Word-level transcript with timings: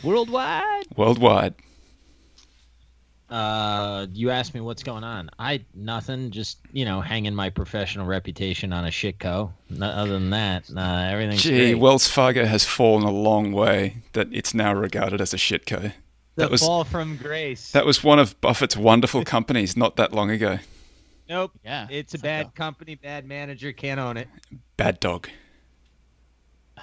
Worldwide? 0.03 0.87
Worldwide. 0.97 1.55
Uh, 3.31 4.07
you 4.13 4.31
asked 4.31 4.55
me 4.55 4.61
what's 4.61 4.83
going 4.83 5.03
on. 5.03 5.31
I 5.39 5.65
nothing. 5.75 6.31
Just 6.31 6.59
you 6.73 6.85
know, 6.85 7.01
hanging 7.01 7.35
my 7.35 7.49
professional 7.51 8.07
reputation 8.07 8.73
on 8.73 8.85
a 8.85 8.91
shit 8.91 9.19
co. 9.19 9.53
No, 9.71 9.87
other 9.87 10.13
than 10.13 10.31
that, 10.31 10.71
uh, 10.77 10.81
everything's 11.11 11.43
Gee, 11.43 11.57
great. 11.57 11.75
Wells 11.77 12.07
Fargo 12.07 12.45
has 12.45 12.65
fallen 12.65 13.03
a 13.03 13.11
long 13.11 13.53
way 13.53 13.97
that 14.13 14.29
it's 14.31 14.53
now 14.55 14.75
regarded 14.75 15.21
as 15.21 15.33
a 15.33 15.39
shitco. 15.39 15.81
the 16.37 16.43
that 16.43 16.51
was- 16.51 16.61
fall 16.61 16.85
from 16.85 17.17
grace. 17.17 17.73
That 17.73 17.87
was 17.87 18.05
one 18.05 18.19
of 18.19 18.39
Buffett's 18.41 18.77
wonderful 18.77 19.25
companies 19.25 19.77
not 19.77 19.97
that 19.97 20.13
long 20.13 20.31
ago. 20.31 20.59
nope. 21.29 21.53
Yeah. 21.65 21.87
It's 21.91 22.13
a 22.15 22.19
Psycho. 22.19 22.29
bad 22.29 22.55
company, 22.55 22.95
bad 22.97 23.25
manager, 23.27 23.73
can't 23.73 23.99
own 24.01 24.17
it. 24.19 24.29
Bad 24.77 25.01
dog. 25.01 25.29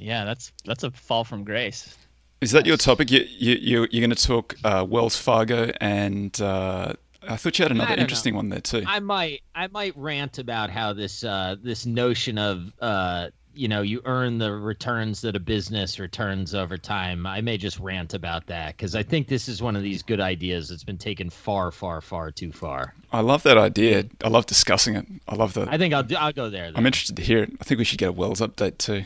Yeah, 0.00 0.24
that's 0.24 0.52
that's 0.64 0.84
a 0.84 0.90
fall 0.92 1.24
from 1.24 1.42
grace. 1.44 1.96
Is 2.40 2.52
that 2.52 2.66
your 2.66 2.76
topic? 2.76 3.10
You, 3.10 3.26
you, 3.28 3.54
you, 3.54 3.88
you're 3.90 4.06
going 4.06 4.14
to 4.14 4.26
talk 4.26 4.54
uh, 4.62 4.86
Wells 4.88 5.16
Fargo, 5.16 5.72
and 5.80 6.40
uh, 6.40 6.92
I 7.28 7.36
thought 7.36 7.58
you 7.58 7.64
had 7.64 7.72
another 7.72 7.94
interesting 7.94 8.34
know. 8.34 8.38
one 8.38 8.48
there 8.48 8.60
too. 8.60 8.84
I 8.86 9.00
might 9.00 9.42
I 9.54 9.66
might 9.66 9.96
rant 9.96 10.38
about 10.38 10.70
how 10.70 10.92
this 10.92 11.24
uh, 11.24 11.56
this 11.60 11.84
notion 11.84 12.38
of 12.38 12.72
uh, 12.80 13.30
you 13.54 13.66
know 13.66 13.82
you 13.82 14.00
earn 14.04 14.38
the 14.38 14.52
returns 14.52 15.20
that 15.22 15.34
a 15.34 15.40
business 15.40 15.98
returns 15.98 16.54
over 16.54 16.78
time. 16.78 17.26
I 17.26 17.40
may 17.40 17.58
just 17.58 17.80
rant 17.80 18.14
about 18.14 18.46
that 18.46 18.76
because 18.76 18.94
I 18.94 19.02
think 19.02 19.26
this 19.26 19.48
is 19.48 19.60
one 19.60 19.74
of 19.74 19.82
these 19.82 20.02
good 20.02 20.20
ideas 20.20 20.68
that's 20.68 20.84
been 20.84 20.98
taken 20.98 21.30
far 21.30 21.72
far 21.72 22.00
far 22.00 22.30
too 22.30 22.52
far. 22.52 22.94
I 23.12 23.20
love 23.20 23.42
that 23.42 23.58
idea. 23.58 24.04
I 24.22 24.28
love 24.28 24.46
discussing 24.46 24.94
it. 24.94 25.06
I 25.26 25.34
love 25.34 25.54
the. 25.54 25.66
I 25.68 25.76
think 25.76 25.92
I'll 25.92 26.06
I'll 26.16 26.32
go 26.32 26.50
there. 26.50 26.70
I'm 26.74 26.86
interested 26.86 27.16
to 27.16 27.22
hear 27.22 27.42
it. 27.42 27.52
I 27.60 27.64
think 27.64 27.78
we 27.78 27.84
should 27.84 27.98
get 27.98 28.10
a 28.10 28.12
Wells 28.12 28.40
update 28.40 28.78
too. 28.78 29.04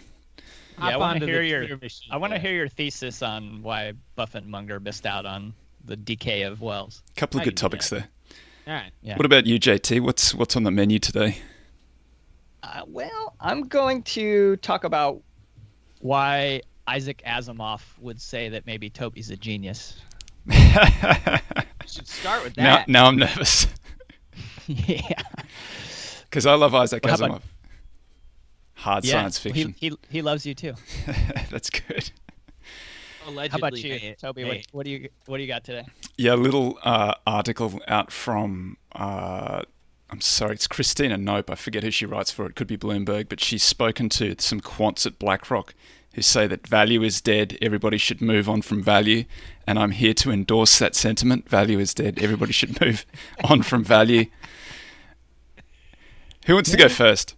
Yeah, 0.79 0.89
I 0.89 0.97
want 0.97 1.21
to 1.21 1.27
hear 1.27 1.43
your 1.43 1.77
machine 1.77 2.13
I 2.13 2.17
want 2.17 2.33
to 2.33 2.39
hear 2.39 2.53
your 2.53 2.69
thesis 2.69 3.23
on 3.23 3.63
why 3.63 3.93
Buffett 4.17 4.43
and 4.43 4.51
Munger 4.51 4.81
missed 4.81 5.07
out 5.07 5.27
on 5.27 5.55
the 5.85 5.97
decay 5.97 6.43
of 6.43 6.61
Wells. 6.61 7.03
A 7.17 7.21
couple 7.21 7.39
of 7.39 7.43
I 7.43 7.45
good 7.45 7.57
topics 7.57 7.91
there. 7.91 8.09
All 8.67 8.75
right. 8.75 8.93
Yeah. 9.03 9.17
What 9.17 9.27
about 9.27 9.47
you, 9.47 9.59
JT? 9.59 10.01
What's 10.01 10.35
what's 10.35 10.57
on 10.57 10.63
the 10.63 10.71
menu 10.71 10.99
today? 10.99 11.39
Uh, 12.63 12.83
well, 12.87 13.35
I'm 13.41 13.67
going 13.69 14.03
to 14.05 14.57
talk 14.57 14.85
about 14.85 15.21
why 16.01 16.63
Isaac 16.87 17.23
Asimov 17.27 17.83
would 18.01 18.21
say 18.21 18.49
that 18.49 18.67
maybe 18.67 18.89
Toby's 18.89 19.31
a 19.31 19.37
genius. 19.37 20.01
We 21.83 21.89
should 21.89 22.09
start 22.09 22.45
with 22.45 22.57
now, 22.57 22.77
that. 22.77 22.89
now 22.89 23.07
I'm 23.07 23.17
nervous 23.17 23.67
yeah. 24.67 25.01
because 26.25 26.47
I 26.47 26.55
love 26.55 26.75
Isaac 26.77 27.05
Well, 27.05 27.17
Asimov. 27.17 27.43
How 28.83 28.93
about- 28.93 28.93
Hard 28.93 29.05
yeah. 29.05 29.13
science 29.13 29.39
fiction. 29.39 29.75
He, 29.79 29.93
he 30.11 30.23
loves 30.23 30.45
you 30.47 30.55
too. 30.55 30.75
That's 31.51 31.71
good. 31.71 32.11
Allegedly, 33.27 33.49
How 33.51 33.59
about 33.59 33.79
you, 33.79 33.91
may- 33.91 34.15
Toby? 34.21 34.43
may- 34.43 34.49
What, 34.49 34.67
what 34.73 34.85
do 34.85 34.91
you 34.91 35.09
what 35.27 35.37
do 35.37 35.43
you 35.43 35.49
got 35.49 35.63
today? 35.65 35.85
Yeah, 36.17 36.35
a 36.35 36.37
little 36.37 36.79
uh, 36.83 37.15
article 37.27 37.81
out 37.87 38.11
from. 38.11 38.77
Uh, 38.93 39.63
I'm 40.11 40.21
sorry, 40.21 40.55
it's 40.55 40.67
Christina 40.67 41.17
Nope. 41.17 41.51
I 41.51 41.55
forget 41.55 41.83
who 41.85 41.91
she 41.91 42.05
writes 42.05 42.31
for. 42.33 42.45
It 42.47 42.55
could 42.57 42.67
be 42.67 42.77
Bloomberg, 42.77 43.29
but 43.29 43.41
she's 43.41 43.63
spoken 43.63 44.09
to 44.11 44.35
some 44.39 44.61
quants 44.61 45.07
at 45.07 45.19
BlackRock 45.19 45.75
who 46.15 46.21
say 46.21 46.47
that 46.49 46.67
value 46.67 47.03
is 47.03 47.23
dead. 47.23 47.57
Everybody 47.63 47.97
should 47.97 48.21
move 48.21 48.47
on 48.49 48.61
from 48.61 48.83
value, 48.83 49.25
and 49.67 49.79
I'm 49.79 49.93
here 49.93 50.13
to 50.15 50.31
endorse 50.31 50.79
that 50.81 50.95
sentiment. 50.95 51.49
Value 51.49 51.79
is 51.79 51.95
dead. 51.95 52.19
Everybody 52.21 52.53
should 52.53 52.79
move 52.81 53.07
on 53.45 53.63
from 53.63 53.85
value. 53.85 54.27
Who 56.47 56.55
wants 56.55 56.71
to 56.73 56.77
go 56.77 56.89
first? 56.89 57.37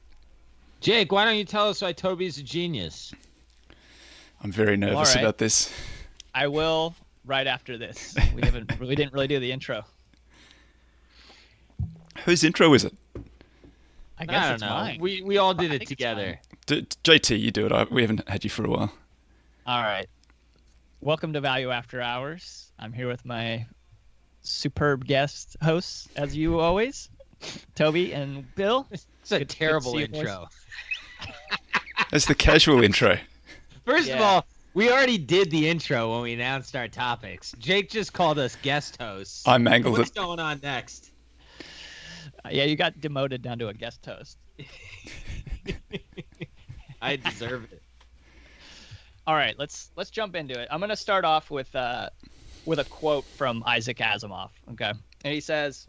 Jake, 0.85 1.13
why 1.13 1.25
don't 1.25 1.37
you 1.37 1.47
tell 1.47 1.71
us 1.71 1.81
why 1.81 1.95
Toby's 1.95 2.37
a 2.37 2.43
genius? 2.43 3.15
I'm 4.43 4.53
very 4.53 4.77
nervous 4.77 5.15
right. 5.15 5.23
about 5.23 5.39
this. 5.39 5.73
I 6.35 6.47
will 6.47 6.95
right 7.25 7.47
after 7.47 7.79
this. 7.79 8.15
We 8.37 8.43
haven't 8.45 8.79
we 8.79 8.95
didn't 8.95 9.15
really 9.15 9.27
do 9.27 9.41
the 9.41 9.51
intro. 9.51 9.87
Whose 12.27 12.45
intro 12.45 12.75
is 12.75 12.85
it? 12.85 12.95
I 14.19 14.27
guess 14.27 14.37
I 14.37 14.45
don't 14.45 14.55
it's 14.57 14.63
know. 14.63 14.69
mine. 14.69 14.99
We 15.01 15.23
we 15.23 15.39
all 15.39 15.55
did 15.55 15.73
I 15.73 15.77
it 15.77 15.87
together. 15.87 16.39
D- 16.67 16.87
JT, 17.03 17.41
you 17.41 17.51
do 17.51 17.65
it. 17.65 17.73
I, 17.73 17.85
we 17.85 18.03
haven't 18.03 18.29
had 18.29 18.45
you 18.45 18.51
for 18.51 18.67
a 18.67 18.69
while. 18.69 18.93
All 19.67 19.83
right. 19.83 20.07
Welcome 21.01 21.33
to 21.33 21.41
Value 21.41 21.71
After 21.71 22.03
Hours. 22.03 22.71
I'm 22.79 22.93
here 22.93 23.09
with 23.09 23.25
my 23.25 23.65
superb 24.43 25.07
guest 25.07 25.57
hosts, 25.63 26.11
as 26.17 26.37
you 26.37 26.61
always, 26.61 27.09
Toby 27.75 28.13
and 28.13 28.55
Bill. 28.55 28.87
It's 29.25 29.33
a 29.33 29.39
Good- 29.39 29.49
good 29.49 29.55
terrible 29.57 29.93
see 29.93 30.01
you 30.01 30.09
boys. 30.09 30.21
intro. 30.21 30.49
That's 32.11 32.27
the 32.27 32.35
casual 32.35 32.83
intro. 32.85 33.17
First 33.87 34.11
of 34.11 34.21
all, 34.21 34.45
we 34.75 34.91
already 34.93 35.17
did 35.17 35.51
the 35.51 35.67
intro 35.67 36.13
when 36.13 36.21
we 36.23 36.35
announced 36.35 36.77
our 36.77 36.89
topics. 36.89 37.55
Jake 37.59 37.89
just 37.89 38.13
called 38.13 38.39
us 38.39 38.57
guest 38.57 39.01
hosts. 39.01 39.43
I 39.49 39.57
mangled 39.57 39.97
What's 39.97 40.11
it. 40.11 40.15
going 40.15 40.41
on 40.41 40.61
next? 40.63 41.11
Uh, 42.45 42.51
yeah, 42.53 42.65
you 42.65 42.77
got 42.77 43.01
demoted 43.01 43.41
down 43.41 43.59
to 43.61 43.69
a 43.69 43.75
guest 43.75 44.05
host. 44.05 44.37
I 47.01 47.17
deserve 47.17 47.65
it. 47.73 47.83
All 49.27 49.35
right, 49.35 49.55
let's 49.59 49.91
let's 49.97 50.11
jump 50.11 50.37
into 50.37 50.61
it. 50.61 50.69
I'm 50.71 50.81
gonna 50.81 50.95
start 50.97 51.25
off 51.25 51.51
with 51.51 51.75
uh, 51.75 52.11
with 52.67 52.79
a 52.79 52.85
quote 52.85 53.25
from 53.25 53.63
Isaac 53.67 53.97
Asimov. 53.99 54.51
Okay, 54.73 54.93
and 55.25 55.35
he 55.35 55.41
says, 55.41 55.87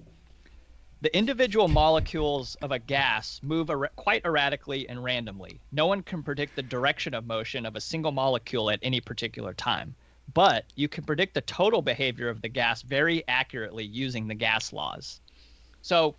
"The 1.05 1.15
individual 1.15 1.67
molecules 1.67 2.55
of 2.63 2.71
a 2.71 2.79
gas 2.79 3.39
move 3.43 3.69
er- 3.69 3.91
quite 3.95 4.25
erratically 4.25 4.89
and 4.89 5.03
randomly. 5.03 5.59
No 5.71 5.85
one 5.85 6.01
can 6.01 6.23
predict 6.23 6.55
the 6.55 6.63
direction 6.63 7.13
of 7.13 7.27
motion 7.27 7.67
of 7.67 7.75
a 7.75 7.79
single 7.79 8.11
molecule 8.11 8.71
at 8.71 8.79
any 8.81 8.99
particular 9.01 9.53
time, 9.53 9.93
but 10.33 10.65
you 10.75 10.87
can 10.87 11.03
predict 11.03 11.35
the 11.35 11.41
total 11.41 11.83
behavior 11.83 12.27
of 12.27 12.41
the 12.41 12.49
gas 12.49 12.81
very 12.81 13.23
accurately 13.27 13.85
using 13.85 14.27
the 14.27 14.33
gas 14.33 14.73
laws." 14.73 15.19
So, 15.83 16.15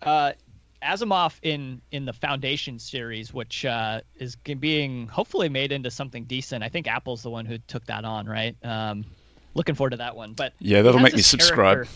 uh, 0.00 0.32
Asimov 0.82 1.38
in 1.42 1.82
in 1.90 2.06
the 2.06 2.14
Foundation 2.14 2.78
series, 2.78 3.34
which 3.34 3.66
uh, 3.66 4.00
is 4.18 4.36
being 4.36 5.08
hopefully 5.08 5.50
made 5.50 5.72
into 5.72 5.90
something 5.90 6.24
decent. 6.24 6.64
I 6.64 6.70
think 6.70 6.86
Apple's 6.86 7.22
the 7.22 7.28
one 7.28 7.44
who 7.44 7.58
took 7.58 7.84
that 7.84 8.06
on, 8.06 8.24
right? 8.24 8.56
Um, 8.64 9.04
looking 9.52 9.74
forward 9.74 9.90
to 9.90 9.98
that 9.98 10.16
one. 10.16 10.32
But 10.32 10.54
Yeah, 10.58 10.80
that'll 10.80 11.00
make 11.00 11.14
me 11.14 11.20
subscribe. 11.20 11.84
character- 11.84 11.92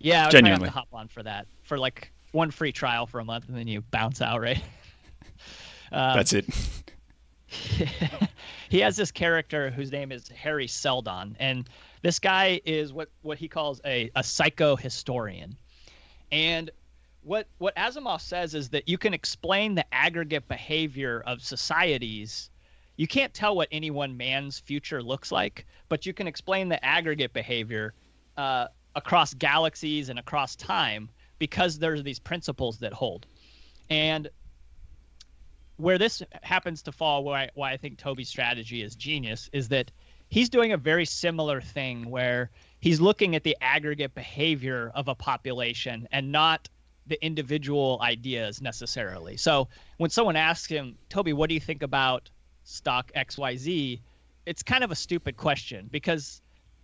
Yeah, 0.00 0.22
I 0.22 0.26
would 0.26 0.32
Genuinely. 0.32 0.66
have 0.66 0.74
to 0.74 0.78
hop 0.78 0.88
on 0.92 1.08
for 1.08 1.22
that 1.22 1.46
for 1.62 1.78
like 1.78 2.10
one 2.32 2.50
free 2.50 2.72
trial 2.72 3.06
for 3.06 3.20
a 3.20 3.24
month, 3.24 3.48
and 3.48 3.56
then 3.56 3.68
you 3.68 3.82
bounce 3.82 4.20
out, 4.20 4.40
right? 4.40 4.62
Um, 5.92 6.14
That's 6.14 6.32
it. 6.32 6.46
he 8.68 8.78
has 8.78 8.96
this 8.96 9.10
character 9.10 9.70
whose 9.70 9.90
name 9.90 10.12
is 10.12 10.30
Hari 10.40 10.68
Seldon, 10.68 11.36
and 11.40 11.68
this 12.02 12.20
guy 12.20 12.60
is 12.64 12.92
what 12.92 13.08
what 13.22 13.38
he 13.38 13.48
calls 13.48 13.80
a 13.84 14.08
a 14.14 14.20
psychohistorian, 14.20 15.56
and 16.30 16.70
what 17.22 17.48
what 17.58 17.74
Asimov 17.74 18.20
says 18.20 18.54
is 18.54 18.68
that 18.68 18.88
you 18.88 18.98
can 18.98 19.12
explain 19.12 19.74
the 19.74 19.84
aggregate 19.92 20.46
behavior 20.46 21.24
of 21.26 21.42
societies. 21.42 22.50
You 22.96 23.08
can't 23.08 23.34
tell 23.34 23.56
what 23.56 23.66
any 23.72 23.90
one 23.90 24.16
man's 24.16 24.60
future 24.60 25.02
looks 25.02 25.32
like, 25.32 25.66
but 25.88 26.06
you 26.06 26.12
can 26.12 26.28
explain 26.28 26.68
the 26.68 26.84
aggregate 26.84 27.32
behavior 27.32 27.94
uh, 28.36 28.68
across 28.94 29.34
galaxies 29.34 30.08
and 30.08 30.18
across 30.18 30.56
time 30.56 31.08
because 31.38 31.78
there's 31.78 32.02
these 32.02 32.18
principles 32.18 32.78
that 32.78 32.92
hold. 32.92 33.26
And 33.88 34.28
where 35.76 35.98
this 35.98 36.22
happens 36.42 36.82
to 36.82 36.92
fall, 36.92 37.24
why 37.24 37.50
why 37.54 37.72
I 37.72 37.76
think 37.76 37.98
Toby's 37.98 38.28
strategy 38.28 38.82
is 38.82 38.94
genius, 38.94 39.48
is 39.52 39.68
that 39.68 39.90
he's 40.28 40.48
doing 40.48 40.72
a 40.72 40.76
very 40.76 41.04
similar 41.04 41.60
thing 41.60 42.10
where 42.10 42.50
he's 42.80 43.00
looking 43.00 43.34
at 43.34 43.42
the 43.42 43.56
aggregate 43.60 44.14
behavior 44.14 44.92
of 44.94 45.08
a 45.08 45.14
population 45.14 46.06
and 46.12 46.30
not 46.30 46.68
the 47.06 47.22
individual 47.24 47.98
ideas 48.02 48.62
necessarily. 48.62 49.36
So 49.36 49.68
when 49.96 50.10
someone 50.10 50.36
asks 50.36 50.68
him, 50.68 50.96
Toby, 51.08 51.32
what 51.32 51.48
do 51.48 51.54
you 51.54 51.60
think 51.60 51.82
about 51.82 52.30
stock 52.64 53.10
XYZ? 53.16 54.00
It's 54.46 54.62
kind 54.62 54.84
of 54.84 54.90
a 54.90 54.94
stupid 54.94 55.36
question 55.36 55.88
because 55.90 56.40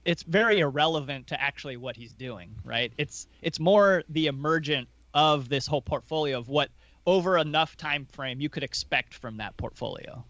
it's 0.07 0.23
very 0.23 0.61
irrelevant 0.61 1.27
to 1.27 1.41
actually 1.41 1.77
what 1.77 1.97
he's 1.97 2.15
doing, 2.15 2.55
right? 2.65 2.93
It's 2.97 3.27
it's 3.43 3.61
more 3.61 4.05
the 4.09 4.29
emergent 4.29 4.89
of 5.13 5.49
this 5.49 5.67
whole 5.67 5.83
portfolio 5.83 6.39
of 6.39 6.49
what 6.49 6.71
over 7.07 7.37
enough 7.37 7.77
time 7.77 8.07
frame 8.13 8.41
you 8.41 8.49
could 8.49 8.63
expect 8.63 9.13
from 9.15 9.37
that 9.39 9.57
portfolio. 9.57 10.25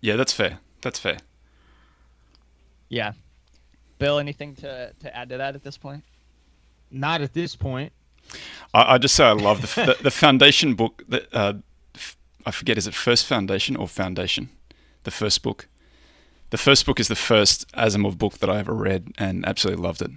Yeah, 0.00 0.16
that's 0.16 0.32
fair. 0.32 0.58
That's 0.82 0.98
fair. 0.98 1.18
Yeah. 2.88 3.12
Bill, 3.98 4.18
anything 4.18 4.54
to, 4.56 4.92
to 5.00 5.16
add 5.16 5.30
to 5.30 5.38
that 5.38 5.54
at 5.54 5.62
this 5.62 5.78
point? 5.78 6.04
Not 6.90 7.22
at 7.22 7.32
this 7.32 7.56
point. 7.56 7.92
I, 8.72 8.94
I 8.94 8.98
just 8.98 9.14
say 9.14 9.24
I 9.24 9.32
love 9.32 9.62
the, 9.62 9.86
the, 9.86 10.02
the 10.04 10.10
foundation 10.10 10.74
book. 10.74 11.02
That 11.08 11.34
uh, 11.34 11.54
f- 11.94 12.16
I 12.44 12.50
forget 12.50 12.76
is 12.76 12.86
it 12.86 12.94
first 12.94 13.26
foundation 13.26 13.76
or 13.76 13.88
foundation? 13.88 14.50
The 15.04 15.10
first 15.10 15.42
book. 15.42 15.68
The 16.54 16.58
first 16.58 16.86
book 16.86 17.00
is 17.00 17.08
the 17.08 17.16
first 17.16 17.66
Asimov 17.72 18.16
book 18.16 18.38
that 18.38 18.48
I 18.48 18.60
ever 18.60 18.72
read, 18.72 19.12
and 19.18 19.44
absolutely 19.44 19.82
loved 19.82 20.02
it. 20.02 20.12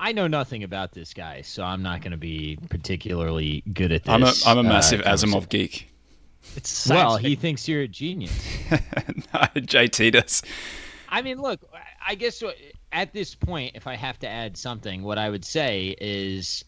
I 0.00 0.12
know 0.12 0.26
nothing 0.26 0.64
about 0.64 0.92
this 0.92 1.12
guy, 1.12 1.42
so 1.42 1.62
I'm 1.62 1.82
not 1.82 2.00
going 2.00 2.12
to 2.12 2.16
be 2.16 2.58
particularly 2.70 3.62
good 3.74 3.92
at 3.92 4.04
this. 4.04 4.10
I'm 4.10 4.22
a 4.22 4.32
I'm 4.46 4.56
a 4.56 4.66
uh, 4.66 4.72
massive 4.72 5.02
conversation. 5.02 5.38
Asimov 5.38 5.50
geek. 5.50 5.92
It's 6.56 6.70
science 6.86 6.98
Well, 6.98 7.16
he 7.18 7.36
thinks 7.36 7.68
you're 7.68 7.82
a 7.82 7.88
genius. 7.88 8.32
no, 8.70 8.78
JT 8.80 10.12
does. 10.12 10.40
I 11.10 11.20
mean, 11.20 11.42
look, 11.42 11.60
I 12.06 12.14
guess 12.14 12.42
at 12.90 13.12
this 13.12 13.34
point, 13.34 13.72
if 13.74 13.86
I 13.86 13.96
have 13.96 14.18
to 14.20 14.26
add 14.26 14.56
something, 14.56 15.02
what 15.02 15.18
I 15.18 15.28
would 15.28 15.44
say 15.44 15.94
is 16.00 16.64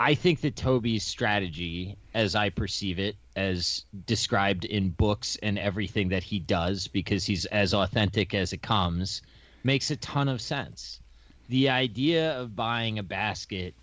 I 0.00 0.14
think 0.14 0.40
that 0.40 0.56
Toby's 0.56 1.04
strategy, 1.04 1.96
as 2.14 2.34
I 2.34 2.50
perceive 2.50 2.98
it, 2.98 3.16
as 3.36 3.84
described 4.06 4.64
in 4.64 4.90
books 4.90 5.36
and 5.42 5.58
everything 5.58 6.08
that 6.08 6.22
he 6.22 6.40
does, 6.40 6.88
because 6.88 7.24
he's 7.24 7.44
as 7.46 7.74
authentic 7.74 8.34
as 8.34 8.52
it 8.52 8.62
comes, 8.62 9.22
makes 9.62 9.90
a 9.90 9.96
ton 9.96 10.28
of 10.28 10.40
sense. 10.40 11.00
The 11.48 11.70
idea 11.70 12.40
of 12.40 12.56
buying 12.56 12.98
a 12.98 13.02
basket 13.02 13.74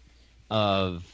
of 0.49 1.05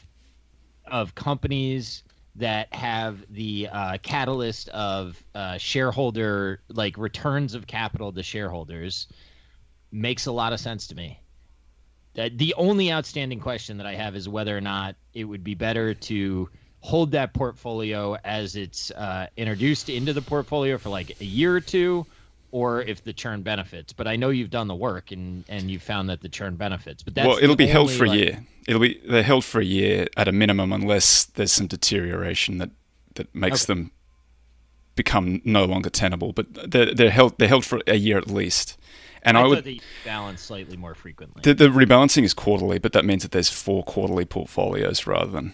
of 0.86 1.14
companies 1.14 2.02
that 2.36 2.72
have 2.72 3.24
the 3.30 3.68
uh, 3.70 3.98
catalyst 4.02 4.68
of 4.70 5.22
uh, 5.34 5.58
shareholder 5.58 6.60
like 6.68 6.96
returns 6.96 7.54
of 7.54 7.66
capital 7.66 8.12
to 8.12 8.22
shareholders 8.22 9.06
makes 9.92 10.26
a 10.26 10.32
lot 10.32 10.52
of 10.52 10.60
sense 10.60 10.86
to 10.88 10.94
me. 10.94 11.20
That 12.18 12.36
the 12.36 12.52
only 12.54 12.90
outstanding 12.90 13.38
question 13.38 13.76
that 13.76 13.86
I 13.86 13.94
have 13.94 14.16
is 14.16 14.28
whether 14.28 14.56
or 14.56 14.60
not 14.60 14.96
it 15.14 15.22
would 15.22 15.44
be 15.44 15.54
better 15.54 15.94
to 15.94 16.48
hold 16.80 17.12
that 17.12 17.32
portfolio 17.32 18.16
as 18.24 18.56
it's 18.56 18.90
uh, 18.90 19.28
introduced 19.36 19.88
into 19.88 20.12
the 20.12 20.20
portfolio 20.20 20.78
for 20.78 20.88
like 20.88 21.16
a 21.20 21.24
year 21.24 21.54
or 21.54 21.60
two, 21.60 22.04
or 22.50 22.82
if 22.82 23.04
the 23.04 23.12
churn 23.12 23.42
benefits. 23.42 23.92
But 23.92 24.08
I 24.08 24.16
know 24.16 24.30
you've 24.30 24.50
done 24.50 24.66
the 24.66 24.74
work 24.74 25.12
and 25.12 25.44
and 25.48 25.70
you've 25.70 25.84
found 25.84 26.08
that 26.10 26.20
the 26.20 26.28
churn 26.28 26.56
benefits. 26.56 27.04
But 27.04 27.14
that's 27.14 27.28
well, 27.28 27.38
it'll 27.40 27.54
be 27.54 27.68
held 27.68 27.90
only, 27.90 27.98
for 27.98 28.04
a 28.06 28.10
year. 28.10 28.44
It'll 28.66 28.80
be 28.80 29.00
they're 29.08 29.22
held 29.22 29.44
for 29.44 29.60
a 29.60 29.64
year 29.64 30.08
at 30.16 30.26
a 30.26 30.32
minimum, 30.32 30.72
unless 30.72 31.24
there's 31.24 31.52
some 31.52 31.68
deterioration 31.68 32.58
that 32.58 32.70
that 33.14 33.32
makes 33.32 33.62
Okay. 33.62 33.74
them 33.74 33.92
become 34.96 35.40
no 35.44 35.66
longer 35.66 35.88
tenable. 35.88 36.32
But 36.32 36.72
they're 36.72 36.92
they're 36.92 37.10
held 37.10 37.38
they're 37.38 37.46
held 37.46 37.64
for 37.64 37.80
a 37.86 37.94
year 37.94 38.18
at 38.18 38.26
least. 38.28 38.76
And 39.28 39.38
I, 39.38 39.42
I, 39.42 39.46
would 39.46 39.80
balance 40.04 40.40
slightly 40.40 40.76
more 40.76 40.94
frequently. 40.94 41.42
the, 41.42 41.54
the 41.54 41.68
rebalancing 41.68 42.24
is 42.24 42.34
quarterly, 42.34 42.78
but 42.78 42.92
that 42.92 43.04
means 43.04 43.22
that 43.22 43.32
there's 43.32 43.50
four 43.50 43.84
quarterly 43.84 44.24
portfolios 44.24 45.06
rather 45.06 45.30
than 45.30 45.52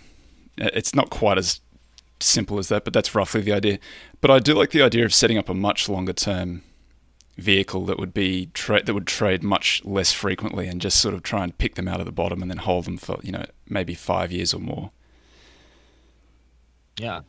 uh, 0.61 0.71
it's 0.73 0.94
not 0.94 1.11
quite 1.11 1.38
as 1.38 1.61
simple 2.21 2.59
as 2.59 2.69
that, 2.69 2.85
but 2.85 2.93
that's 2.93 3.15
roughly 3.15 3.41
the 3.41 3.53
idea. 3.53 3.79
But 4.21 4.31
I 4.31 4.38
do 4.38 4.55
like 4.55 4.71
the 4.71 4.82
idea 4.82 5.05
of 5.05 5.12
setting 5.12 5.38
up 5.38 5.49
a 5.49 5.55
much 5.55 5.88
longer 5.88 6.12
term 6.12 6.62
vehicle 7.37 7.85
that 7.87 7.99
would 7.99 8.15
be 8.15 8.47
tra- 8.55 8.82
that 8.82 8.94
would 8.94 9.06
trade 9.06 9.43
much 9.43 9.85
less 9.85 10.12
frequently 10.12 10.69
and 10.69 10.81
just 10.81 11.00
sort 11.00 11.15
of 11.15 11.23
try 11.23 11.43
and 11.43 11.59
pick 11.59 11.75
them 11.75 11.88
out 11.88 11.99
of 11.99 12.06
the 12.06 12.12
bottom 12.12 12.43
and 12.43 12.50
then 12.50 12.59
hold 12.59 12.85
them 12.85 12.97
for 12.97 13.19
you 13.23 13.32
know 13.32 13.44
maybe 13.69 13.94
five 13.94 14.31
years 14.31 14.55
or 14.55 14.61
more. 14.61 14.91
yeah. 16.99 17.20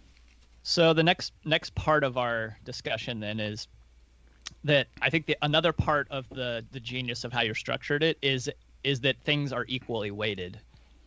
So 0.63 0.93
the 0.93 1.03
next 1.03 1.33
next 1.43 1.75
part 1.75 2.03
of 2.03 2.17
our 2.17 2.57
discussion 2.63 3.19
then 3.19 3.39
is 3.39 3.67
that 4.65 4.87
I 5.01 5.09
think 5.09 5.27
the 5.27 5.37
another 5.41 5.71
part 5.71 6.07
of 6.09 6.27
the 6.29 6.65
the 6.71 6.79
genius 6.79 7.23
of 7.23 7.31
how 7.31 7.41
you're 7.41 7.55
structured 7.55 8.03
it 8.03 8.17
is 8.21 8.49
is 8.83 8.99
that 9.01 9.15
things 9.23 9.53
are 9.53 9.65
equally 9.67 10.11
weighted, 10.11 10.59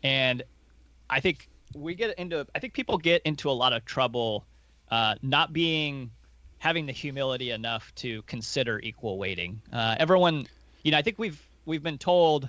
and 0.03 0.43
I 1.11 1.21
think 1.21 1.49
we 1.75 1.95
get 1.95 2.19
into 2.19 2.47
I 2.55 2.61
think 2.61 2.73
people 2.73 2.97
get 2.97 3.21
into 3.23 3.51
a 3.51 3.53
lot 3.53 3.73
of 3.73 3.85
trouble 3.85 4.47
uh, 4.91 5.17
not 5.23 5.53
being 5.53 6.11
having 6.59 6.87
the 6.87 6.93
humility 6.93 7.51
enough 7.51 7.93
to 7.97 8.23
consider 8.23 8.81
equal 8.81 9.19
weighting. 9.19 9.61
Uh, 9.73 9.97
everyone, 9.99 10.47
you 10.83 10.93
know, 10.93 10.99
I 10.99 11.03
think 11.03 11.19
we've 11.19 11.41
we've 11.67 11.83
been 11.83 11.99
told, 11.99 12.49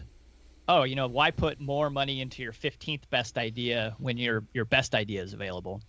oh, 0.67 0.83
you 0.83 0.95
know, 0.95 1.07
why 1.07 1.31
put 1.31 1.59
more 1.59 1.89
money 1.89 2.21
into 2.21 2.41
your 2.43 2.53
15th 2.53 3.09
best 3.09 3.37
idea 3.37 3.95
when 3.97 4.17
your 4.17 4.43
your 4.53 4.65
best 4.65 4.93
idea 4.93 5.23
is 5.23 5.33
available? 5.33 5.81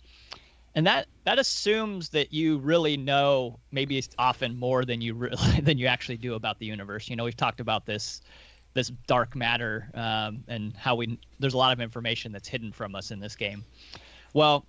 And 0.75 0.87
that 0.87 1.07
that 1.25 1.39
assumes 1.39 2.09
that 2.09 2.33
you 2.33 2.57
really 2.59 2.97
know 2.97 3.59
maybe 3.71 4.03
often 4.17 4.57
more 4.57 4.85
than 4.85 5.01
you 5.01 5.13
really 5.13 5.37
than 5.61 5.77
you 5.77 5.87
actually 5.87 6.17
do 6.17 6.35
about 6.35 6.59
the 6.59 6.65
universe. 6.65 7.09
You 7.09 7.15
know 7.15 7.23
we've 7.23 7.35
talked 7.35 7.59
about 7.59 7.85
this 7.85 8.21
this 8.73 8.89
dark 9.05 9.35
matter 9.35 9.89
um, 9.93 10.43
and 10.47 10.75
how 10.77 10.95
we 10.95 11.19
there's 11.39 11.53
a 11.53 11.57
lot 11.57 11.73
of 11.73 11.81
information 11.81 12.31
that's 12.31 12.47
hidden 12.47 12.71
from 12.71 12.95
us 12.95 13.11
in 13.11 13.19
this 13.19 13.35
game. 13.35 13.65
Well 14.33 14.65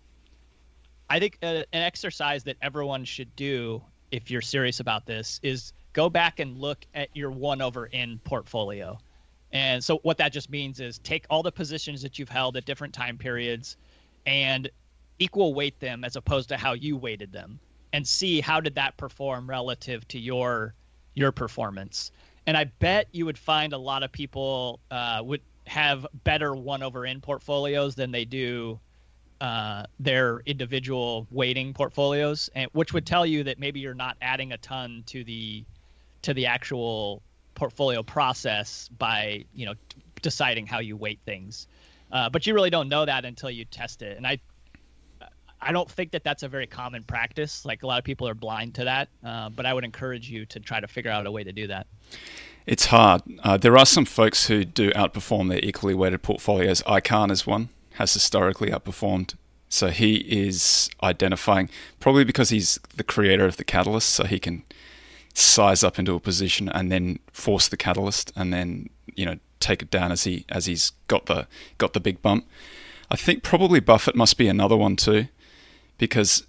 i 1.11 1.19
think 1.19 1.37
uh, 1.43 1.63
an 1.73 1.83
exercise 1.83 2.43
that 2.45 2.57
everyone 2.63 3.05
should 3.05 3.35
do 3.37 3.83
if 4.13 4.31
you're 4.31 4.41
serious 4.41 4.81
about 4.81 5.05
this 5.05 5.41
is 5.43 5.73
go 5.93 6.09
back 6.09 6.39
and 6.39 6.57
look 6.57 6.87
at 6.95 7.09
your 7.15 7.31
one 7.31 7.61
over 7.61 7.89
n 7.93 8.21
portfolio. 8.25 8.99
And 9.53 9.85
so 9.85 9.99
what 9.99 10.17
that 10.19 10.33
just 10.33 10.49
means 10.49 10.81
is 10.81 10.99
take 10.99 11.27
all 11.29 11.43
the 11.43 11.53
positions 11.53 12.01
that 12.03 12.19
you've 12.19 12.29
held 12.29 12.57
at 12.57 12.65
different 12.65 12.95
time 12.95 13.19
periods 13.19 13.77
and 14.25 14.71
equal 15.23 15.55
weight 15.55 15.79
them 15.81 16.05
as 16.05 16.17
opposed 16.17 16.49
to 16.49 16.57
how 16.57 16.73
you 16.73 16.97
weighted 16.97 17.33
them 17.33 17.59
and 17.93 18.07
see 18.07 18.41
how 18.41 18.61
did 18.61 18.75
that 18.75 18.97
perform 18.97 19.49
relative 19.49 20.07
to 20.09 20.19
your 20.19 20.75
your 21.15 21.33
performance. 21.33 22.11
And 22.47 22.57
i 22.57 22.65
bet 22.65 23.07
you 23.13 23.25
would 23.27 23.39
find 23.39 23.73
a 23.73 23.79
lot 23.79 24.03
of 24.03 24.11
people 24.11 24.81
uh, 24.91 25.21
would 25.25 25.43
have 25.67 26.07
better 26.25 26.55
one 26.55 26.83
over 26.83 27.07
in 27.07 27.21
portfolios 27.21 27.95
than 27.95 28.11
they 28.11 28.25
do 28.25 28.81
uh, 29.41 29.85
their 30.01 30.41
individual 30.47 31.27
weighting 31.31 31.73
portfolios 31.73 32.51
and 32.55 32.69
which 32.73 32.93
would 32.93 33.07
tell 33.07 33.25
you 33.25 33.45
that 33.45 33.59
maybe 33.59 33.81
you're 33.81 33.95
not 33.95 34.17
adding 34.21 34.53
a 34.53 34.59
ton 34.59 35.03
to 35.07 35.25
the 35.25 35.65
to 36.23 36.35
the 36.35 36.47
actual 36.47 37.23
portfolio 37.55 38.03
process 38.03 38.89
by 38.99 39.45
you 39.55 39.67
know 39.67 39.75
t- 39.75 39.99
deciding 40.23 40.67
how 40.67 40.79
you 40.79 40.97
weight 40.97 41.21
things. 41.25 41.67
Uh, 42.11 42.29
but 42.29 42.47
you 42.47 42.55
really 42.55 42.71
don't 42.71 42.89
know 42.89 43.05
that 43.05 43.25
until 43.25 43.51
you 43.51 43.65
test 43.65 44.03
it. 44.03 44.17
And 44.17 44.27
i 44.27 44.39
I 45.63 45.73
don't 45.73 45.91
think 45.91 46.11
that 46.13 46.25
that's 46.25 46.43
a 46.43 46.49
very 46.49 46.67
common 46.67 47.05
practice. 47.05 47.65
Like 47.65 47.83
a 47.83 47.87
lot 47.87 47.99
of 47.99 48.05
people 48.05 48.29
are 48.29 48.35
blind 48.35 48.75
to 48.75 48.85
that, 48.85 49.09
uh, 49.25 49.49
but 49.49 49.65
I 49.65 49.73
would 49.73 49.85
encourage 49.85 50.29
you 50.29 50.45
to 50.47 50.61
try 50.61 50.81
to 50.81 50.89
figure 50.89 51.11
out 51.11 51.27
a 51.27 51.31
way 51.31 51.45
to 51.45 51.53
do 51.53 51.69
that. 51.69 51.87
It's 52.67 52.87
hard. 52.87 53.23
Uh, 53.43 53.57
there 53.57 53.77
are 53.77 53.87
some 53.87 54.05
folks 54.05 54.47
who 54.47 54.65
do 54.65 54.91
outperform 54.91 55.49
their 55.49 55.61
equally 55.65 55.95
weighted 55.95 56.23
portfolios. 56.23 56.83
Icahn 56.83 57.31
is 57.31 57.47
one, 57.47 57.69
has 57.95 58.13
historically 58.13 58.71
outperformed. 58.71 59.35
So 59.69 59.89
he 59.89 60.17
is 60.17 60.91
identifying, 61.03 61.71
probably 61.99 62.25
because 62.25 62.51
he's 62.51 62.79
the 62.95 63.05
creator 63.05 63.47
of 63.47 63.57
the 63.57 63.65
catalyst, 63.65 64.11
so 64.11 64.25
he 64.25 64.39
can 64.39 64.65
size 65.33 65.83
up 65.83 65.99
into 65.99 66.15
a 66.15 66.21
position 66.21 66.69
and 66.69 66.93
then 66.93 67.19
force 67.33 67.69
the 67.69 67.77
catalyst 67.77 68.33
and 68.37 68.53
then, 68.53 68.91
you 69.15 69.25
know, 69.25 69.37
take 69.61 69.81
it 69.81 69.91
down 69.91 70.13
as 70.13 70.25
he 70.25 70.45
as 70.51 70.67
he's 70.67 70.93
got 71.09 71.27
the 71.27 71.47
got 71.79 71.95
the 71.95 72.01
big 72.01 72.21
bump. 72.21 72.47
I 73.11 73.17
think 73.17 73.43
probably 73.43 73.81
Buffett 73.81 74.15
must 74.15 74.37
be 74.37 74.49
another 74.49 74.77
one 74.77 74.97
too, 74.97 75.29
because 76.03 76.45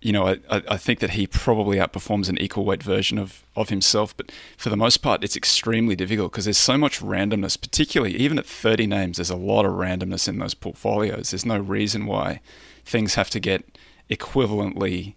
you 0.00 0.12
know, 0.12 0.26
I, 0.26 0.62
I 0.68 0.76
think 0.76 0.98
that 0.98 1.10
he 1.10 1.28
probably 1.28 1.78
outperforms 1.78 2.28
an 2.28 2.36
equal 2.38 2.64
weight 2.64 2.82
version 2.82 3.16
of, 3.16 3.44
of 3.54 3.68
himself. 3.68 4.16
But 4.16 4.32
for 4.56 4.70
the 4.70 4.76
most 4.76 4.98
part, 4.98 5.22
it's 5.22 5.36
extremely 5.36 5.94
difficult 5.94 6.32
because 6.32 6.46
there's 6.46 6.58
so 6.58 6.76
much 6.76 7.00
randomness, 7.00 7.60
particularly 7.60 8.16
even 8.16 8.38
at 8.38 8.46
30 8.46 8.88
names, 8.88 9.16
there's 9.18 9.30
a 9.30 9.36
lot 9.36 9.64
of 9.64 9.72
randomness 9.72 10.28
in 10.28 10.38
those 10.38 10.52
portfolios. 10.52 11.30
There's 11.30 11.46
no 11.46 11.58
reason 11.58 12.06
why 12.06 12.40
things 12.84 13.14
have 13.14 13.30
to 13.30 13.40
get 13.40 13.64
equivalently 14.10 15.14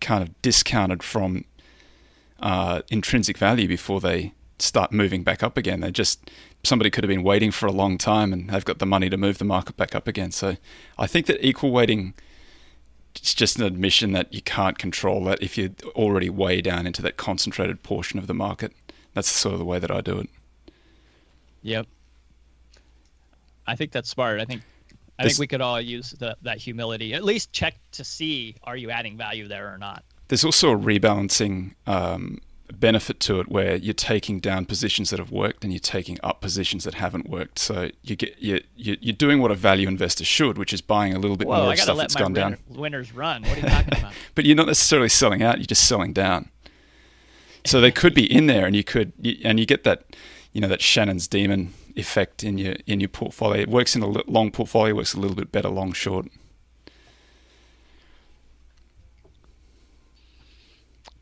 kind 0.00 0.22
of 0.22 0.42
discounted 0.42 1.02
from 1.02 1.44
uh, 2.38 2.82
intrinsic 2.88 3.36
value 3.36 3.66
before 3.68 4.00
they 4.00 4.32
start 4.60 4.92
moving 4.92 5.24
back 5.24 5.42
up 5.42 5.56
again. 5.56 5.80
They 5.80 5.90
just 5.90 6.30
somebody 6.62 6.88
could 6.90 7.02
have 7.04 7.08
been 7.08 7.24
waiting 7.24 7.50
for 7.50 7.66
a 7.66 7.72
long 7.72 7.98
time 7.98 8.32
and 8.32 8.48
they've 8.48 8.64
got 8.64 8.78
the 8.78 8.86
money 8.86 9.10
to 9.10 9.16
move 9.16 9.38
the 9.38 9.44
market 9.44 9.76
back 9.76 9.94
up 9.94 10.06
again. 10.06 10.30
So 10.30 10.56
I 10.96 11.06
think 11.06 11.26
that 11.26 11.44
equal 11.44 11.70
weighting 11.70 12.14
it's 13.14 13.34
just 13.34 13.58
an 13.58 13.64
admission 13.64 14.12
that 14.12 14.32
you 14.32 14.42
can't 14.42 14.78
control 14.78 15.24
that 15.24 15.42
if 15.42 15.58
you're 15.58 15.70
already 15.94 16.30
way 16.30 16.60
down 16.60 16.86
into 16.86 17.02
that 17.02 17.16
concentrated 17.16 17.82
portion 17.82 18.18
of 18.18 18.26
the 18.26 18.34
market. 18.34 18.72
That's 19.14 19.28
sort 19.28 19.52
of 19.52 19.58
the 19.58 19.64
way 19.64 19.78
that 19.78 19.90
I 19.90 20.00
do 20.00 20.18
it. 20.20 20.30
Yep. 21.62 21.86
I 23.66 23.76
think 23.76 23.92
that's 23.92 24.08
smart. 24.08 24.40
I 24.40 24.44
think 24.44 24.62
I 25.18 25.24
think 25.24 25.38
we 25.38 25.46
could 25.46 25.60
all 25.60 25.80
use 25.80 26.10
the, 26.12 26.36
that 26.42 26.58
humility. 26.58 27.14
At 27.14 27.24
least 27.24 27.52
check 27.52 27.76
to 27.92 28.04
see 28.04 28.56
are 28.64 28.76
you 28.76 28.90
adding 28.90 29.16
value 29.16 29.46
there 29.46 29.72
or 29.72 29.78
not. 29.78 30.02
There's 30.28 30.44
also 30.44 30.72
a 30.72 30.76
rebalancing 30.76 31.74
um, 31.86 32.40
benefit 32.80 33.20
to 33.20 33.40
it 33.40 33.48
where 33.48 33.76
you're 33.76 33.94
taking 33.94 34.40
down 34.40 34.64
positions 34.64 35.10
that 35.10 35.18
have 35.18 35.30
worked 35.30 35.64
and 35.64 35.72
you're 35.72 35.80
taking 35.80 36.18
up 36.22 36.40
positions 36.40 36.84
that 36.84 36.94
haven't 36.94 37.28
worked. 37.28 37.58
So 37.58 37.90
you 38.02 38.16
get 38.16 38.36
you 38.38 38.60
you're 38.76 39.14
doing 39.14 39.40
what 39.40 39.50
a 39.50 39.54
value 39.54 39.88
investor 39.88 40.24
should, 40.24 40.58
which 40.58 40.72
is 40.72 40.80
buying 40.80 41.14
a 41.14 41.18
little 41.18 41.36
bit 41.36 41.48
Whoa, 41.48 41.62
more 41.62 41.72
of 41.72 41.78
stuff 41.78 41.96
that's 41.96 42.14
gone 42.14 42.32
winner, 42.32 42.50
down. 42.50 42.58
Winners 42.68 43.12
run. 43.12 43.42
What 43.42 43.52
are 43.52 43.60
you 43.60 43.68
talking 43.68 43.98
about? 43.98 44.12
but 44.34 44.44
you're 44.44 44.56
not 44.56 44.66
necessarily 44.66 45.08
selling 45.08 45.42
out; 45.42 45.58
you're 45.58 45.66
just 45.66 45.86
selling 45.86 46.12
down. 46.12 46.50
So 47.64 47.80
they 47.80 47.92
could 47.92 48.14
be 48.14 48.30
in 48.30 48.46
there, 48.46 48.66
and 48.66 48.74
you 48.74 48.84
could 48.84 49.12
and 49.44 49.60
you 49.60 49.66
get 49.66 49.84
that 49.84 50.04
you 50.52 50.60
know 50.60 50.68
that 50.68 50.82
Shannon's 50.82 51.28
demon 51.28 51.74
effect 51.96 52.42
in 52.42 52.58
your 52.58 52.76
in 52.86 53.00
your 53.00 53.08
portfolio. 53.08 53.62
It 53.62 53.68
works 53.68 53.94
in 53.94 54.02
a 54.02 54.06
long 54.06 54.50
portfolio, 54.50 54.94
works 54.94 55.14
a 55.14 55.20
little 55.20 55.36
bit 55.36 55.52
better 55.52 55.68
long 55.68 55.92
short. 55.92 56.26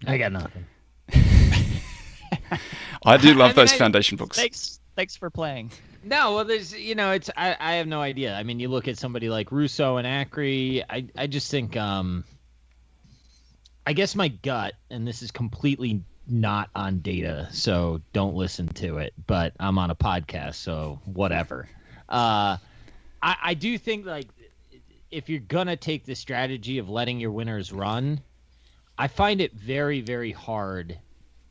I 0.06 0.16
got 0.16 0.32
nothing. 0.32 0.66
I 3.04 3.16
do 3.16 3.34
love 3.34 3.40
I 3.40 3.46
mean, 3.48 3.56
those 3.56 3.72
I- 3.72 3.78
foundation 3.78 4.16
books. 4.16 4.36
Thanks, 4.36 4.80
thanks 4.96 5.16
for 5.16 5.30
playing. 5.30 5.70
No, 6.02 6.34
well, 6.34 6.44
there's 6.44 6.72
you 6.72 6.94
know, 6.94 7.10
it's 7.12 7.28
I, 7.36 7.56
I 7.60 7.74
have 7.74 7.86
no 7.86 8.00
idea. 8.00 8.34
I 8.34 8.42
mean, 8.42 8.58
you 8.58 8.68
look 8.68 8.88
at 8.88 8.96
somebody 8.96 9.28
like 9.28 9.52
Russo 9.52 9.98
and 9.98 10.06
Akre. 10.06 10.82
I 10.88 11.06
I 11.16 11.26
just 11.26 11.50
think 11.50 11.76
um, 11.76 12.24
I 13.86 13.92
guess 13.92 14.14
my 14.14 14.28
gut, 14.28 14.74
and 14.90 15.06
this 15.06 15.22
is 15.22 15.30
completely 15.30 16.02
not 16.26 16.70
on 16.74 17.00
data, 17.00 17.48
so 17.50 18.00
don't 18.12 18.34
listen 18.34 18.68
to 18.68 18.98
it. 18.98 19.12
But 19.26 19.52
I'm 19.60 19.78
on 19.78 19.90
a 19.90 19.94
podcast, 19.94 20.54
so 20.54 21.00
whatever. 21.04 21.68
Uh, 22.08 22.56
I 23.22 23.36
I 23.42 23.54
do 23.54 23.76
think 23.76 24.06
like 24.06 24.28
if 25.10 25.28
you're 25.28 25.40
gonna 25.40 25.76
take 25.76 26.06
the 26.06 26.14
strategy 26.14 26.78
of 26.78 26.88
letting 26.88 27.20
your 27.20 27.32
winners 27.32 27.72
run, 27.72 28.22
I 28.96 29.06
find 29.08 29.42
it 29.42 29.52
very 29.52 30.00
very 30.00 30.32
hard 30.32 30.98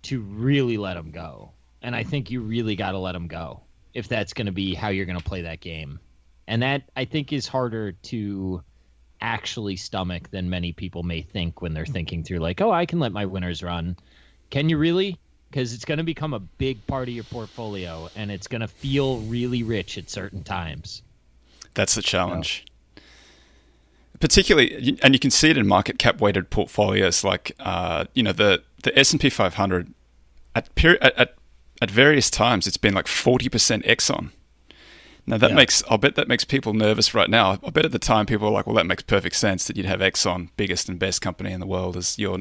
to 0.03 0.21
really 0.21 0.77
let 0.77 0.95
them 0.95 1.11
go, 1.11 1.51
and 1.81 1.95
I 1.95 2.03
think 2.03 2.31
you 2.31 2.41
really 2.41 2.75
got 2.75 2.91
to 2.91 2.99
let 2.99 3.13
them 3.13 3.27
go 3.27 3.61
if 3.93 4.07
that's 4.07 4.33
going 4.33 4.45
to 4.45 4.51
be 4.51 4.73
how 4.73 4.89
you're 4.89 5.05
going 5.05 5.17
to 5.17 5.23
play 5.23 5.41
that 5.43 5.59
game. 5.59 5.99
And 6.47 6.61
that 6.61 6.83
I 6.95 7.05
think 7.05 7.33
is 7.33 7.47
harder 7.47 7.91
to 7.91 8.63
actually 9.21 9.75
stomach 9.75 10.31
than 10.31 10.49
many 10.49 10.71
people 10.71 11.03
may 11.03 11.21
think 11.21 11.61
when 11.61 11.73
they're 11.73 11.85
thinking 11.85 12.23
through 12.23 12.39
like, 12.39 12.61
"Oh, 12.61 12.71
I 12.71 12.85
can 12.85 12.99
let 12.99 13.11
my 13.11 13.25
winners 13.25 13.61
run." 13.61 13.97
Can 14.49 14.69
you 14.69 14.77
really? 14.77 15.17
Because 15.49 15.73
it's 15.73 15.85
going 15.85 15.97
to 15.97 16.03
become 16.03 16.33
a 16.33 16.39
big 16.39 16.85
part 16.85 17.07
of 17.07 17.13
your 17.13 17.23
portfolio 17.23 18.09
and 18.15 18.31
it's 18.31 18.47
going 18.47 18.61
to 18.61 18.67
feel 18.67 19.17
really 19.21 19.63
rich 19.63 19.97
at 19.97 20.09
certain 20.09 20.43
times. 20.43 21.01
That's 21.73 21.95
the 21.95 22.01
challenge. 22.01 22.65
Particularly, 24.19 24.99
and 25.01 25.13
you 25.13 25.19
can 25.19 25.31
see 25.31 25.49
it 25.49 25.57
in 25.57 25.65
market 25.65 25.97
cap 25.97 26.19
weighted 26.19 26.49
portfolios, 26.49 27.23
like 27.23 27.53
uh, 27.59 28.05
you 28.13 28.21
know 28.21 28.33
the 28.33 28.61
the 28.83 28.97
S 28.97 29.11
and 29.11 29.19
P 29.21 29.29
500. 29.29 29.93
At, 30.55 30.73
peri- 30.75 31.01
at 31.01 31.17
at 31.17 31.35
at 31.81 31.91
various 31.91 32.29
times, 32.29 32.67
it's 32.67 32.77
been 32.77 32.93
like 32.93 33.07
forty 33.07 33.47
percent 33.49 33.83
Exxon. 33.85 34.31
Now 35.25 35.37
that 35.37 35.51
Yeah. 35.51 35.55
makes, 35.55 35.83
I'll 35.89 35.97
bet 35.99 36.15
that 36.15 36.27
makes 36.27 36.43
people 36.43 36.73
nervous 36.73 37.13
right 37.13 37.29
now. 37.29 37.59
I 37.63 37.69
bet 37.69 37.85
at 37.85 37.91
the 37.91 37.99
time 37.99 38.25
people 38.25 38.47
were 38.47 38.53
like, 38.53 38.65
well, 38.65 38.75
that 38.77 38.87
makes 38.87 39.03
perfect 39.03 39.35
sense 39.35 39.65
that 39.65 39.77
you'd 39.77 39.85
have 39.85 39.99
Exxon, 39.99 40.49
biggest 40.57 40.89
and 40.89 40.97
best 40.97 41.21
company 41.21 41.51
in 41.51 41.59
the 41.59 41.67
world, 41.67 41.95
as 41.95 42.17
your 42.17 42.39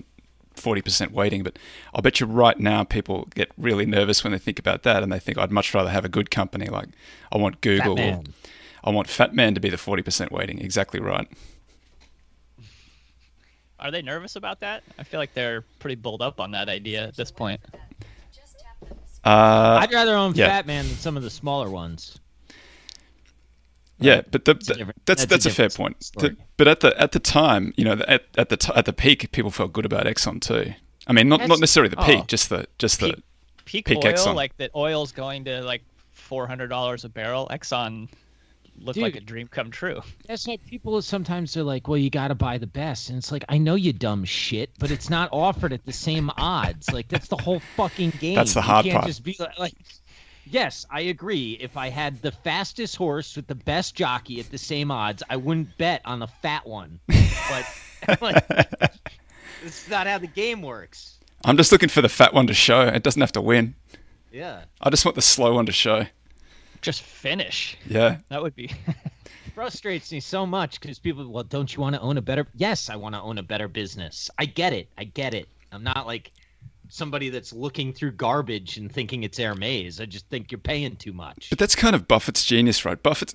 40% 0.57 1.11
weighting. 1.13 1.43
But 1.43 1.59
I'll 1.95 2.01
bet 2.03 2.19
you 2.19 2.27
right 2.27 2.59
now 2.59 2.85
people 2.85 3.29
get 3.35 3.51
really 3.59 3.85
nervous 3.85 4.25
when 4.25 4.33
they 4.33 4.39
think 4.39 4.59
about 4.59 4.85
that 4.85 5.03
and 5.03 5.13
they 5.13 5.19
think, 5.19 5.37
I'd 5.39 5.53
much 5.53 5.75
rather 5.75 5.91
have 5.91 6.05
a 6.07 6.09
good 6.09 6.31
company. 6.31 6.67
Like, 6.67 6.89
I 7.31 7.37
want 7.37 7.61
Google 7.61 7.93
or 7.93 7.97
man. 7.97 8.25
I 8.83 8.91
want 8.91 9.09
Fat 9.09 9.35
Man 9.35 9.55
to 9.55 9.61
be 9.61 9.69
the 9.69 9.77
40% 9.77 10.31
weighting. 10.31 10.59
Exactly 10.61 10.99
right. 10.99 11.29
Are 13.81 13.91
they 13.91 14.03
nervous 14.03 14.37
about 14.37 14.61
that? 14.61 14.83
I 14.99 15.05
feel 15.05 15.21
like 15.21 15.35
they're 15.35 15.63
pretty 15.79 15.95
bulled 15.95 16.23
up 16.23 16.41
on 16.41 16.51
that 16.53 16.69
idea 16.69 17.07
at 17.07 17.17
this 17.17 17.31
point. 17.31 17.61
Uh, 19.25 19.79
I'd 19.83 19.93
rather 19.93 20.15
own 20.15 20.35
yeah. 20.35 20.47
Fat 20.49 20.67
Man 20.67 20.87
than 20.87 20.97
some 20.97 21.17
of 21.17 21.23
the 21.23 21.31
smaller 21.31 21.71
ones. 21.71 22.19
Yeah, 24.01 24.23
but 24.31 24.45
the, 24.45 24.53
a 24.53 24.55
the- 24.55 24.95
that's 25.05 25.27
that's 25.27 25.47
a 25.47 25.49
a, 25.49 25.53
fair 25.53 25.69
point. 25.69 26.13
The- 26.17 26.37
but 26.57 26.69
at 26.69 26.81
the 26.81 26.99
at 27.01 27.13
the 27.13 27.19
time, 27.19 27.73
you 27.77 27.85
know, 27.85 28.01
at 28.07 28.25
at 28.37 28.49
the 28.49 28.57
t- 28.57 28.73
at 28.75 28.85
the 28.85 28.93
peak, 28.93 29.33
people 29.33 29.51
felt 29.51 29.73
good 29.73 29.85
about 29.85 30.07
Exxon 30.07 30.41
too. 30.41 30.73
I 31.07 31.13
mean, 31.13 31.29
not 31.29 31.41
not 31.49 31.59
necessarily 31.59 31.91
the 31.91 32.01
oh. 32.01 32.05
peak, 32.05 32.27
just 32.27 32.49
the 32.49 32.67
just 32.79 33.01
the 33.01 33.15
Peak- 33.65 33.87
Peak, 33.87 33.87
Peak 33.87 34.05
oil, 34.05 34.13
Exxon. 34.13 34.35
like 34.35 34.57
that 34.59 34.71
oil's 34.75 35.13
going 35.13 35.45
to 35.45 35.63
like 35.63 35.83
four 36.13 36.47
hundred 36.47 36.69
dollars 36.69 37.05
a 37.05 37.09
barrel. 37.09 37.49
Exxon 37.51 38.09
looked 38.83 38.99
like 38.99 39.17
a 39.17 39.21
dream 39.21 39.49
come 39.49 39.71
true. 39.71 40.01
That's 40.27 40.47
why 40.47 40.59
people 40.67 41.01
sometimes 41.03 41.57
are 41.57 41.63
like, 41.63 41.89
"Well, 41.89 41.99
you 41.99 42.11
got 42.11 42.29
to 42.29 42.35
buy 42.35 42.59
the 42.59 42.67
best," 42.67 43.09
and 43.09 43.19
it's 43.19 43.33
like, 43.33 43.45
I 43.49 43.59
know 43.59 43.75
you 43.75 43.93
dumb 43.93 44.25
shit, 44.25 44.71
but 44.79 44.91
it's 44.91 45.11
not 45.11 45.29
offered 45.33 45.73
at 45.73 45.85
the 45.85 45.93
same 45.93 46.31
odds. 46.37 46.93
Like 46.93 47.09
that's 47.09 47.29
the 47.29 47.37
whole 47.37 47.61
fucking 47.77 48.13
game. 48.21 48.35
That's 48.35 48.55
the 48.55 48.61
You 48.61 48.67
hard 48.67 48.85
can't 48.85 48.95
part. 48.97 49.07
Just 49.07 49.25
be 49.25 49.37
like, 49.39 49.59
like, 49.59 49.75
yes, 50.47 50.87
I 50.91 51.01
agree. 51.03 51.59
If 51.61 51.77
I 51.77 51.89
had 51.89 52.21
the 52.23 52.33
fastest 52.33 52.97
horse 52.97 53.37
with 53.37 53.47
the 53.47 53.55
best 53.55 53.95
jockey 53.95 54.41
at 54.41 54.51
the 54.51 54.59
same 54.59 54.91
odds, 54.91 55.23
I 55.29 55.37
wouldn't 55.37 55.77
bet 55.79 56.03
on 56.05 56.19
the 56.19 56.27
fat 56.27 56.67
one. 56.67 57.01
But 57.07 58.21
like, 58.21 58.45
it's 59.65 59.89
not 59.89 60.07
how 60.07 60.19
the 60.19 60.27
game 60.27 60.63
works. 60.63 61.19
I'm 61.45 61.57
just 61.57 61.73
looking 61.73 61.89
for 61.89 62.03
the 62.03 62.09
fat 62.09 62.35
one 62.35 62.47
to 62.49 62.55
show. 62.55 62.83
It 62.83 63.03
doesn't 63.03 63.21
have 63.21 63.33
to 63.33 63.41
win. 63.41 63.75
Yeah, 64.33 64.65
I 64.81 64.91
just 64.91 65.05
want 65.05 65.15
the 65.15 65.23
slow 65.23 65.55
one 65.55 65.67
to 65.67 65.73
show. 65.73 66.07
Just 66.81 67.03
finish. 67.03 67.77
Yeah. 67.87 68.19
That 68.29 68.43
would 68.43 68.55
be. 68.55 68.71
frustrates 69.55 70.13
me 70.13 70.21
so 70.21 70.47
much 70.47 70.81
because 70.81 71.01
people, 71.01 71.29
well, 71.29 71.43
don't 71.43 71.75
you 71.75 71.81
want 71.81 71.93
to 71.93 72.01
own 72.01 72.17
a 72.17 72.23
better? 72.23 72.47
Yes, 72.55 72.89
I 72.89 72.95
want 72.95 73.17
to 73.17 73.21
own 73.21 73.39
a 73.39 73.43
better 73.43 73.67
business. 73.67 74.31
I 74.39 74.45
get 74.45 74.73
it. 74.73 74.89
I 74.97 75.03
get 75.03 75.35
it. 75.35 75.49
I'm 75.73 75.83
not 75.83 76.07
like 76.07 76.31
somebody 76.89 77.29
that's 77.29 77.53
looking 77.53 77.93
through 77.93 78.13
garbage 78.13 78.77
and 78.77 78.91
thinking 78.91 79.25
it's 79.25 79.37
Hermes. 79.37 80.01
I 80.01 80.07
just 80.07 80.29
think 80.29 80.53
you're 80.53 80.61
paying 80.61 80.95
too 80.95 81.13
much. 81.13 81.49
But 81.51 81.59
that's 81.59 81.75
kind 81.75 81.97
of 81.97 82.07
Buffett's 82.07 82.45
genius, 82.45 82.85
right? 82.85 83.03
Buffett, 83.03 83.35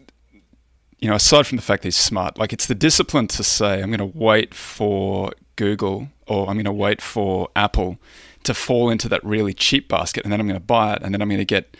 you 1.00 1.10
know, 1.10 1.16
aside 1.16 1.46
from 1.46 1.58
the 1.58 1.62
fact 1.62 1.84
that 1.84 1.88
he's 1.88 1.98
smart, 1.98 2.38
like 2.38 2.54
it's 2.54 2.68
the 2.68 2.76
discipline 2.76 3.28
to 3.28 3.44
say, 3.44 3.82
I'm 3.82 3.92
going 3.92 4.12
to 4.12 4.18
wait 4.18 4.54
for 4.54 5.34
Google 5.58 6.08
or 6.26 6.50
I'm 6.50 6.56
going 6.56 6.64
to 6.64 6.72
wait 6.72 7.02
for 7.02 7.50
Apple 7.56 7.98
to 8.44 8.54
fall 8.54 8.90
into 8.90 9.10
that 9.10 9.24
really 9.24 9.54
cheap 9.54 9.88
basket, 9.88 10.24
and 10.24 10.32
then 10.32 10.40
I'm 10.40 10.48
going 10.48 10.60
to 10.60 10.66
buy 10.66 10.94
it, 10.94 11.02
and 11.02 11.14
then 11.14 11.22
I'm 11.22 11.30
going 11.30 11.40
to 11.40 11.46
get, 11.46 11.78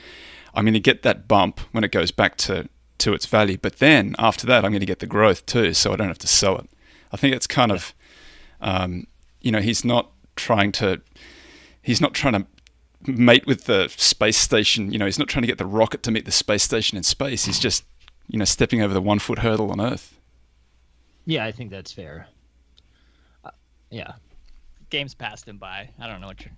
I'm 0.54 0.66
going 0.66 0.74
to 0.74 0.80
get 0.80 1.04
that 1.04 1.28
bump 1.28 1.60
when 1.72 1.84
it 1.84 1.92
goes 1.92 2.12
back 2.12 2.38
to 2.38 2.70
to 3.00 3.14
its 3.14 3.26
value. 3.26 3.58
But 3.58 3.80
then 3.80 4.16
after 4.18 4.48
that, 4.48 4.64
I'm 4.64 4.72
going 4.72 4.80
to 4.80 4.86
get 4.86 5.00
the 5.00 5.08
growth 5.08 5.46
too, 5.46 5.74
so 5.74 5.92
I 5.94 5.96
don't 5.96 6.08
have 6.08 6.18
to 6.20 6.28
sell 6.28 6.58
it. 6.58 6.70
I 7.12 7.18
think 7.18 7.36
it's 7.36 7.48
kind 7.48 7.72
of, 7.72 7.94
um, 8.62 9.08
you 9.42 9.52
know, 9.52 9.60
he's 9.60 9.84
not 9.84 10.12
trying 10.36 10.72
to, 10.74 11.02
he's 11.82 12.02
not 12.02 12.14
trying 12.14 12.34
to 12.34 12.46
mate 13.06 13.46
with 13.46 13.66
the 13.66 13.88
space 13.90 14.38
station. 14.38 14.92
You 14.92 15.00
know, 15.00 15.06
he's 15.06 15.20
not 15.20 15.28
trying 15.28 15.44
to 15.44 15.48
get 15.48 15.58
the 15.58 15.66
rocket 15.66 16.02
to 16.04 16.12
meet 16.12 16.26
the 16.26 16.32
space 16.32 16.64
station 16.64 16.98
in 16.98 17.04
space. 17.04 17.46
He's 17.46 17.60
just, 17.60 17.84
you 18.28 18.40
know, 18.40 18.46
stepping 18.46 18.82
over 18.82 18.94
the 18.94 19.02
one 19.02 19.20
foot 19.20 19.40
hurdle 19.40 19.72
on 19.72 19.82
Earth. 19.82 20.18
Yeah, 21.26 21.46
I 21.46 21.52
think 21.52 21.72
that's 21.72 21.92
fair. 21.92 22.28
Uh, 23.44 23.52
yeah. 23.90 24.14
Games 24.90 25.14
passed 25.14 25.48
him 25.48 25.58
by. 25.58 25.90
I 26.00 26.08
don't 26.08 26.22
know 26.22 26.28
what 26.28 26.42
you're 26.42 26.54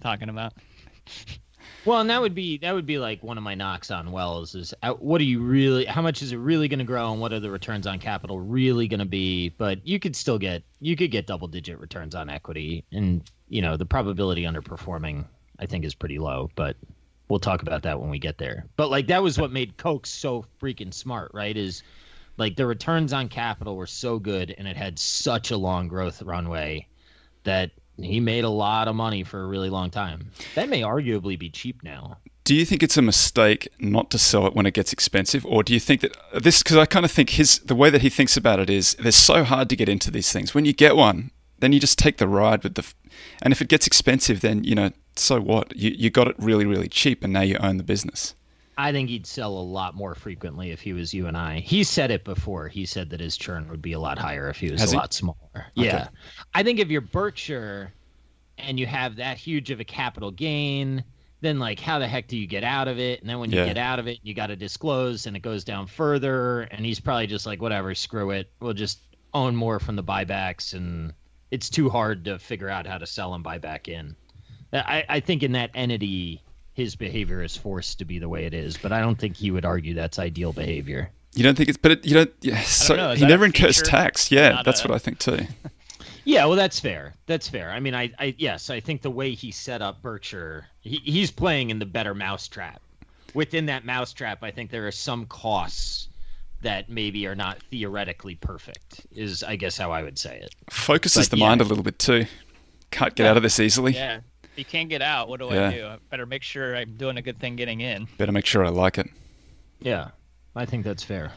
talking 0.00 0.28
about. 0.28 0.54
Well, 1.84 2.00
and 2.00 2.10
that 2.10 2.20
would 2.20 2.34
be 2.34 2.58
that 2.58 2.74
would 2.74 2.86
be 2.86 2.98
like 2.98 3.22
one 3.22 3.38
of 3.38 3.44
my 3.44 3.54
knocks 3.54 3.90
on 3.90 4.12
Wells 4.12 4.54
is 4.54 4.72
uh, 4.82 4.92
what 4.94 5.20
are 5.20 5.24
you 5.24 5.40
really? 5.40 5.84
How 5.84 6.02
much 6.02 6.22
is 6.22 6.32
it 6.32 6.36
really 6.36 6.68
going 6.68 6.78
to 6.78 6.84
grow, 6.84 7.12
and 7.12 7.20
what 7.20 7.32
are 7.32 7.40
the 7.40 7.50
returns 7.50 7.86
on 7.86 7.98
capital 7.98 8.40
really 8.40 8.88
going 8.88 9.00
to 9.00 9.06
be? 9.06 9.48
But 9.50 9.86
you 9.86 9.98
could 9.98 10.14
still 10.16 10.38
get 10.38 10.62
you 10.80 10.96
could 10.96 11.10
get 11.10 11.26
double 11.26 11.48
digit 11.48 11.78
returns 11.78 12.14
on 12.14 12.30
equity, 12.30 12.84
and 12.92 13.22
you 13.48 13.62
know 13.62 13.76
the 13.76 13.86
probability 13.86 14.42
underperforming 14.42 15.24
I 15.58 15.66
think 15.66 15.84
is 15.84 15.94
pretty 15.94 16.18
low. 16.18 16.50
But 16.54 16.76
we'll 17.28 17.40
talk 17.40 17.62
about 17.62 17.82
that 17.82 18.00
when 18.00 18.10
we 18.10 18.18
get 18.18 18.38
there. 18.38 18.66
But 18.76 18.90
like 18.90 19.06
that 19.06 19.22
was 19.22 19.38
what 19.38 19.50
made 19.50 19.76
Coke 19.76 20.06
so 20.06 20.44
freaking 20.60 20.92
smart, 20.92 21.30
right? 21.32 21.56
Is 21.56 21.82
Like 22.36 22.56
the 22.56 22.66
returns 22.66 23.12
on 23.12 23.28
capital 23.28 23.76
were 23.76 23.86
so 23.86 24.18
good 24.18 24.54
and 24.56 24.68
it 24.68 24.76
had 24.76 24.98
such 24.98 25.50
a 25.50 25.56
long 25.56 25.88
growth 25.88 26.22
runway 26.22 26.86
that 27.44 27.70
he 27.98 28.20
made 28.20 28.44
a 28.44 28.48
lot 28.48 28.88
of 28.88 28.96
money 28.96 29.22
for 29.22 29.42
a 29.42 29.46
really 29.46 29.70
long 29.70 29.90
time. 29.90 30.30
That 30.54 30.68
may 30.68 30.82
arguably 30.82 31.38
be 31.38 31.50
cheap 31.50 31.82
now. 31.82 32.18
Do 32.44 32.54
you 32.54 32.64
think 32.64 32.82
it's 32.82 32.96
a 32.96 33.02
mistake 33.02 33.68
not 33.78 34.10
to 34.10 34.18
sell 34.18 34.46
it 34.46 34.54
when 34.54 34.66
it 34.66 34.74
gets 34.74 34.92
expensive, 34.92 35.46
or 35.46 35.62
do 35.62 35.72
you 35.72 35.78
think 35.78 36.00
that 36.00 36.16
this? 36.34 36.62
Because 36.62 36.76
I 36.76 36.86
kind 36.86 37.04
of 37.04 37.10
think 37.10 37.30
his 37.30 37.60
the 37.60 37.76
way 37.76 37.88
that 37.90 38.02
he 38.02 38.08
thinks 38.08 38.36
about 38.36 38.58
it 38.58 38.68
is 38.68 38.94
they're 38.94 39.12
so 39.12 39.44
hard 39.44 39.68
to 39.68 39.76
get 39.76 39.88
into 39.88 40.10
these 40.10 40.32
things. 40.32 40.52
When 40.54 40.64
you 40.64 40.72
get 40.72 40.96
one, 40.96 41.30
then 41.60 41.72
you 41.72 41.78
just 41.78 41.98
take 41.98 42.18
the 42.18 42.26
ride 42.26 42.64
with 42.64 42.74
the, 42.74 42.92
and 43.42 43.52
if 43.52 43.62
it 43.62 43.68
gets 43.68 43.86
expensive, 43.86 44.40
then 44.40 44.64
you 44.64 44.74
know 44.74 44.90
so 45.14 45.40
what? 45.40 45.76
You 45.76 45.90
you 45.90 46.10
got 46.10 46.26
it 46.26 46.36
really 46.38 46.66
really 46.66 46.88
cheap, 46.88 47.22
and 47.22 47.32
now 47.32 47.42
you 47.42 47.56
own 47.58 47.76
the 47.76 47.84
business. 47.84 48.34
I 48.78 48.90
think 48.92 49.10
he'd 49.10 49.26
sell 49.26 49.52
a 49.52 49.60
lot 49.62 49.94
more 49.94 50.14
frequently 50.14 50.70
if 50.70 50.80
he 50.80 50.92
was 50.92 51.12
you 51.12 51.26
and 51.26 51.36
I. 51.36 51.60
He 51.60 51.84
said 51.84 52.10
it 52.10 52.24
before. 52.24 52.68
He 52.68 52.86
said 52.86 53.10
that 53.10 53.20
his 53.20 53.36
churn 53.36 53.68
would 53.68 53.82
be 53.82 53.92
a 53.92 54.00
lot 54.00 54.18
higher 54.18 54.48
if 54.48 54.58
he 54.58 54.70
was 54.70 54.80
Has 54.80 54.92
a 54.92 54.94
he? 54.94 54.98
lot 54.98 55.12
smaller. 55.12 55.66
Yeah. 55.74 56.08
I 56.54 56.62
think 56.62 56.78
if 56.78 56.88
you're 56.90 57.02
Berkshire 57.02 57.92
and 58.58 58.80
you 58.80 58.86
have 58.86 59.16
that 59.16 59.36
huge 59.36 59.70
of 59.70 59.80
a 59.80 59.84
capital 59.84 60.30
gain, 60.30 61.04
then 61.42 61.58
like 61.58 61.80
how 61.80 61.98
the 61.98 62.08
heck 62.08 62.28
do 62.28 62.36
you 62.38 62.46
get 62.46 62.64
out 62.64 62.88
of 62.88 62.98
it? 62.98 63.20
And 63.20 63.28
then 63.28 63.38
when 63.40 63.50
you 63.50 63.58
Yeah. 63.58 63.66
get 63.66 63.78
out 63.78 63.98
of 63.98 64.06
it, 64.08 64.18
you 64.22 64.32
got 64.32 64.46
to 64.46 64.56
disclose 64.56 65.26
and 65.26 65.36
it 65.36 65.40
goes 65.40 65.64
down 65.64 65.86
further 65.86 66.62
and 66.62 66.86
he's 66.86 67.00
probably 67.00 67.26
just 67.26 67.44
like 67.46 67.60
whatever, 67.60 67.94
screw 67.94 68.30
it. 68.30 68.50
We'll 68.60 68.72
just 68.74 69.00
own 69.34 69.54
more 69.54 69.80
from 69.80 69.96
the 69.96 70.04
buybacks 70.04 70.72
and 70.74 71.12
it's 71.50 71.68
too 71.68 71.90
hard 71.90 72.24
to 72.24 72.38
figure 72.38 72.70
out 72.70 72.86
how 72.86 72.96
to 72.96 73.06
sell 73.06 73.34
and 73.34 73.44
buy 73.44 73.58
back 73.58 73.88
in. 73.88 74.16
I, 74.72 75.04
I 75.08 75.20
think 75.20 75.42
in 75.42 75.52
that 75.52 75.70
entity 75.74 76.40
his 76.74 76.96
behavior 76.96 77.42
is 77.42 77.56
forced 77.56 77.98
to 77.98 78.04
be 78.04 78.18
the 78.18 78.28
way 78.28 78.44
it 78.44 78.54
is, 78.54 78.76
but 78.76 78.92
I 78.92 79.00
don't 79.00 79.18
think 79.18 79.36
he 79.36 79.50
would 79.50 79.64
argue 79.64 79.94
that's 79.94 80.18
ideal 80.18 80.52
behavior. 80.52 81.10
You 81.34 81.42
don't 81.42 81.56
think 81.56 81.68
it's, 81.68 81.78
but 81.78 81.92
it, 81.92 82.06
you 82.06 82.14
don't. 82.14 82.32
Yeah, 82.40 82.60
so 82.62 82.94
know, 82.94 83.14
he 83.14 83.26
never 83.26 83.44
incurs 83.44 83.80
tax. 83.82 84.30
Yeah, 84.30 84.62
that's 84.64 84.84
a- 84.84 84.88
what 84.88 84.94
I 84.94 84.98
think 84.98 85.18
too. 85.18 85.46
Yeah, 86.24 86.46
well, 86.46 86.56
that's 86.56 86.78
fair. 86.78 87.14
That's 87.26 87.48
fair. 87.48 87.70
I 87.70 87.80
mean, 87.80 87.94
I, 87.94 88.12
I 88.18 88.34
yes, 88.38 88.70
I 88.70 88.80
think 88.80 89.02
the 89.02 89.10
way 89.10 89.32
he 89.32 89.50
set 89.50 89.82
up 89.82 90.02
Berkshire, 90.02 90.66
he, 90.80 90.98
he's 90.98 91.30
playing 91.30 91.70
in 91.70 91.78
the 91.78 91.86
better 91.86 92.14
mousetrap. 92.14 92.80
Within 93.34 93.66
that 93.66 93.84
mousetrap, 93.84 94.42
I 94.42 94.50
think 94.50 94.70
there 94.70 94.86
are 94.86 94.92
some 94.92 95.26
costs 95.26 96.08
that 96.60 96.88
maybe 96.88 97.26
are 97.26 97.34
not 97.34 97.60
theoretically 97.70 98.36
perfect. 98.36 99.04
Is 99.12 99.42
I 99.42 99.56
guess 99.56 99.76
how 99.76 99.90
I 99.90 100.02
would 100.02 100.18
say 100.18 100.38
it. 100.38 100.54
Focuses 100.70 101.26
But 101.28 101.36
the 101.36 101.40
yeah. 101.40 101.48
mind 101.48 101.60
a 101.60 101.64
little 101.64 101.82
bit 101.82 101.98
too. 101.98 102.26
Can't 102.92 103.14
get 103.14 103.26
out 103.26 103.36
of 103.36 103.42
this 103.42 103.58
easily. 103.58 103.92
Yeah. 103.94 104.20
If 104.52 104.58
you 104.58 104.64
can't 104.64 104.88
get 104.88 105.00
out, 105.02 105.28
what 105.28 105.40
do 105.40 105.46
Yeah. 105.50 105.68
I 105.68 105.72
do? 105.74 105.86
I 105.86 105.96
better 106.10 106.26
make 106.26 106.42
sure 106.42 106.76
I'm 106.76 106.94
doing 106.96 107.16
a 107.16 107.22
good 107.22 107.38
thing 107.38 107.56
getting 107.56 107.80
in. 107.80 108.06
Better 108.18 108.32
make 108.32 108.46
sure 108.46 108.64
I 108.64 108.68
like 108.68 108.98
it. 108.98 109.08
Yeah, 109.80 110.08
I 110.54 110.66
think 110.66 110.84
that's 110.84 111.02
fair. 111.02 111.32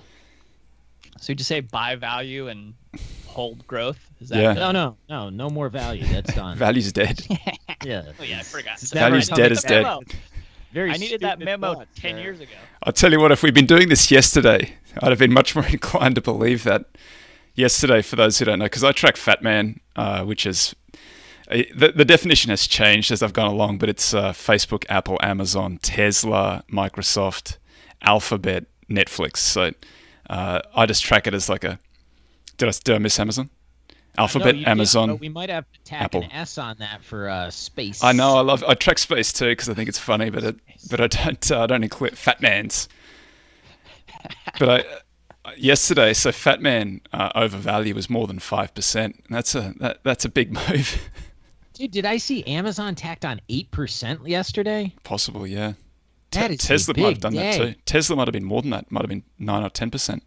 So 1.19 1.31
you 1.31 1.35
just 1.35 1.47
say 1.47 1.61
buy 1.61 1.95
value 1.95 2.49
and 2.49 2.73
hold 3.27 3.65
growth? 3.67 3.99
Is 4.19 4.29
that 4.29 4.41
Yeah. 4.41 4.53
No, 4.53 4.71
no, 4.71 4.97
no, 5.09 5.29
no 5.29 5.49
more 5.49 5.69
value. 5.69 6.05
That's 6.05 6.33
done. 6.35 6.57
Value's 6.57 6.91
dead. 6.91 7.25
yeah, 7.85 8.03
Oh 8.19 8.23
yeah, 8.23 8.39
I 8.39 8.43
forgot. 8.43 8.73
It's 8.73 8.89
So 8.89 8.99
never 8.99 9.11
Value's 9.11 9.29
dead 9.29 9.47
to 9.49 9.53
is 9.53 9.61
dead. 9.63 9.85
Very 10.73 10.91
I 10.91 10.97
needed 10.97 11.21
that 11.21 11.39
memo 11.39 11.73
thoughts 11.75 11.89
10 12.01 12.15
there. 12.15 12.23
years 12.23 12.39
ago. 12.41 12.51
I'll 12.83 12.91
tell 12.91 13.09
you 13.13 13.19
what, 13.21 13.31
if 13.31 13.41
we'd 13.43 13.53
been 13.53 13.65
doing 13.65 13.87
this 13.87 14.11
yesterday, 14.11 14.73
I'd 15.01 15.09
have 15.09 15.19
been 15.19 15.31
much 15.31 15.55
more 15.55 15.65
inclined 15.65 16.15
to 16.15 16.21
believe 16.21 16.65
that 16.65 16.83
yesterday, 17.55 18.01
for 18.01 18.17
those 18.17 18.39
who 18.39 18.45
don't 18.45 18.59
know, 18.59 18.65
because 18.65 18.83
I 18.83 18.91
track 18.91 19.15
Fat 19.15 19.41
Man, 19.41 19.79
uh, 19.95 20.25
which 20.25 20.45
is 20.45 20.75
the, 21.47 21.93
the 21.95 22.05
definition 22.05 22.49
has 22.49 22.67
changed 22.67 23.11
as 23.11 23.21
I've 23.21 23.33
gone 23.33 23.47
along, 23.47 23.77
but 23.77 23.89
it's 23.89 24.13
uh, 24.13 24.31
Facebook, 24.33 24.85
Apple, 24.89 25.19
Amazon, 25.21 25.77
Tesla, 25.81 26.63
Microsoft, 26.71 27.57
Alphabet, 28.01 28.65
Netflix. 28.89 29.37
So 29.37 29.71
uh, 30.29 30.61
I 30.75 30.85
just 30.85 31.03
track 31.03 31.27
it 31.27 31.33
as 31.33 31.49
like 31.49 31.63
a. 31.63 31.79
Did 32.57 32.69
I, 32.69 32.71
did 32.83 32.95
I 32.95 32.97
miss 32.99 33.19
Amazon? 33.19 33.49
Alphabet, 34.17 34.55
No, 34.55 34.59
did, 34.59 34.67
Amazon. 34.69 35.09
but 35.09 35.19
we 35.19 35.27
might 35.29 35.49
have 35.49 35.69
to 35.73 35.79
tack 35.83 36.01
Apple. 36.03 36.23
an 36.23 36.31
S 36.31 36.57
on 36.57 36.77
that 36.79 37.03
for 37.03 37.29
uh, 37.29 37.49
space. 37.51 38.01
I 38.03 38.13
know 38.13 38.37
I 38.37 38.41
love 38.41 38.63
I 38.65 38.73
track 38.73 38.97
space 38.97 39.33
too 39.33 39.49
because 39.49 39.67
I 39.67 39.73
think 39.73 39.89
it's 39.89 39.99
funny, 39.99 40.29
but 40.29 40.43
it, 40.43 40.55
but 40.89 41.01
I 41.01 41.07
don't 41.07 41.51
uh, 41.51 41.61
I 41.63 41.65
don't 41.67 41.83
include 41.83 42.17
Fat 42.17 42.41
Man's. 42.41 42.87
But 44.59 44.69
I 44.69 44.79
uh, 45.49 45.51
yesterday, 45.57 46.13
so 46.13 46.31
Fat 46.31 46.61
Man 46.61 47.01
uh, 47.13 47.29
overvalue 47.35 47.93
was 47.93 48.09
more 48.09 48.25
than 48.25 48.39
five 48.39 48.73
percent. 48.73 49.23
That's 49.29 49.53
a 49.53 49.73
that, 49.79 49.99
that's 50.03 50.25
a 50.25 50.29
big 50.29 50.51
move. 50.69 51.09
Dude, 51.75 51.91
did 51.91 52.05
I 52.05 52.17
see 52.17 52.43
Amazon 52.45 52.95
tacked 52.95 53.25
on 53.25 53.39
eight 53.49 53.69
percent 53.71 54.25
yesterday? 54.27 54.93
Possible, 55.03 55.45
yeah. 55.45 55.73
That 56.31 56.47
Te- 56.47 56.53
is 56.55 56.63
a 56.63 56.67
Tesla 56.67 56.93
might 56.97 57.03
have 57.03 57.13
big 57.15 57.21
done 57.21 57.33
that 57.35 57.55
too. 57.57 57.75
Tesla 57.85 58.15
might 58.15 58.27
have 58.27 58.33
been 58.33 58.43
more 58.43 58.61
than 58.61 58.71
that. 58.71 58.91
Might 58.91 59.01
have 59.01 59.09
been 59.09 59.23
nine 59.39 59.63
or 59.63 59.69
ten 59.69 59.91
percent. 59.91 60.23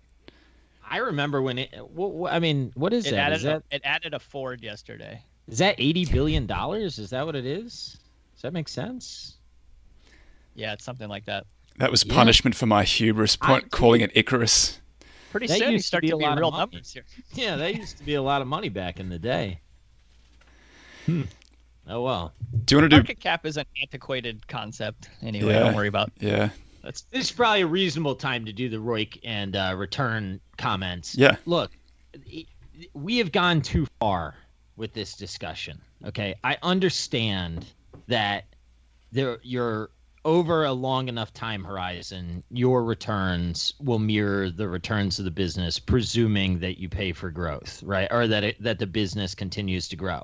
I 0.90 0.98
remember 0.98 1.42
when 1.42 1.58
it. 1.58 1.74
wh- 1.74 2.22
wh- 2.28 2.32
I 2.32 2.38
mean, 2.38 2.72
what 2.74 2.92
is 2.92 3.06
It 3.06 3.10
that? 3.12 3.18
added, 3.18 3.36
Is 3.36 3.42
that 3.42 3.62
a, 3.72 3.76
it 3.76 3.82
added 3.84 4.14
a 4.14 4.18
Ford 4.18 4.62
yesterday. 4.62 5.22
is 5.48 5.58
that 5.58 5.74
eighty 5.78 6.04
billion 6.06 6.46
dollars? 6.46 6.98
Is 6.98 7.10
that 7.10 7.26
what 7.26 7.34
it 7.36 7.44
is? 7.46 7.98
Does 8.34 8.42
that 8.42 8.52
make 8.52 8.68
sense? 8.68 9.36
Yeah, 10.54 10.72
it's 10.72 10.84
something 10.84 11.08
like 11.08 11.24
that. 11.26 11.44
That 11.78 11.90
was 11.90 12.04
Yeah. 12.04 12.14
punishment 12.14 12.54
for 12.56 12.66
my 12.66 12.84
hubris 12.84 13.36
I 13.40 13.46
point, 13.46 13.70
calling 13.70 14.00
it 14.00 14.10
Icarus. 14.14 14.80
Pretty 15.30 15.46
That 15.46 15.58
soon 15.58 15.68
you 15.68 15.72
used 15.74 15.90
to 15.92 16.00
be 16.00 16.08
to 16.08 16.14
a 16.14 16.18
be 16.18 16.24
lot 16.24 16.32
of 16.32 16.38
real 16.38 16.50
money. 16.50 16.60
numbers 16.62 16.92
here. 16.92 17.04
Yeah, 17.34 17.56
that 17.56 17.74
used 17.74 17.98
to 17.98 18.04
be 18.04 18.14
a 18.14 18.22
lot 18.22 18.40
of 18.42 18.48
money 18.48 18.68
back 18.70 18.98
in 18.98 19.08
the 19.10 19.18
day. 19.18 19.60
Hmm. 21.06 21.22
Oh 21.88 22.02
well. 22.02 22.32
Do 22.64 22.74
you 22.74 22.80
want 22.80 22.90
to 22.90 22.96
do? 22.96 22.96
Market 22.96 23.20
cap 23.20 23.46
is 23.46 23.56
an 23.56 23.64
antiquated 23.80 24.46
concept 24.46 25.08
anyway. 25.22 25.52
Yeah. 25.52 25.60
Don't 25.60 25.74
worry 25.74 25.88
about 25.88 26.10
Yeah, 26.18 26.50
that's 26.82 27.02
This 27.02 27.26
is 27.26 27.32
probably 27.32 27.62
a 27.62 27.66
reasonable 27.66 28.14
time 28.14 28.44
to 28.44 28.52
do 28.52 28.68
the 28.68 28.76
ROIC 28.76 29.20
and 29.24 29.56
uh, 29.56 29.74
return 29.76 30.40
comments. 30.58 31.16
yeah. 31.16 31.36
look, 31.46 31.70
we 32.94 33.18
have 33.18 33.32
gone 33.32 33.62
too 33.62 33.86
far 34.00 34.34
with 34.76 34.92
this 34.92 35.14
discussion. 35.14 35.80
Okay, 36.04 36.34
I 36.44 36.58
understand 36.62 37.66
that 38.06 38.44
there 39.10 39.38
you're 39.42 39.90
over 40.24 40.64
a 40.64 40.72
long 40.72 41.08
enough 41.08 41.32
time 41.32 41.64
horizon, 41.64 42.42
your 42.50 42.84
returns 42.84 43.72
will 43.80 43.98
mirror 43.98 44.50
the 44.50 44.68
returns 44.68 45.18
of 45.18 45.24
the 45.24 45.30
business, 45.30 45.78
presuming 45.78 46.58
that 46.58 46.78
you 46.78 46.88
pay 46.88 47.12
for 47.12 47.30
growth, 47.30 47.82
right? 47.82 48.08
Or 48.10 48.26
that 48.26 48.44
it, 48.44 48.62
that 48.62 48.78
the 48.78 48.86
business 48.86 49.34
continues 49.34 49.88
to 49.88 49.96
grow. 49.96 50.22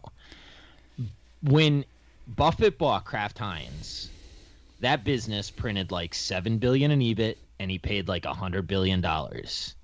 When 1.44 1.84
Buffett 2.26 2.78
bought 2.78 3.04
Kraft 3.04 3.38
Heinz, 3.38 4.10
that 4.80 5.04
business 5.04 5.50
printed 5.50 5.92
like 5.92 6.14
seven 6.14 6.58
billion 6.58 6.90
in 6.90 7.00
EBIT, 7.00 7.36
and 7.58 7.70
he 7.70 7.78
paid 7.78 8.08
like 8.08 8.24
a 8.24 8.34
hundred 8.34 8.66
billion 8.66 9.00
dollars 9.00 9.74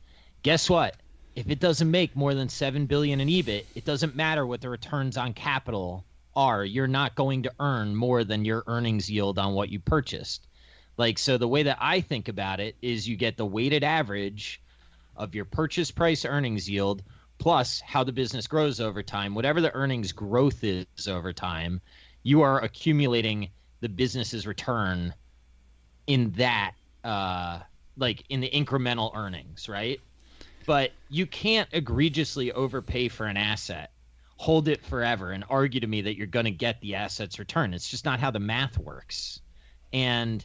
guess 0.43 0.71
what? 0.71 0.97
If 1.37 1.49
it 1.51 1.61
doesn't 1.61 1.91
make 1.91 2.17
more 2.17 2.35
than 2.35 2.49
seven 2.49 2.87
billion 2.87 3.21
in 3.21 3.29
EBIT, 3.29 3.67
it 3.75 3.85
doesn't 3.85 4.17
matter 4.17 4.47
what 4.47 4.61
the 4.61 4.69
returns 4.69 5.17
on 5.17 5.33
capital 5.33 6.05
are. 6.35 6.65
You're 6.65 6.87
not 6.87 7.15
going 7.15 7.43
to 7.45 7.53
earn 7.61 7.95
more 7.95 8.25
than 8.25 8.45
your 8.45 8.65
earnings 8.67 9.11
yield 9.11 9.39
on 9.39 9.55
what 9.55 9.69
you 9.69 9.79
purchased. 9.81 10.47
Like 10.97 11.19
so 11.19 11.39
the 11.39 11.49
way 11.49 11.63
that 11.63 11.79
I 11.81 12.01
think 12.01 12.29
about 12.29 12.61
it 12.61 12.77
is 12.83 13.09
you 13.09 13.17
get 13.17 13.37
the 13.37 13.47
weighted 13.47 13.85
average 13.85 14.61
of 15.17 15.35
your 15.35 15.45
purchase 15.45 15.91
price 15.91 16.25
earnings 16.25 16.69
yield 16.69 17.03
plus 17.41 17.81
how 17.81 18.05
the 18.05 18.13
business 18.13 18.47
grows 18.47 18.79
over 18.81 19.03
time. 19.03 19.35
Whatever 19.35 19.61
the 19.61 19.75
earnings 19.75 20.13
growth 20.13 20.63
is 20.63 20.87
over 21.09 21.33
time, 21.33 21.81
you 22.23 22.43
are 22.43 22.63
accumulating 22.63 23.51
the 23.81 23.89
business's 23.89 24.47
return 24.47 25.15
in 26.07 26.31
that 26.33 26.73
uh 27.03 27.61
like 27.97 28.23
in 28.29 28.41
the 28.41 28.51
incremental 28.51 29.15
earnings, 29.17 29.69
right? 29.69 30.01
But 30.67 30.93
you 31.09 31.27
can't 31.27 31.69
egregiously 31.73 32.53
overpay 32.53 33.09
for 33.09 33.27
an 33.27 33.37
asset, 33.37 33.91
hold 34.37 34.69
it 34.69 34.85
forever, 34.85 35.33
and 35.33 35.45
argue 35.49 35.81
to 35.81 35.87
me 35.87 36.03
that 36.03 36.17
you're 36.17 36.27
going 36.27 36.45
to 36.45 36.51
get 36.51 36.81
the 36.81 36.95
asset's 36.95 37.39
return. 37.39 37.75
It's 37.75 37.89
just 37.89 38.05
not 38.05 38.21
how 38.21 38.31
the 38.31 38.39
math 38.39 38.79
works. 38.79 39.41
And 39.93 40.45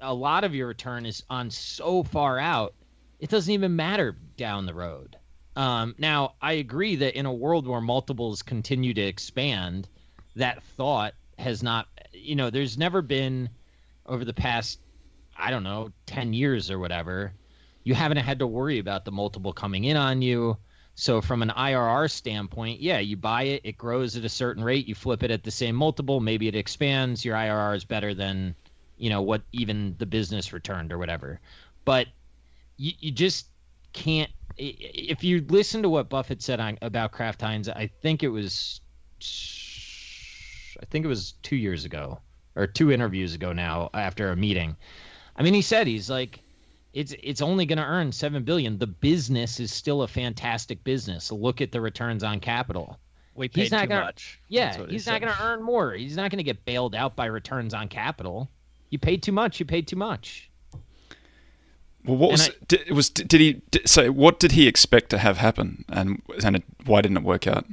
a 0.00 0.14
lot 0.14 0.44
of 0.44 0.54
your 0.54 0.68
return 0.68 1.04
is 1.06 1.22
on 1.28 1.50
so 1.50 2.02
far 2.02 2.38
out, 2.38 2.74
it 3.18 3.28
doesn't 3.28 3.52
even 3.52 3.76
matter 3.76 4.16
down 4.36 4.66
the 4.66 4.74
road. 4.74 5.16
Um, 5.56 5.94
now, 5.98 6.34
I 6.40 6.54
agree 6.54 6.96
that 6.96 7.16
in 7.16 7.26
a 7.26 7.32
world 7.32 7.66
where 7.66 7.80
multiples 7.80 8.42
continue 8.42 8.94
to 8.94 9.00
expand, 9.00 9.88
that 10.36 10.62
thought 10.62 11.14
has 11.38 11.62
not, 11.62 11.88
you 12.12 12.36
know, 12.36 12.50
there's 12.50 12.78
never 12.78 13.02
been 13.02 13.48
over 14.06 14.24
the 14.24 14.34
past, 14.34 14.78
I 15.36 15.50
don't 15.50 15.64
know, 15.64 15.92
10 16.06 16.32
years 16.32 16.70
or 16.70 16.78
whatever, 16.78 17.32
you 17.82 17.94
haven't 17.94 18.18
had 18.18 18.38
to 18.40 18.46
worry 18.46 18.78
about 18.78 19.04
the 19.04 19.12
multiple 19.12 19.52
coming 19.52 19.84
in 19.84 19.96
on 19.96 20.22
you. 20.22 20.56
So 20.94 21.20
from 21.20 21.42
an 21.42 21.50
IRR 21.50 22.10
standpoint, 22.10 22.80
yeah, 22.80 22.98
you 22.98 23.16
buy 23.16 23.44
it, 23.44 23.62
it 23.64 23.78
grows 23.78 24.16
at 24.16 24.24
a 24.24 24.28
certain 24.28 24.62
rate, 24.62 24.86
you 24.86 24.94
flip 24.94 25.22
it 25.22 25.30
at 25.30 25.42
the 25.42 25.50
same 25.50 25.74
multiple, 25.74 26.20
maybe 26.20 26.46
it 26.46 26.54
expands, 26.54 27.24
your 27.24 27.36
IRR 27.36 27.76
is 27.76 27.84
better 27.84 28.12
than, 28.12 28.54
you 28.98 29.08
know, 29.08 29.22
what 29.22 29.42
even 29.52 29.94
the 29.98 30.06
business 30.06 30.52
returned 30.52 30.92
or 30.92 30.98
whatever. 30.98 31.40
But 31.84 32.08
you, 32.76 32.92
you 33.00 33.12
just 33.12 33.46
can't 33.92 34.30
if 34.62 35.24
you 35.24 35.44
listen 35.48 35.82
to 35.82 35.88
what 35.88 36.08
Buffett 36.10 36.42
said 36.42 36.60
on, 36.60 36.78
about 36.82 37.12
Kraft 37.12 37.40
Heinz, 37.40 37.68
I 37.68 37.90
think 38.02 38.22
it 38.22 38.28
was 38.28 38.80
I 40.80 40.84
think 40.86 41.04
it 41.04 41.08
was 41.08 41.32
2 41.42 41.56
years 41.56 41.84
ago 41.84 42.20
or 42.56 42.66
two 42.66 42.90
interviews 42.90 43.34
ago 43.34 43.52
now 43.52 43.90
after 43.94 44.30
a 44.30 44.36
meeting. 44.36 44.76
I 45.36 45.42
mean, 45.42 45.54
he 45.54 45.62
said 45.62 45.86
he's 45.86 46.10
like 46.10 46.40
it's 46.92 47.14
it's 47.22 47.40
only 47.40 47.66
going 47.66 47.78
to 47.78 47.84
earn 47.84 48.12
7 48.12 48.42
billion. 48.44 48.76
The 48.78 48.86
business 48.86 49.60
is 49.60 49.72
still 49.72 50.02
a 50.02 50.08
fantastic 50.08 50.82
business. 50.84 51.30
Look 51.30 51.60
at 51.60 51.70
the 51.72 51.80
returns 51.80 52.24
on 52.24 52.40
capital. 52.40 52.98
We 53.34 53.48
paid 53.48 53.62
He's 53.62 53.70
not 53.72 53.82
too 53.82 53.88
gonna- 53.88 54.04
much. 54.06 54.40
Yeah, 54.48 54.78
what 54.78 54.88
he 54.88 54.94
he's 54.96 55.06
not 55.06 55.20
going 55.20 55.32
to 55.32 55.42
earn 55.42 55.62
more. 55.62 55.92
He's 55.92 56.16
not 56.16 56.30
going 56.30 56.38
to 56.38 56.44
get 56.44 56.64
bailed 56.64 56.94
out 56.94 57.14
by 57.16 57.26
returns 57.26 57.72
on 57.74 57.88
capital. 57.88 58.50
You 58.90 58.98
paid 58.98 59.22
too 59.22 59.30
much. 59.32 59.60
You 59.60 59.66
paid 59.66 59.86
too 59.86 59.96
much. 59.96 60.49
Well, 62.04 62.16
what 62.16 62.30
was 62.32 62.48
I- 62.48 62.52
did, 62.66 62.90
was 62.90 63.10
did 63.10 63.40
he 63.40 63.60
did, 63.70 63.88
so 63.88 64.10
what 64.10 64.40
did 64.40 64.52
he 64.52 64.66
expect 64.66 65.10
to 65.10 65.18
have 65.18 65.38
happen 65.38 65.84
and 65.88 66.22
and 66.44 66.56
it, 66.56 66.64
why 66.86 67.02
didn't 67.02 67.18
it 67.18 67.22
work 67.22 67.46
out? 67.46 67.66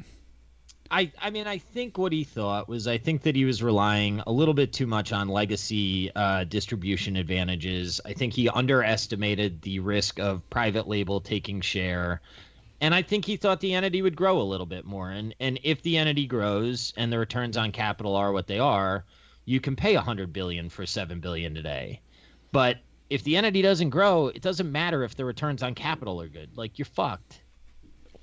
I, 0.89 1.11
I 1.21 1.29
mean, 1.31 1.47
I 1.47 1.57
think 1.57 1.97
what 1.97 2.13
he 2.13 2.23
thought 2.23 2.69
was 2.69 2.87
I 2.87 2.97
think 2.97 3.23
that 3.23 3.35
he 3.35 3.45
was 3.45 3.61
relying 3.61 4.21
a 4.25 4.31
little 4.31 4.53
bit 4.53 4.71
too 4.71 4.87
much 4.87 5.11
on 5.11 5.27
legacy 5.27 6.11
uh, 6.15 6.45
distribution 6.45 7.17
advantages. 7.17 7.99
I 8.05 8.13
think 8.13 8.33
he 8.33 8.47
underestimated 8.47 9.61
the 9.61 9.79
risk 9.79 10.19
of 10.19 10.49
private 10.49 10.87
label 10.87 11.19
taking 11.19 11.59
share. 11.61 12.21
And 12.79 12.93
I 12.93 13.01
think 13.01 13.25
he 13.25 13.37
thought 13.37 13.59
the 13.59 13.73
entity 13.73 14.01
would 14.01 14.15
grow 14.15 14.39
a 14.39 14.43
little 14.43 14.65
bit 14.65 14.85
more. 14.85 15.09
And 15.09 15.35
and 15.39 15.59
if 15.63 15.81
the 15.81 15.97
entity 15.97 16.25
grows 16.25 16.93
and 16.95 17.11
the 17.11 17.19
returns 17.19 17.57
on 17.57 17.71
capital 17.71 18.15
are 18.15 18.31
what 18.31 18.47
they 18.47 18.59
are, 18.59 19.03
you 19.45 19.59
can 19.59 19.75
pay 19.75 19.93
a 19.93 19.99
100 19.99 20.31
billion 20.31 20.69
for 20.69 20.85
7 20.85 21.19
billion 21.19 21.53
today. 21.53 22.01
But 22.51 22.77
if 23.09 23.23
the 23.23 23.37
entity 23.37 23.61
doesn't 23.61 23.89
grow, 23.89 24.27
it 24.27 24.41
doesn't 24.41 24.71
matter 24.71 25.03
if 25.03 25.15
the 25.15 25.25
returns 25.25 25.63
on 25.63 25.75
capital 25.75 26.21
are 26.21 26.27
good. 26.27 26.57
Like 26.57 26.77
you're 26.77 26.85
fucked. 26.85 27.41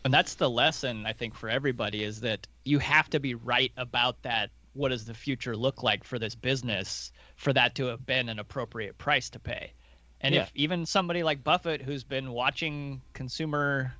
And 0.04 0.12
that's 0.12 0.34
the 0.34 0.50
lesson 0.50 1.06
I 1.06 1.12
think 1.14 1.34
for 1.34 1.48
everybody 1.48 2.04
is 2.04 2.20
that 2.20 2.46
you 2.64 2.78
have 2.78 3.08
to 3.10 3.20
be 3.20 3.34
right 3.34 3.72
about 3.76 4.22
that. 4.22 4.50
What 4.74 4.90
does 4.90 5.04
the 5.06 5.14
future 5.14 5.56
look 5.56 5.82
like 5.82 6.04
for 6.04 6.18
this 6.18 6.34
business 6.34 7.12
for 7.36 7.52
that 7.52 7.74
to 7.76 7.86
have 7.86 8.04
been 8.04 8.28
an 8.28 8.38
appropriate 8.38 8.98
price 8.98 9.30
to 9.30 9.38
pay? 9.38 9.72
And 10.20 10.34
Yeah. 10.34 10.42
if 10.42 10.52
even 10.54 10.84
somebody 10.84 11.22
like 11.22 11.42
Buffett, 11.42 11.80
who's 11.80 12.04
been 12.04 12.32
watching 12.32 13.00
consumer 13.14 13.94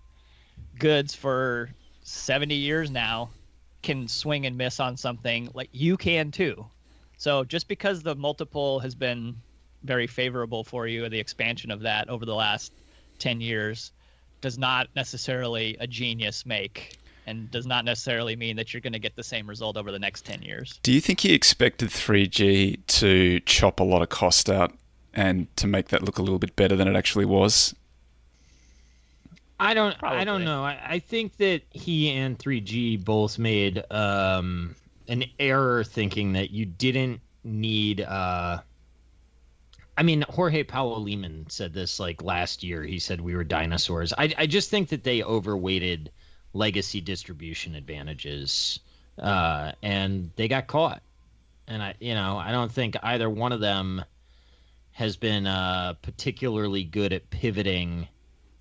goods 0.79 1.15
for 1.15 1.71
70 2.03 2.55
years 2.55 2.91
now, 2.91 3.31
can 3.83 4.09
swing 4.09 4.47
and 4.47 4.57
miss 4.57 4.81
on 4.81 4.97
something, 4.97 5.49
like 5.55 5.69
you 5.73 5.97
can 5.97 6.31
too. 6.31 6.67
So 7.17 7.45
just 7.45 7.69
because 7.69 8.03
the 8.03 8.15
multiple 8.15 8.81
has 8.81 8.95
been 8.95 9.37
very 9.85 10.07
favorable 10.07 10.65
for 10.65 10.87
you, 10.87 11.09
the 11.09 11.21
expansion 11.21 11.71
of 11.71 11.81
that 11.81 12.09
over 12.09 12.25
the 12.25 12.35
last 12.35 12.73
10 13.19 13.41
years, 13.41 13.93
does 14.41 14.59
not 14.59 14.89
necessarily 14.97 15.77
a 15.81 15.87
genius 15.87 16.45
make 16.45 16.99
and 17.27 17.51
does 17.51 17.67
not 17.67 17.85
necessarily 17.85 18.37
mean 18.37 18.57
that 18.57 18.73
you're 18.73 18.81
going 18.81 18.93
to 18.93 18.99
get 18.99 19.17
the 19.17 19.23
same 19.23 19.49
result 19.49 19.77
over 19.77 19.91
the 19.91 19.99
next 19.99 20.27
10 20.27 20.43
years. 20.43 20.79
Do 20.83 20.93
you 20.93 21.01
think 21.01 21.21
he 21.21 21.33
expected 21.33 21.89
3G 21.89 22.79
to 22.87 23.41
chop 23.41 23.81
a 23.81 23.85
lot 23.85 24.03
of 24.03 24.09
cost 24.09 24.51
out 24.51 24.73
and 25.15 25.55
to 25.57 25.67
make 25.67 25.89
that 25.89 26.03
look 26.03 26.19
a 26.19 26.23
little 26.23 26.39
bit 26.39 26.55
better 26.57 26.77
than 26.77 26.89
it 26.89 26.97
actually 26.97 27.25
was? 27.25 27.75
I 29.59 29.73
don't. 29.73 29.97
I 30.03 30.25
don't 30.25 30.45
know. 30.45 30.65
I, 30.65 30.79
I 30.85 30.99
think 30.99 31.37
that 31.37 31.63
he 31.71 32.11
and 32.11 32.37
3G 32.39 33.03
both 33.03 33.39
made 33.39 33.83
um, 33.91 34.75
an 35.07 35.25
error 35.39 35.85
thinking 35.85 36.33
that 36.33 36.51
you 36.51 36.67
didn't 36.67 37.21
need. 37.45 38.01
Uh, 38.01 38.59
I 39.97 40.03
mean, 40.03 40.25
Jorge 40.29 40.65
Paulo 40.65 40.99
Lemann 40.99 41.51
said 41.51 41.73
this 41.73 42.01
like 42.01 42.23
last 42.23 42.63
year. 42.63 42.83
He 42.83 42.99
said 42.99 43.21
we 43.21 43.35
were 43.35 43.45
dinosaurs. 43.45 44.13
I, 44.17 44.35
I 44.37 44.47
just 44.47 44.71
think 44.71 44.89
that 44.89 45.05
they 45.05 45.23
overweighted 45.23 46.11
legacy 46.53 47.01
distribution 47.01 47.75
advantages, 47.75 48.81
uh, 49.19 49.73
and 49.83 50.31
they 50.37 50.49
got 50.49 50.67
caught. 50.67 51.03
And 51.67 51.83
I, 51.83 51.95
you 52.01 52.15
know, 52.15 52.37
I 52.37 52.53
don't 52.53 52.71
think 52.73 52.97
either 53.03 53.31
one 53.31 53.53
of 53.53 53.61
them 53.61 54.05
has 54.93 55.17
been 55.17 55.47
uh, 55.47 55.95
particularly 56.03 56.85
good 56.85 57.13
at 57.13 57.31
pivoting 57.31 58.09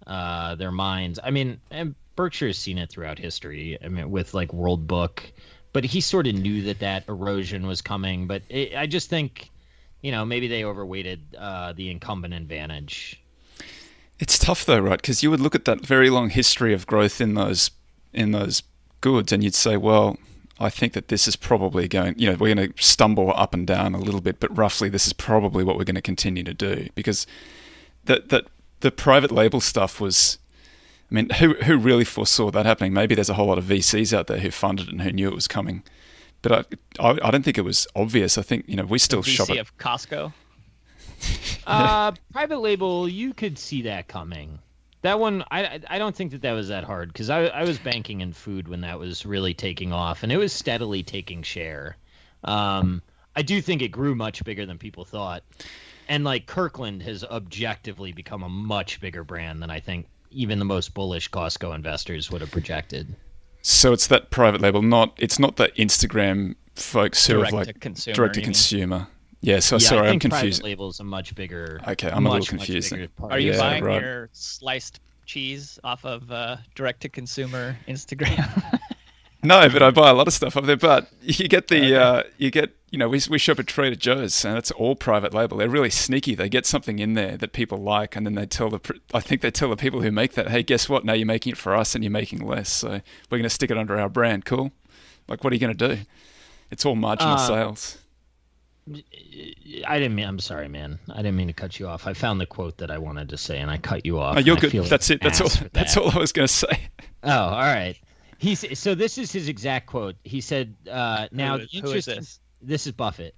uh, 0.07 0.55
their 0.55 0.71
minds. 0.71 1.19
I 1.23 1.31
mean, 1.31 1.59
and 1.69 1.95
Berkshire's 2.15 2.57
seen 2.57 2.77
it 2.77 2.89
throughout 2.89 3.19
history. 3.19 3.77
I 3.83 3.87
mean, 3.87 4.09
with 4.09 4.33
like 4.33 4.53
World 4.53 4.87
Book, 4.87 5.23
but 5.73 5.83
he 5.83 6.01
sort 6.01 6.27
of 6.27 6.35
knew 6.35 6.63
that 6.63 6.79
that 6.79 7.07
erosion 7.07 7.67
was 7.67 7.81
coming. 7.81 8.27
But 8.27 8.43
it, 8.49 8.75
I 8.75 8.87
just 8.87 9.09
think, 9.09 9.49
you 10.03 10.11
know, 10.11 10.25
maybe 10.25 10.47
they 10.47 10.63
overweighted 10.63 11.35
uh, 11.35 11.73
the 11.73 11.89
incumbent 11.89 12.35
advantage. 12.35 13.19
It's 14.19 14.37
tough 14.37 14.65
though, 14.65 14.79
right? 14.79 15.01
Because 15.01 15.23
you 15.23 15.31
would 15.31 15.39
look 15.39 15.55
at 15.55 15.65
that 15.65 15.83
very 15.83 16.11
long 16.11 16.29
history 16.29 16.73
of 16.73 16.85
growth 16.85 17.19
in 17.19 17.33
those 17.33 17.71
in 18.13 18.31
those 18.31 18.61
goods, 19.01 19.31
and 19.31 19.43
you'd 19.43 19.55
say, 19.55 19.75
well, 19.75 20.17
I 20.59 20.69
think 20.69 20.93
that 20.93 21.07
this 21.07 21.27
is 21.27 21.35
probably 21.35 21.87
going. 21.87 22.15
You 22.17 22.31
know, 22.31 22.37
we're 22.39 22.53
going 22.53 22.73
to 22.73 22.83
stumble 22.83 23.33
up 23.35 23.53
and 23.53 23.65
down 23.65 23.95
a 23.95 23.97
little 23.97 24.21
bit, 24.21 24.39
but 24.39 24.55
roughly, 24.55 24.89
this 24.89 25.07
is 25.07 25.13
probably 25.13 25.63
what 25.63 25.77
we're 25.77 25.83
going 25.85 25.95
to 25.95 26.01
continue 26.01 26.43
to 26.43 26.53
do 26.53 26.89
because 26.95 27.25
that 28.05 28.29
that 28.29 28.45
the 28.81 28.91
private 28.91 29.31
label 29.31 29.61
stuff 29.61 29.99
was. 29.99 30.37
I 31.09 31.15
mean, 31.15 31.29
who 31.29 31.53
who 31.55 31.77
really 31.77 32.05
foresaw 32.05 32.51
that 32.51 32.65
happening? 32.65 32.91
Maybe 32.91 33.15
there's 33.15 33.29
a 33.29 33.35
whole 33.35 33.47
lot 33.47 33.57
of 33.57 33.65
VCs 33.65 34.13
out 34.13 34.27
there 34.27 34.39
who 34.39 34.51
funded 34.51 34.87
it 34.87 34.91
and 34.91 35.01
who 35.01 35.11
knew 35.11 35.27
it 35.27 35.35
was 35.35 35.47
coming, 35.47 35.83
but 36.43 36.51
I 36.99 37.09
I, 37.09 37.17
I 37.23 37.31
don't 37.31 37.43
think 37.43 37.57
it 37.57 37.63
was 37.63 37.87
obvious. 37.95 38.37
I 38.37 38.43
think 38.43 38.65
you 38.67 38.75
know 38.75 38.85
we 38.85 38.99
still 38.99 39.23
shop 39.23 39.49
it. 39.49 39.57
of 39.57 39.75
Costco. 39.77 40.31
Uh, 41.65 42.11
private 42.33 42.59
label, 42.59 43.07
you 43.07 43.33
could 43.33 43.57
see 43.57 43.83
that 43.83 44.09
coming. 44.09 44.59
That 45.03 45.19
one, 45.19 45.45
I 45.49 45.79
I 45.87 45.97
don't 45.97 46.13
think 46.13 46.31
that 46.31 46.41
that 46.41 46.51
was 46.51 46.67
that 46.67 46.83
hard 46.83 47.07
because 47.07 47.29
I 47.29 47.45
I 47.45 47.63
was 47.63 47.79
banking 47.79 48.19
in 48.19 48.33
food 48.33 48.67
when 48.67 48.81
that 48.81 48.99
was 48.99 49.25
really 49.25 49.53
taking 49.53 49.93
off, 49.93 50.23
and 50.23 50.31
it 50.31 50.37
was 50.37 50.51
steadily 50.51 51.03
taking 51.03 51.41
share. 51.41 51.95
Um, 52.43 53.01
I 53.35 53.41
do 53.41 53.61
think 53.61 53.81
it 53.81 53.89
grew 53.89 54.13
much 54.13 54.43
bigger 54.43 54.65
than 54.65 54.77
people 54.77 55.05
thought, 55.05 55.43
and 56.09 56.25
like 56.25 56.45
Kirkland 56.45 57.01
has 57.03 57.23
objectively 57.23 58.11
become 58.11 58.43
a 58.43 58.49
much 58.49 58.99
bigger 58.99 59.23
brand 59.23 59.61
than 59.61 59.69
I 59.69 59.79
think 59.79 60.07
even 60.31 60.59
the 60.59 60.65
most 60.65 60.93
bullish 60.93 61.29
Costco 61.31 61.73
investors 61.73 62.29
would 62.29 62.41
have 62.41 62.51
projected. 62.51 63.15
So 63.63 63.93
it's 63.93 64.07
that 64.07 64.29
private 64.29 64.61
label, 64.61 64.81
not 64.81 65.13
it's 65.17 65.39
not 65.39 65.55
the 65.55 65.69
Instagram 65.69 66.55
folks 66.75 67.25
who 67.25 67.35
Direct 67.35 67.53
have 67.53 67.63
to 67.63 67.67
like 67.67 67.79
consumer, 67.79 68.15
direct 68.15 68.33
to 68.35 68.39
you 68.39 68.43
mean? 68.43 68.53
consumer. 68.53 69.07
Yeah, 69.41 69.59
so 69.59 69.75
yeah, 69.75 69.87
sorry, 69.87 70.07
I 70.07 70.11
I'm 70.11 70.19
think 70.19 70.33
confused. 70.33 70.61
Private 70.61 70.69
label 70.69 70.89
is 70.89 70.99
a 70.99 71.03
much 71.03 71.33
bigger. 71.35 71.81
Okay, 71.87 72.09
I'm 72.09 72.25
a 72.25 72.29
little 72.29 72.39
much, 72.39 72.51
much 72.51 72.65
confused 72.65 72.91
bigger 72.91 73.07
then. 73.07 73.09
part 73.17 73.31
Are 73.33 73.39
you. 73.39 73.53
Yeah, 73.53 73.57
buying 73.57 73.83
right. 73.83 74.01
your 74.01 74.29
sliced 74.33 74.99
cheese 75.25 75.79
off 75.83 76.05
of 76.05 76.29
uh, 76.31 76.57
direct 76.75 77.01
to 77.01 77.09
consumer 77.09 77.77
Instagram? 77.87 78.79
No, 79.43 79.67
but 79.69 79.83
I 79.83 79.91
buy 79.91 80.09
a 80.09 80.13
lot 80.13 80.27
of 80.27 80.33
stuff 80.33 80.55
up 80.55 80.65
there. 80.65 80.77
But 80.77 81.07
you 81.21 81.47
get 81.47 81.67
the 81.67 81.95
uh, 82.01 82.23
you 82.37 82.49
get 82.49 82.75
you 82.91 82.97
know 82.97 83.09
we 83.09 83.21
we 83.29 83.37
shop 83.37 83.59
at 83.59 83.67
Trader 83.67 83.95
Joe's 83.95 84.45
and 84.45 84.57
it's 84.57 84.71
all 84.71 84.95
private 84.95 85.33
label. 85.33 85.57
They're 85.57 85.69
really 85.69 85.89
sneaky. 85.89 86.35
They 86.35 86.49
get 86.49 86.65
something 86.65 86.99
in 86.99 87.13
there 87.13 87.37
that 87.37 87.51
people 87.53 87.77
like, 87.77 88.15
and 88.15 88.25
then 88.25 88.35
they 88.35 88.45
tell 88.45 88.69
the 88.69 88.79
I 89.13 89.19
think 89.19 89.41
they 89.41 89.51
tell 89.51 89.69
the 89.69 89.75
people 89.75 90.01
who 90.01 90.11
make 90.11 90.33
that, 90.33 90.49
hey, 90.49 90.63
guess 90.63 90.87
what? 90.87 91.03
Now 91.03 91.13
you're 91.13 91.25
making 91.25 91.51
it 91.51 91.57
for 91.57 91.75
us, 91.75 91.93
and 91.93 92.03
you're 92.03 92.11
making 92.11 92.45
less. 92.45 92.71
So 92.71 92.89
we're 93.29 93.37
going 93.37 93.43
to 93.43 93.49
stick 93.49 93.69
it 93.71 93.77
under 93.77 93.99
our 93.99 94.09
brand. 94.09 94.45
Cool. 94.45 94.71
Like, 95.27 95.43
what 95.43 95.53
are 95.53 95.55
you 95.55 95.59
going 95.61 95.75
to 95.77 95.95
do? 95.95 96.01
It's 96.71 96.85
all 96.85 96.95
marginal 96.95 97.35
Uh, 97.35 97.37
sales. 97.37 97.97
I 99.87 99.97
didn't 99.99 100.15
mean. 100.15 100.25
I'm 100.25 100.39
sorry, 100.39 100.67
man. 100.67 100.99
I 101.09 101.17
didn't 101.17 101.35
mean 101.37 101.47
to 101.47 101.53
cut 101.53 101.79
you 101.79 101.87
off. 101.87 102.05
I 102.05 102.13
found 102.13 102.41
the 102.41 102.45
quote 102.45 102.77
that 102.79 102.91
I 102.91 102.97
wanted 102.97 103.29
to 103.29 103.37
say, 103.37 103.59
and 103.59 103.71
I 103.71 103.77
cut 103.77 104.05
you 104.05 104.19
off. 104.19 104.35
No, 104.35 104.41
you're 104.41 104.57
good. 104.57 104.71
That's 104.85 105.09
it. 105.09 105.21
That's 105.21 105.39
all. 105.39 105.47
That's 105.71 105.95
that. 105.95 106.01
all 106.01 106.11
I 106.11 106.17
was 106.17 106.31
going 106.33 106.47
to 106.47 106.53
say. 106.53 106.89
Oh, 107.23 107.31
all 107.31 107.51
right. 107.61 107.95
He's 108.43 108.77
so. 108.77 108.93
This 108.93 109.17
is 109.17 109.31
his 109.31 109.47
exact 109.47 109.87
quote. 109.87 110.15
He 110.25 110.41
said, 110.41 110.75
uh, 110.91 111.29
"Now 111.31 111.55
is- 111.55 111.61
the 111.61 111.77
is 111.77 111.83
interesting. 111.83 112.15
this? 112.15 112.39
This 112.61 112.87
is 112.87 112.91
Buffett. 112.91 113.35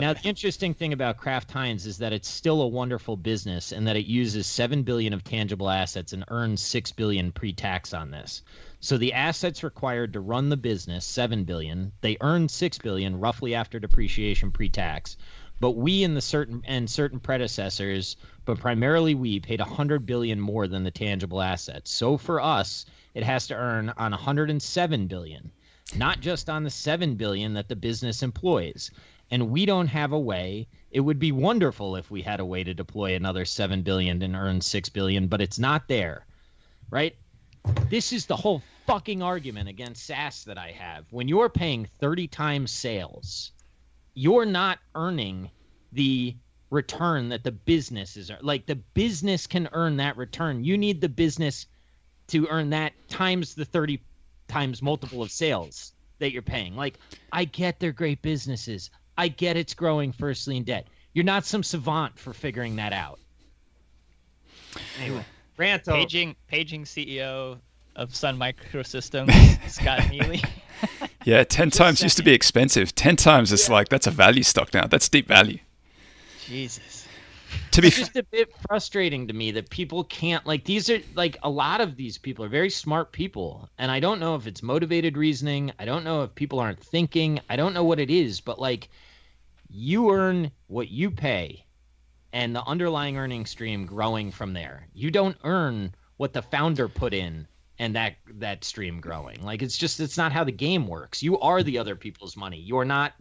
Now 0.00 0.14
the 0.14 0.26
interesting 0.26 0.72
thing 0.72 0.94
about 0.94 1.18
Kraft 1.18 1.50
Heinz 1.50 1.84
is 1.84 1.98
that 1.98 2.14
it's 2.14 2.26
still 2.26 2.62
a 2.62 2.66
wonderful 2.66 3.18
business, 3.18 3.70
and 3.70 3.86
that 3.86 3.96
it 3.96 4.06
uses 4.06 4.46
seven 4.46 4.82
billion 4.82 5.12
of 5.12 5.24
tangible 5.24 5.68
assets 5.68 6.14
and 6.14 6.24
earns 6.28 6.62
six 6.62 6.90
billion 6.90 7.32
pre-tax 7.32 7.92
on 7.92 8.10
this. 8.10 8.42
So 8.80 8.96
the 8.96 9.12
assets 9.12 9.62
required 9.62 10.14
to 10.14 10.20
run 10.20 10.48
the 10.48 10.56
business, 10.56 11.04
seven 11.04 11.44
billion. 11.44 11.92
They 12.00 12.16
earn 12.22 12.48
six 12.48 12.78
billion 12.78 13.20
roughly 13.20 13.54
after 13.54 13.78
depreciation 13.78 14.50
pre-tax. 14.50 15.18
But 15.60 15.72
we 15.72 16.02
and 16.02 16.16
the 16.16 16.20
certain 16.20 16.62
and 16.66 16.88
certain 16.88 17.20
predecessors, 17.20 18.16
but 18.44 18.58
primarily 18.58 19.14
we, 19.14 19.40
paid 19.40 19.60
a 19.60 19.64
hundred 19.64 20.04
billion 20.04 20.40
more 20.40 20.66
than 20.66 20.82
the 20.82 20.90
tangible 20.90 21.40
assets. 21.40 21.90
So 21.90 22.16
for 22.16 22.40
us, 22.40 22.86
it 23.16 23.22
has 23.24 23.46
to 23.46 23.54
earn 23.54 23.88
on 23.96 24.10
107 24.10 25.06
billion, 25.06 25.50
not 25.96 26.20
just 26.20 26.50
on 26.50 26.64
the 26.64 26.70
7 26.70 27.14
billion 27.14 27.54
that 27.54 27.66
the 27.66 27.74
business 27.74 28.22
employs. 28.22 28.90
And 29.30 29.48
we 29.48 29.64
don't 29.64 29.86
have 29.86 30.12
a 30.12 30.18
way. 30.18 30.68
It 30.90 31.00
would 31.00 31.18
be 31.18 31.32
wonderful 31.32 31.96
if 31.96 32.10
we 32.10 32.20
had 32.20 32.40
a 32.40 32.44
way 32.44 32.62
to 32.62 32.74
deploy 32.74 33.14
another 33.14 33.46
7 33.46 33.80
billion 33.80 34.20
and 34.20 34.36
earn 34.36 34.60
6 34.60 34.88
billion, 34.90 35.28
but 35.28 35.40
it's 35.40 35.58
not 35.58 35.88
there. 35.88 36.26
Right? 36.90 37.16
This 37.88 38.12
is 38.12 38.26
the 38.26 38.36
whole 38.36 38.62
fucking 38.86 39.22
argument 39.22 39.70
against 39.70 40.04
SaaS 40.04 40.44
that 40.44 40.58
I 40.58 40.72
have. 40.72 41.06
When 41.10 41.26
you're 41.26 41.48
paying 41.48 41.88
30 41.98 42.28
times 42.28 42.70
sales, 42.70 43.52
you're 44.12 44.44
not 44.44 44.78
earning 44.94 45.50
the 45.90 46.36
return 46.68 47.30
that 47.30 47.44
the 47.44 47.52
business 47.52 48.18
is 48.18 48.30
like 48.42 48.66
the 48.66 48.74
business 48.74 49.46
can 49.46 49.70
earn 49.72 49.96
that 49.96 50.18
return. 50.18 50.64
You 50.64 50.76
need 50.76 51.00
the 51.00 51.08
business 51.08 51.64
to 52.28 52.46
earn 52.48 52.70
that 52.70 52.92
times 53.08 53.54
the 53.54 53.64
30 53.64 54.00
times 54.48 54.82
multiple 54.82 55.22
of 55.22 55.30
sales 55.30 55.92
that 56.18 56.32
you're 56.32 56.42
paying. 56.42 56.76
Like, 56.76 56.98
I 57.32 57.44
get 57.44 57.80
they're 57.80 57.92
great 57.92 58.22
businesses. 58.22 58.90
I 59.18 59.28
get 59.28 59.56
it's 59.56 59.74
growing 59.74 60.12
first 60.12 60.46
lien 60.48 60.64
debt. 60.64 60.86
You're 61.12 61.24
not 61.24 61.44
some 61.44 61.62
savant 61.62 62.18
for 62.18 62.32
figuring 62.32 62.76
that 62.76 62.92
out. 62.92 63.18
Anyway, 65.00 65.24
rant 65.56 65.88
over. 65.88 65.98
Paging 65.98 66.36
paging 66.48 66.84
CEO 66.84 67.58
of 67.94 68.14
Sun 68.14 68.38
Microsystems, 68.38 69.30
Scott 69.70 70.00
McNealy. 70.00 70.46
Yeah, 71.24 71.42
ten 71.42 71.70
times 71.70 72.02
used 72.02 72.18
to 72.18 72.22
be 72.22 72.32
expensive. 72.32 72.94
Ten 72.94 73.16
times 73.16 73.50
it's 73.50 73.68
like 73.68 73.88
that's 73.88 74.06
a 74.06 74.12
value 74.12 74.44
stock 74.44 74.72
now. 74.72 74.86
That's 74.86 75.08
deep 75.08 75.26
value. 75.26 75.58
Jesus. 76.44 76.95
To 77.72 77.82
be 77.82 77.88
it's 77.88 77.98
just 77.98 78.16
a 78.16 78.22
bit 78.22 78.52
frustrating 78.68 79.28
to 79.28 79.34
me 79.34 79.50
that 79.52 79.70
people 79.70 80.04
can't 80.04 80.46
like 80.46 80.64
these 80.64 80.88
are 80.88 81.00
like 81.14 81.36
a 81.42 81.50
lot 81.50 81.80
of 81.80 81.96
these 81.96 82.18
people 82.18 82.44
are 82.44 82.48
very 82.48 82.70
smart 82.70 83.12
people 83.12 83.68
and 83.76 83.90
i 83.90 84.00
don't 84.00 84.18
know 84.18 84.34
if 84.34 84.46
it's 84.46 84.62
motivated 84.62 85.18
reasoning 85.18 85.72
i 85.78 85.84
don't 85.84 86.02
know 86.02 86.22
if 86.22 86.34
people 86.34 86.58
aren't 86.58 86.82
thinking 86.82 87.38
i 87.50 87.56
don't 87.56 87.74
know 87.74 87.84
what 87.84 88.00
it 88.00 88.10
is 88.10 88.40
but 88.40 88.58
like 88.58 88.88
you 89.68 90.10
earn 90.10 90.50
what 90.68 90.88
you 90.88 91.10
pay 91.10 91.66
and 92.32 92.54
the 92.54 92.64
underlying 92.64 93.16
earning 93.16 93.46
stream 93.46 93.86
growing 93.86 94.30
from 94.30 94.52
there. 94.52 94.86
You 94.92 95.10
don't 95.10 95.38
earn 95.44 95.94
what 96.18 96.34
the 96.34 96.42
founder 96.42 96.86
put 96.86 97.14
in 97.14 97.46
and 97.78 97.96
that 97.96 98.16
that 98.34 98.62
stream 98.62 99.00
growing. 99.00 99.42
Like 99.42 99.62
it's 99.62 99.78
just 99.78 100.00
it's 100.00 100.18
not 100.18 100.32
how 100.32 100.44
the 100.44 100.52
game 100.52 100.86
works. 100.86 101.22
You 101.22 101.38
are 101.40 101.62
the 101.62 101.78
other 101.78 101.96
people's 101.96 102.36
money. 102.36 102.58
You're 102.58 102.84
not 102.84 103.14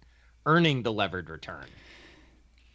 earning 0.46 0.84
the 0.84 0.92
levered 0.92 1.30
return 1.30 1.66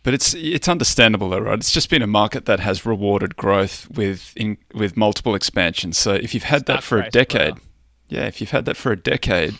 But 0.02 0.14
it's 0.14 0.32
it's 0.34 0.68
understandable 0.68 1.28
though, 1.28 1.40
right? 1.40 1.58
It's 1.58 1.72
just 1.72 1.90
been 1.90 2.02
a 2.02 2.06
market 2.06 2.46
that 2.46 2.60
has 2.60 2.86
rewarded 2.86 3.36
growth 3.36 3.88
with 3.90 4.32
in, 4.34 4.56
with 4.72 4.96
multiple 4.96 5.34
expansions. 5.34 5.98
So 5.98 6.14
if 6.14 6.32
you've 6.32 6.44
had 6.44 6.66
that 6.66 6.82
for 6.82 6.98
a 6.98 7.10
decade, 7.10 7.56
bro. 7.56 7.64
yeah, 8.08 8.26
if 8.26 8.40
you've 8.40 8.50
had 8.50 8.64
that 8.64 8.78
for 8.78 8.92
a 8.92 8.96
decade, 8.96 9.58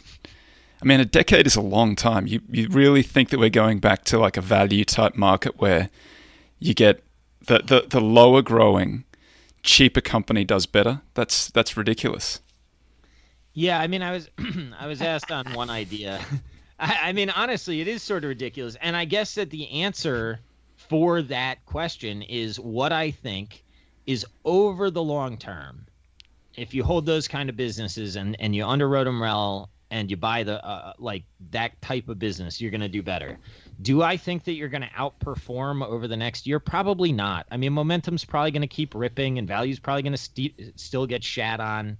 I 0.83 0.87
mean, 0.87 0.98
a 0.98 1.05
decade 1.05 1.46
is 1.46 1.57
a 1.57 1.61
long 1.61 1.94
time. 1.94 2.26
You 2.26 2.40
you 2.50 2.68
really 2.68 3.03
think 3.03 3.29
that 3.31 3.38
we're 3.38 3.50
going 3.50 3.81
back 3.81 4.05
to 4.05 4.18
like 4.18 4.38
a 4.38 4.40
value 4.40 4.85
type 4.85 5.14
market 5.14 5.61
where 5.61 5.90
you 6.59 6.72
get 6.72 7.05
the 7.46 7.59
the, 7.59 7.87
the 7.88 8.00
lower 8.00 8.40
growing, 8.40 9.05
cheaper 9.62 10.00
company 10.00 10.44
does 10.44 10.64
better? 10.64 11.03
That's 11.12 11.50
that's 11.50 11.76
ridiculous. 11.76 12.40
Yeah, 13.53 13.79
I 13.79 13.88
mean, 13.88 14.03
I 14.03 14.12
was 14.12 14.31
I 14.79 14.87
was 14.87 15.03
asked 15.03 15.31
on 15.31 15.53
one 15.53 15.68
idea. 15.68 16.20
I, 16.81 17.09
I 17.09 17.12
mean, 17.12 17.31
honestly, 17.31 17.81
it 17.81 17.88
is 17.88 18.03
sort 18.03 18.25
of 18.25 18.29
ridiculous, 18.29 18.77
and 18.81 18.97
I 18.97 19.05
guess 19.05 19.35
that 19.35 19.51
the 19.51 19.71
answer 19.71 20.40
for 20.77 21.23
that 21.23 21.64
question 21.66 22.23
is 22.23 22.59
what 22.59 22.93
I 22.93 23.11
think 23.11 23.62
is 24.07 24.27
over 24.45 24.90
the 24.90 25.03
long 25.03 25.37
term. 25.37 25.87
If 26.57 26.75
you 26.75 26.83
hold 26.83 27.07
those 27.07 27.29
kind 27.29 27.49
of 27.49 27.57
businesses 27.57 28.16
and 28.16 28.37
and 28.40 28.55
you 28.55 28.64
underwrote 28.64 29.05
them 29.05 29.21
well 29.21 29.71
and 29.90 30.11
you 30.11 30.16
buy 30.16 30.43
the 30.43 30.64
uh, 30.64 30.95
like 30.99 31.25
that 31.51 31.81
type 31.83 32.09
of 32.09 32.19
business, 32.19 32.61
you're 32.61 32.71
going 32.71 32.81
to 32.81 32.88
do 32.88 33.03
better. 33.03 33.38
Do 33.83 34.03
I 34.03 34.16
think 34.16 34.45
that 34.45 34.53
you're 34.53 34.69
going 34.69 34.83
to 34.83 34.88
outperform 34.88 35.85
over 35.87 36.09
the 36.09 36.16
next 36.16 36.47
year? 36.47 36.61
Probably 36.61 37.12
not. 37.12 37.47
I 37.51 37.57
mean, 37.57 37.73
momentum's 37.73 38.25
probably 38.25 38.51
going 38.51 38.62
to 38.62 38.69
keep 38.69 38.95
ripping, 38.95 39.38
and 39.38 39.47
value's 39.47 39.79
probably 39.79 40.03
going 40.03 40.12
to 40.12 40.19
st- 40.19 40.79
still 40.79 41.07
get 41.07 41.23
shat 41.23 41.61
on 41.61 41.99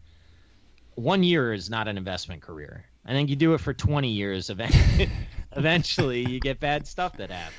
one 0.95 1.23
year 1.23 1.53
is 1.53 1.71
not 1.71 1.89
an 1.89 1.97
investment 1.97 2.43
career. 2.43 2.85
I 3.05 3.13
think 3.13 3.31
you 3.31 3.37
do 3.37 3.55
it 3.55 3.59
for 3.59 3.73
20 3.73 4.09
years. 4.09 4.51
Eventually, 4.51 5.11
eventually 5.53 6.29
you 6.29 6.41
get 6.41 6.61
bad 6.61 6.87
stuff 6.87 7.17
that 7.17 7.31
happens. 7.31 7.57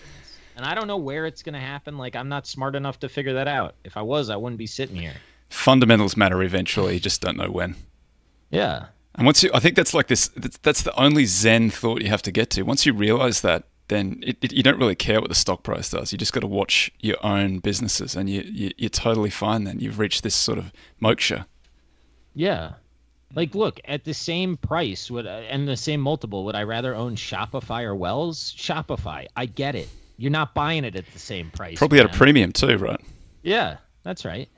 And 0.55 0.65
I 0.65 0.75
don't 0.75 0.87
know 0.87 0.97
where 0.97 1.25
it's 1.25 1.43
going 1.43 1.53
to 1.53 1.59
happen. 1.59 1.97
Like, 1.97 2.15
I'm 2.15 2.29
not 2.29 2.45
smart 2.45 2.75
enough 2.75 2.99
to 2.99 3.09
figure 3.09 3.33
that 3.33 3.47
out. 3.47 3.75
If 3.83 3.97
I 3.97 4.01
was, 4.01 4.29
I 4.29 4.35
wouldn't 4.35 4.59
be 4.59 4.67
sitting 4.67 4.95
here. 4.95 5.13
Fundamentals 5.49 6.15
matter 6.15 6.41
eventually. 6.43 6.95
You 6.95 6.99
just 6.99 7.21
don't 7.21 7.37
know 7.37 7.49
when. 7.49 7.75
Yeah. 8.49 8.87
And 9.15 9.25
once 9.25 9.43
you, 9.43 9.49
I 9.53 9.59
think 9.59 9.75
that's 9.75 9.93
like 9.93 10.07
this. 10.07 10.29
That's, 10.61 10.83
the 10.83 10.97
only 10.99 11.25
Zen 11.25 11.69
thought 11.69 12.01
you 12.01 12.09
have 12.09 12.21
to 12.23 12.31
get 12.31 12.49
to. 12.51 12.63
Once 12.63 12.85
you 12.85 12.93
realize 12.93 13.41
that, 13.41 13.63
then 13.87 14.23
it, 14.25 14.37
it, 14.41 14.53
you 14.53 14.63
don't 14.63 14.79
really 14.79 14.95
care 14.95 15.19
what 15.19 15.29
the 15.29 15.35
stock 15.35 15.63
price 15.63 15.89
does. 15.89 16.11
You 16.11 16.17
just 16.17 16.31
got 16.31 16.39
to 16.41 16.47
watch 16.47 16.91
your 16.99 17.17
own 17.25 17.59
businesses, 17.59 18.15
and 18.15 18.29
you, 18.29 18.41
you 18.41 18.71
you're 18.77 18.89
totally 18.89 19.29
fine. 19.29 19.65
Then 19.65 19.81
you've 19.81 19.99
reached 19.99 20.23
this 20.23 20.35
sort 20.35 20.57
of 20.57 20.71
moksha. 21.01 21.45
Yeah. 22.33 22.73
Like, 23.33 23.55
look, 23.55 23.79
at 23.85 24.03
the 24.03 24.13
same 24.13 24.57
price 24.57 25.09
would 25.09 25.25
uh, 25.25 25.43
and 25.49 25.67
the 25.67 25.77
same 25.77 26.01
multiple, 26.01 26.45
would 26.45 26.55
I 26.55 26.63
rather 26.63 26.95
own 26.95 27.15
Shopify 27.15 27.83
or 27.83 27.95
Wells? 27.95 28.53
Shopify. 28.57 29.27
I 29.35 29.45
get 29.45 29.75
it. 29.75 29.89
You're 30.17 30.31
not 30.31 30.53
buying 30.53 30.83
it 30.83 30.95
at 30.95 31.05
the 31.13 31.19
same 31.19 31.49
price. 31.51 31.77
Probably 31.77 31.99
at 31.99 32.05
a 32.05 32.09
premium 32.09 32.51
too, 32.51 32.77
right? 32.77 32.99
Yeah, 33.41 33.77
that's 34.03 34.25
right. 34.25 34.49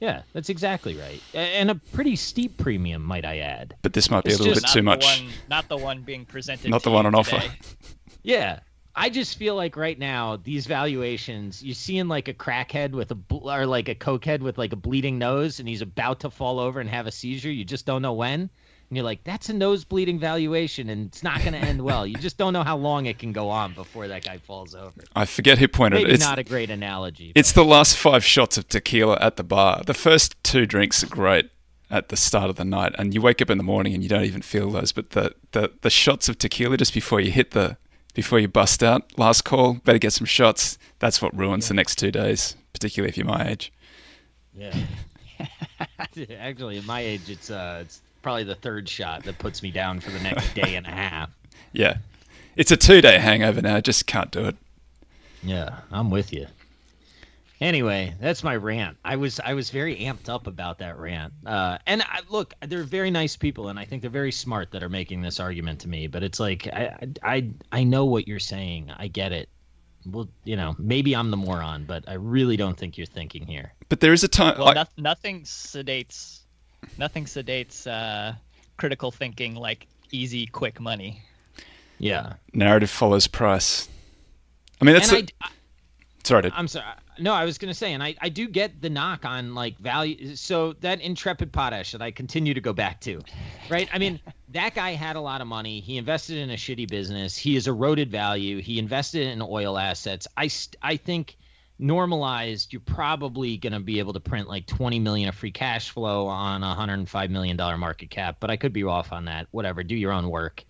Yeah, 0.00 0.22
that's 0.32 0.48
exactly 0.48 0.96
right. 0.96 1.22
And 1.34 1.70
a 1.70 1.76
pretty 1.76 2.16
steep 2.16 2.58
premium, 2.58 3.02
might 3.02 3.24
I 3.24 3.38
add. 3.38 3.76
But 3.82 3.92
this 3.92 4.10
might 4.10 4.24
be 4.24 4.30
It's 4.30 4.40
a 4.40 4.42
little 4.42 4.60
bit 4.60 4.68
too 4.70 4.82
much. 4.82 5.04
One, 5.04 5.28
not 5.48 5.68
the 5.68 5.76
one 5.76 6.02
being 6.02 6.24
presented. 6.24 6.70
Not 6.70 6.80
to 6.80 6.84
the 6.84 6.90
one 6.90 7.04
you 7.04 7.08
on 7.08 7.14
offer. 7.14 7.40
Yeah. 8.22 8.60
I 8.96 9.10
just 9.10 9.36
feel 9.38 9.56
like 9.56 9.76
right 9.76 9.98
now 9.98 10.36
these 10.36 10.66
valuations, 10.66 11.62
you're 11.62 11.74
seeing 11.74 12.06
like 12.06 12.28
a 12.28 12.34
crackhead 12.34 12.92
with 12.92 13.10
a 13.10 13.18
or 13.30 13.66
like 13.66 13.88
a 13.88 13.94
cokehead 13.94 14.40
with 14.40 14.56
like 14.56 14.72
a 14.72 14.76
bleeding 14.76 15.18
nose, 15.18 15.58
and 15.58 15.68
he's 15.68 15.82
about 15.82 16.20
to 16.20 16.30
fall 16.30 16.60
over 16.60 16.80
and 16.80 16.88
have 16.88 17.06
a 17.06 17.12
seizure. 17.12 17.50
You 17.50 17.64
just 17.64 17.86
don't 17.86 18.02
know 18.02 18.12
when, 18.12 18.40
and 18.40 18.96
you're 18.96 19.04
like, 19.04 19.24
that's 19.24 19.48
a 19.48 19.52
nose 19.52 19.84
bleeding 19.84 20.20
valuation, 20.20 20.88
and 20.88 21.06
it's 21.06 21.24
not 21.24 21.40
going 21.40 21.54
to 21.54 21.58
end 21.58 21.82
well. 21.82 22.06
You 22.06 22.14
just 22.14 22.36
don't 22.36 22.52
know 22.52 22.62
how 22.62 22.76
long 22.76 23.06
it 23.06 23.18
can 23.18 23.32
go 23.32 23.50
on 23.50 23.74
before 23.74 24.06
that 24.08 24.24
guy 24.24 24.38
falls 24.38 24.74
over. 24.74 24.92
I 25.16 25.24
forget 25.24 25.58
who 25.58 25.66
pointed 25.66 25.98
Maybe 25.98 26.10
it. 26.10 26.14
It's, 26.14 26.24
not 26.24 26.38
a 26.38 26.44
great 26.44 26.70
analogy. 26.70 27.32
it's 27.34 27.52
the 27.52 27.64
last 27.64 27.96
five 27.96 28.24
shots 28.24 28.56
of 28.56 28.68
tequila 28.68 29.18
at 29.20 29.36
the 29.36 29.44
bar. 29.44 29.82
The 29.84 29.94
first 29.94 30.40
two 30.44 30.66
drinks 30.66 31.02
are 31.02 31.08
great 31.08 31.50
at 31.90 32.10
the 32.10 32.16
start 32.16 32.50
of 32.50 32.56
the 32.56 32.64
night, 32.64 32.94
and 32.96 33.12
you 33.12 33.20
wake 33.20 33.42
up 33.42 33.50
in 33.50 33.58
the 33.58 33.64
morning 33.64 33.94
and 33.94 34.02
you 34.04 34.08
don't 34.08 34.24
even 34.24 34.42
feel 34.42 34.70
those. 34.70 34.92
But 34.92 35.10
the, 35.10 35.34
the, 35.50 35.72
the 35.80 35.90
shots 35.90 36.28
of 36.28 36.38
tequila 36.38 36.76
just 36.76 36.94
before 36.94 37.20
you 37.20 37.32
hit 37.32 37.50
the 37.50 37.76
before 38.14 38.38
you 38.38 38.48
bust 38.48 38.82
out, 38.82 39.18
last 39.18 39.44
call, 39.44 39.74
better 39.74 39.98
get 39.98 40.12
some 40.12 40.24
shots. 40.24 40.78
That's 41.00 41.20
what 41.20 41.36
ruins 41.36 41.68
the 41.68 41.74
next 41.74 41.96
two 41.96 42.10
days, 42.10 42.56
particularly 42.72 43.10
if 43.10 43.16
you're 43.18 43.26
my 43.26 43.48
age. 43.48 43.72
Yeah. 44.56 44.74
Actually, 46.38 46.78
at 46.78 46.84
my 46.84 47.00
age, 47.00 47.28
it's 47.28 47.50
uh, 47.50 47.80
it's 47.82 48.00
probably 48.22 48.44
the 48.44 48.54
third 48.54 48.88
shot 48.88 49.24
that 49.24 49.38
puts 49.38 49.62
me 49.62 49.70
down 49.70 50.00
for 50.00 50.10
the 50.10 50.20
next 50.20 50.54
day 50.54 50.76
and 50.76 50.86
a 50.86 50.90
half. 50.92 51.30
Yeah, 51.72 51.98
it's 52.56 52.70
a 52.70 52.76
two 52.76 53.00
day 53.00 53.18
hangover 53.18 53.60
now. 53.60 53.76
I 53.76 53.80
just 53.80 54.06
can't 54.06 54.30
do 54.30 54.46
it. 54.46 54.56
Yeah, 55.42 55.80
I'm 55.90 56.10
with 56.10 56.32
you. 56.32 56.46
Anyway, 57.64 58.14
that's 58.20 58.44
my 58.44 58.54
rant. 58.54 58.98
I 59.06 59.16
was 59.16 59.40
I 59.40 59.54
was 59.54 59.70
very 59.70 59.96
amped 59.96 60.28
up 60.28 60.46
about 60.46 60.80
that 60.80 60.98
rant. 60.98 61.32
Uh, 61.46 61.78
and 61.86 62.02
I, 62.02 62.20
look, 62.28 62.52
they're 62.60 62.82
very 62.84 63.10
nice 63.10 63.36
people, 63.36 63.68
and 63.68 63.78
I 63.78 63.86
think 63.86 64.02
they're 64.02 64.10
very 64.10 64.32
smart 64.32 64.70
that 64.72 64.82
are 64.82 64.90
making 64.90 65.22
this 65.22 65.40
argument 65.40 65.80
to 65.80 65.88
me. 65.88 66.06
But 66.06 66.22
it's 66.22 66.38
like 66.38 66.66
I 66.66 66.94
I 67.22 67.48
I 67.72 67.84
know 67.84 68.04
what 68.04 68.28
you're 68.28 68.38
saying. 68.38 68.90
I 68.94 69.08
get 69.08 69.32
it. 69.32 69.48
Well, 70.04 70.28
you 70.44 70.56
know, 70.56 70.76
maybe 70.78 71.16
I'm 71.16 71.30
the 71.30 71.38
moron, 71.38 71.84
but 71.86 72.06
I 72.06 72.14
really 72.14 72.58
don't 72.58 72.76
think 72.76 72.98
you're 72.98 73.06
thinking 73.06 73.46
here. 73.46 73.72
But 73.88 74.00
there 74.00 74.12
is 74.12 74.22
a 74.22 74.28
time. 74.28 74.58
Well, 74.58 74.68
I- 74.68 74.74
noth- 74.74 74.98
nothing 74.98 75.44
sedates, 75.44 76.40
nothing 76.98 77.24
sedates 77.24 77.86
uh, 77.86 78.34
critical 78.76 79.10
thinking 79.10 79.54
like 79.54 79.86
easy, 80.10 80.44
quick 80.44 80.80
money. 80.80 81.22
Yeah, 81.98 82.34
narrative 82.52 82.90
follows 82.90 83.26
price. 83.26 83.88
I 84.82 84.84
mean, 84.84 84.96
that's. 84.96 85.10
and 85.10 85.32
a- 85.40 85.44
I, 85.46 85.48
sorry 86.24 86.42
to 86.42 86.54
I'm 86.54 86.68
sorry. 86.68 86.84
No, 87.18 87.32
I 87.32 87.44
was 87.44 87.58
gonna 87.58 87.74
say, 87.74 87.92
and 87.92 88.02
I, 88.02 88.14
I 88.20 88.28
do 88.28 88.48
get 88.48 88.80
the 88.80 88.90
knock 88.90 89.24
on 89.24 89.54
like 89.54 89.78
value. 89.78 90.34
So 90.36 90.72
that 90.74 91.00
intrepid 91.00 91.52
potash 91.52 91.92
that 91.92 92.02
I 92.02 92.10
continue 92.10 92.54
to 92.54 92.60
go 92.60 92.72
back 92.72 93.00
to, 93.02 93.22
right? 93.68 93.88
I 93.92 93.98
mean, 93.98 94.20
that 94.50 94.74
guy 94.74 94.92
had 94.92 95.16
a 95.16 95.20
lot 95.20 95.40
of 95.40 95.46
money. 95.46 95.80
He 95.80 95.96
invested 95.96 96.38
in 96.38 96.50
a 96.50 96.54
shitty 96.54 96.88
business. 96.88 97.36
He 97.36 97.54
has 97.54 97.66
eroded 97.66 98.10
value. 98.10 98.60
He 98.60 98.78
invested 98.78 99.28
in 99.28 99.42
oil 99.42 99.78
assets. 99.78 100.26
I 100.36 100.50
I 100.82 100.96
think 100.96 101.36
normalized, 101.78 102.72
you're 102.72 102.80
probably 102.80 103.56
gonna 103.56 103.80
be 103.80 103.98
able 103.98 104.12
to 104.12 104.20
print 104.20 104.48
like 104.48 104.66
20 104.66 104.98
million 104.98 105.28
of 105.28 105.34
free 105.34 105.50
cash 105.52 105.90
flow 105.90 106.26
on 106.26 106.62
a 106.62 106.68
105 106.68 107.30
million 107.30 107.56
dollar 107.56 107.76
market 107.78 108.10
cap. 108.10 108.36
But 108.40 108.50
I 108.50 108.56
could 108.56 108.72
be 108.72 108.84
off 108.84 109.12
on 109.12 109.26
that. 109.26 109.46
Whatever. 109.52 109.82
Do 109.82 109.94
your 109.94 110.12
own 110.12 110.30
work. 110.30 110.64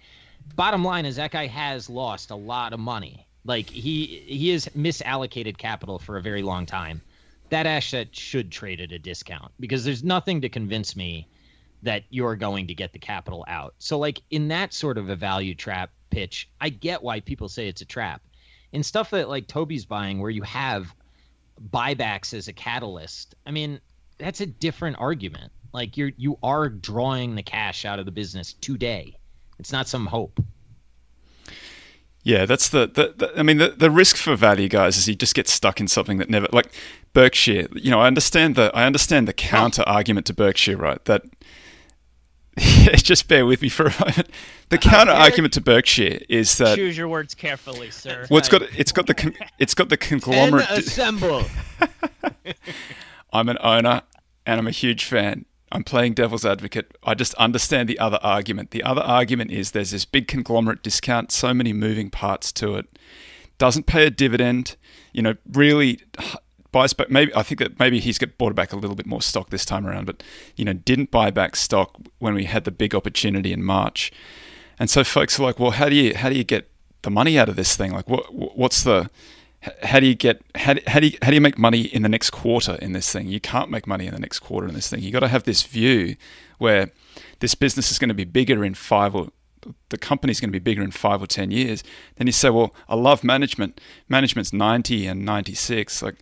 Bottom 0.57 0.85
line 0.85 1.07
is 1.07 1.17
that 1.17 1.31
guy 1.31 1.47
has 1.47 1.89
lost 1.89 2.31
a 2.31 2.37
lot 2.37 2.73
of 2.73 2.81
money. 2.81 3.24
Like 3.45 3.69
he 3.69 4.23
he 4.27 4.51
has 4.51 4.67
misallocated 4.69 5.59
capital 5.59 5.99
for 5.99 6.17
a 6.17 6.23
very 6.23 6.43
long 6.43 6.67
time. 6.67 7.03
That 7.51 7.67
asset 7.67 8.15
should 8.17 8.51
trade 8.51 8.81
at 8.81 8.93
a 8.93 8.99
discount 8.99 9.53
because 9.61 9.85
there's 9.85 10.03
nothing 10.03 10.41
to 10.41 10.49
convince 10.49 10.97
me 10.97 11.29
that 11.83 12.05
you're 12.09 12.37
going 12.37 12.67
to 12.67 12.75
get 12.75 12.93
the 12.93 12.99
capital 12.99 13.45
out. 13.47 13.75
So 13.79 13.99
like 13.99 14.23
in 14.31 14.49
that 14.49 14.73
sort 14.73 14.97
of 14.97 15.11
a 15.11 15.17
value 15.17 15.55
trap 15.55 15.91
pitch, 16.11 16.49
I 16.61 16.71
get 16.71 17.03
why 17.03 17.21
people 17.21 17.49
say 17.49 17.69
it's 17.69 17.83
a 17.83 17.87
trap. 17.87 18.23
In 18.73 18.83
stuff 18.83 19.11
that 19.11 19.29
like 19.29 19.47
Toby's 19.47 19.85
buying 19.85 20.19
where 20.19 20.31
you 20.31 20.43
have 20.43 20.95
buybacks 21.71 22.33
as 22.33 22.49
a 22.49 22.53
catalyst, 22.53 23.35
I 23.47 23.51
mean, 23.51 23.81
that's 24.19 24.41
a 24.41 24.47
different 24.47 24.97
argument. 24.99 25.53
Like 25.73 25.97
you're 25.97 26.13
you 26.17 26.39
are 26.43 26.69
drawing 26.69 27.35
the 27.35 27.43
cash 27.43 27.85
out 27.85 27.99
of 27.99 28.07
the 28.07 28.13
business 28.13 28.55
today. 28.55 29.19
It's 29.59 29.73
not 29.73 29.87
some 29.87 30.07
hope. 30.07 30.41
Yeah, 32.25 32.47
that's 32.47 32.71
the, 32.71 32.87
the, 32.87 33.15
the 33.17 33.39
I 33.39 33.43
mean 33.43 33.59
the, 33.59 33.69
the 33.69 33.91
risk 33.91 34.17
for 34.17 34.35
value 34.35 34.69
guys 34.69 34.97
is 34.97 35.07
you 35.07 35.15
just 35.15 35.35
get 35.35 35.47
stuck 35.47 35.79
in 35.79 35.89
something 35.89 36.17
that 36.19 36.31
never 36.31 36.49
like 36.53 36.73
Berkshire. 37.13 37.69
You 37.75 37.91
know, 37.91 38.01
I 38.01 38.07
understand 38.07 38.57
the 38.57 38.73
I 38.75 38.85
understand 38.87 39.29
the 39.29 39.33
oh. 39.33 39.37
counter 39.37 39.83
argument 39.87 40.27
to 40.27 40.35
Berkshire, 40.35 40.79
right? 40.79 41.05
That 41.05 41.23
just 42.95 43.29
bear 43.29 43.45
with 43.45 43.61
me 43.61 43.69
for 43.69 43.87
a 43.87 43.91
moment. 44.01 44.31
The 44.71 44.79
uh-huh. 44.79 44.91
counter 44.91 45.13
argument 45.13 45.53
to 45.55 45.61
Berkshire 45.61 46.21
is 46.31 46.57
that 46.59 46.77
Choose 46.77 46.97
your 46.97 47.09
words 47.09 47.35
carefully, 47.35 47.91
sir. 47.91 48.27
well, 48.31 48.39
it's 48.39 48.49
got 48.49 48.63
it's 48.75 48.91
got 48.91 49.07
the 49.07 49.15
con- 49.15 49.37
it's 49.59 49.75
got 49.75 49.91
the 49.91 49.97
Ten 49.99 50.19
conglomerate. 50.21 50.71
assemble. 50.71 51.45
I'm 53.35 53.51
an 53.51 53.59
owner 53.61 54.01
and 54.47 54.59
I'm 54.59 54.67
a 54.67 54.73
huge 54.73 55.05
fan. 55.05 55.45
I'm 55.75 55.83
playing 55.83 56.15
devil's 56.15 56.47
advocate. 56.47 56.97
I 57.03 57.15
just 57.15 57.35
understand 57.35 57.89
the 57.89 57.99
other 57.99 58.21
argument. 58.23 58.71
The 58.71 58.85
other 58.85 59.03
argument 59.03 59.51
is 59.51 59.73
there's 59.73 59.91
this 59.91 60.05
big 60.05 60.29
conglomerate 60.29 60.85
discount, 60.85 61.33
so 61.33 61.53
many 61.53 61.73
moving 61.73 62.11
parts 62.11 62.53
to 62.53 62.77
it. 62.77 62.87
Doesn't 63.59 63.87
pay 63.87 64.07
a 64.07 64.11
dividend, 64.11 64.77
you 65.13 65.21
know, 65.21 65.35
really 65.53 66.01
buys 66.71 66.93
back. 66.93 67.11
Maybe 67.11 67.35
I 67.35 67.43
think 67.43 67.59
that 67.59 67.81
maybe 67.81 67.99
he's 67.99 68.19
got 68.19 68.39
bought 68.39 68.55
back 68.55 68.73
a 68.73 68.77
little 68.77 68.95
bit 68.95 69.07
more 69.07 69.21
stock 69.21 69.51
this 69.51 69.65
time 69.65 69.85
around, 69.85 70.07
but 70.07 70.23
you 70.55 70.65
know, 70.65 70.75
didn't 70.75 71.11
buy 71.11 71.33
back 71.33 71.57
stock 71.57 71.97
when 72.21 72.35
we 72.35 72.45
had 72.45 72.65
the 72.65 72.71
big 72.71 72.95
opportunity 72.95 73.53
in 73.53 73.65
March. 73.65 74.13
And 74.79 74.89
so 74.89 75.03
folks 75.03 75.41
are 75.41 75.43
like, 75.43 75.59
well, 75.59 75.73
how 75.73 75.89
do 75.89 75.97
you 75.97 76.15
how 76.15 76.29
do 76.29 76.37
you 76.37 76.45
get 76.45 76.71
the 77.03 77.11
money 77.11 77.37
out 77.37 77.49
of 77.49 77.57
this 77.57 77.75
thing? 77.77 77.93
Like, 77.93 78.09
what 78.09 78.33
what's 78.33 78.85
the 78.85 79.11
how 79.83 80.01
do 80.01 80.07
you 80.07 80.15
get 80.15 80.43
how, 80.55 80.75
how 80.87 81.01
do 81.01 81.09
you, 81.09 81.19
how 81.23 81.29
do 81.29 81.35
you 81.35 81.41
make 81.41 81.59
money 81.59 81.83
in 81.83 82.03
the 82.03 82.09
next 82.09 82.31
quarter 82.31 82.77
in 82.83 82.93
this 82.93 83.11
thing? 83.13 83.29
You 83.29 83.41
can't 83.41 83.71
make 83.71 83.87
money 83.87 84.07
in 84.07 84.15
the 84.15 84.21
next 84.21 84.41
quarter 84.41 84.69
in 84.69 84.75
this 84.75 84.89
thing. 84.91 85.01
You 85.01 85.11
got 85.11 85.21
to 85.21 85.29
have 85.29 85.45
this 85.45 85.63
view 85.63 86.17
where 86.59 86.91
this 87.41 87.55
business 87.55 87.91
is 87.91 87.99
going 87.99 88.09
to 88.09 88.15
be 88.15 88.25
bigger 88.25 88.65
in 88.65 88.75
five 88.75 89.15
or 89.15 89.29
the 89.89 89.99
company's 89.99 90.41
going 90.41 90.51
to 90.51 90.53
be 90.53 90.59
bigger 90.59 90.83
in 90.83 90.91
five 90.91 91.23
or 91.23 91.27
ten 91.27 91.51
years. 91.51 91.83
Then 92.17 92.27
you 92.27 92.33
say, 92.33 92.51
well, 92.51 92.75
I 92.89 92.95
love 92.97 93.25
management. 93.25 93.81
Management's 94.09 94.53
ninety 94.53 95.07
and 95.07 95.25
ninety 95.25 95.55
six. 95.55 96.03
Like, 96.03 96.17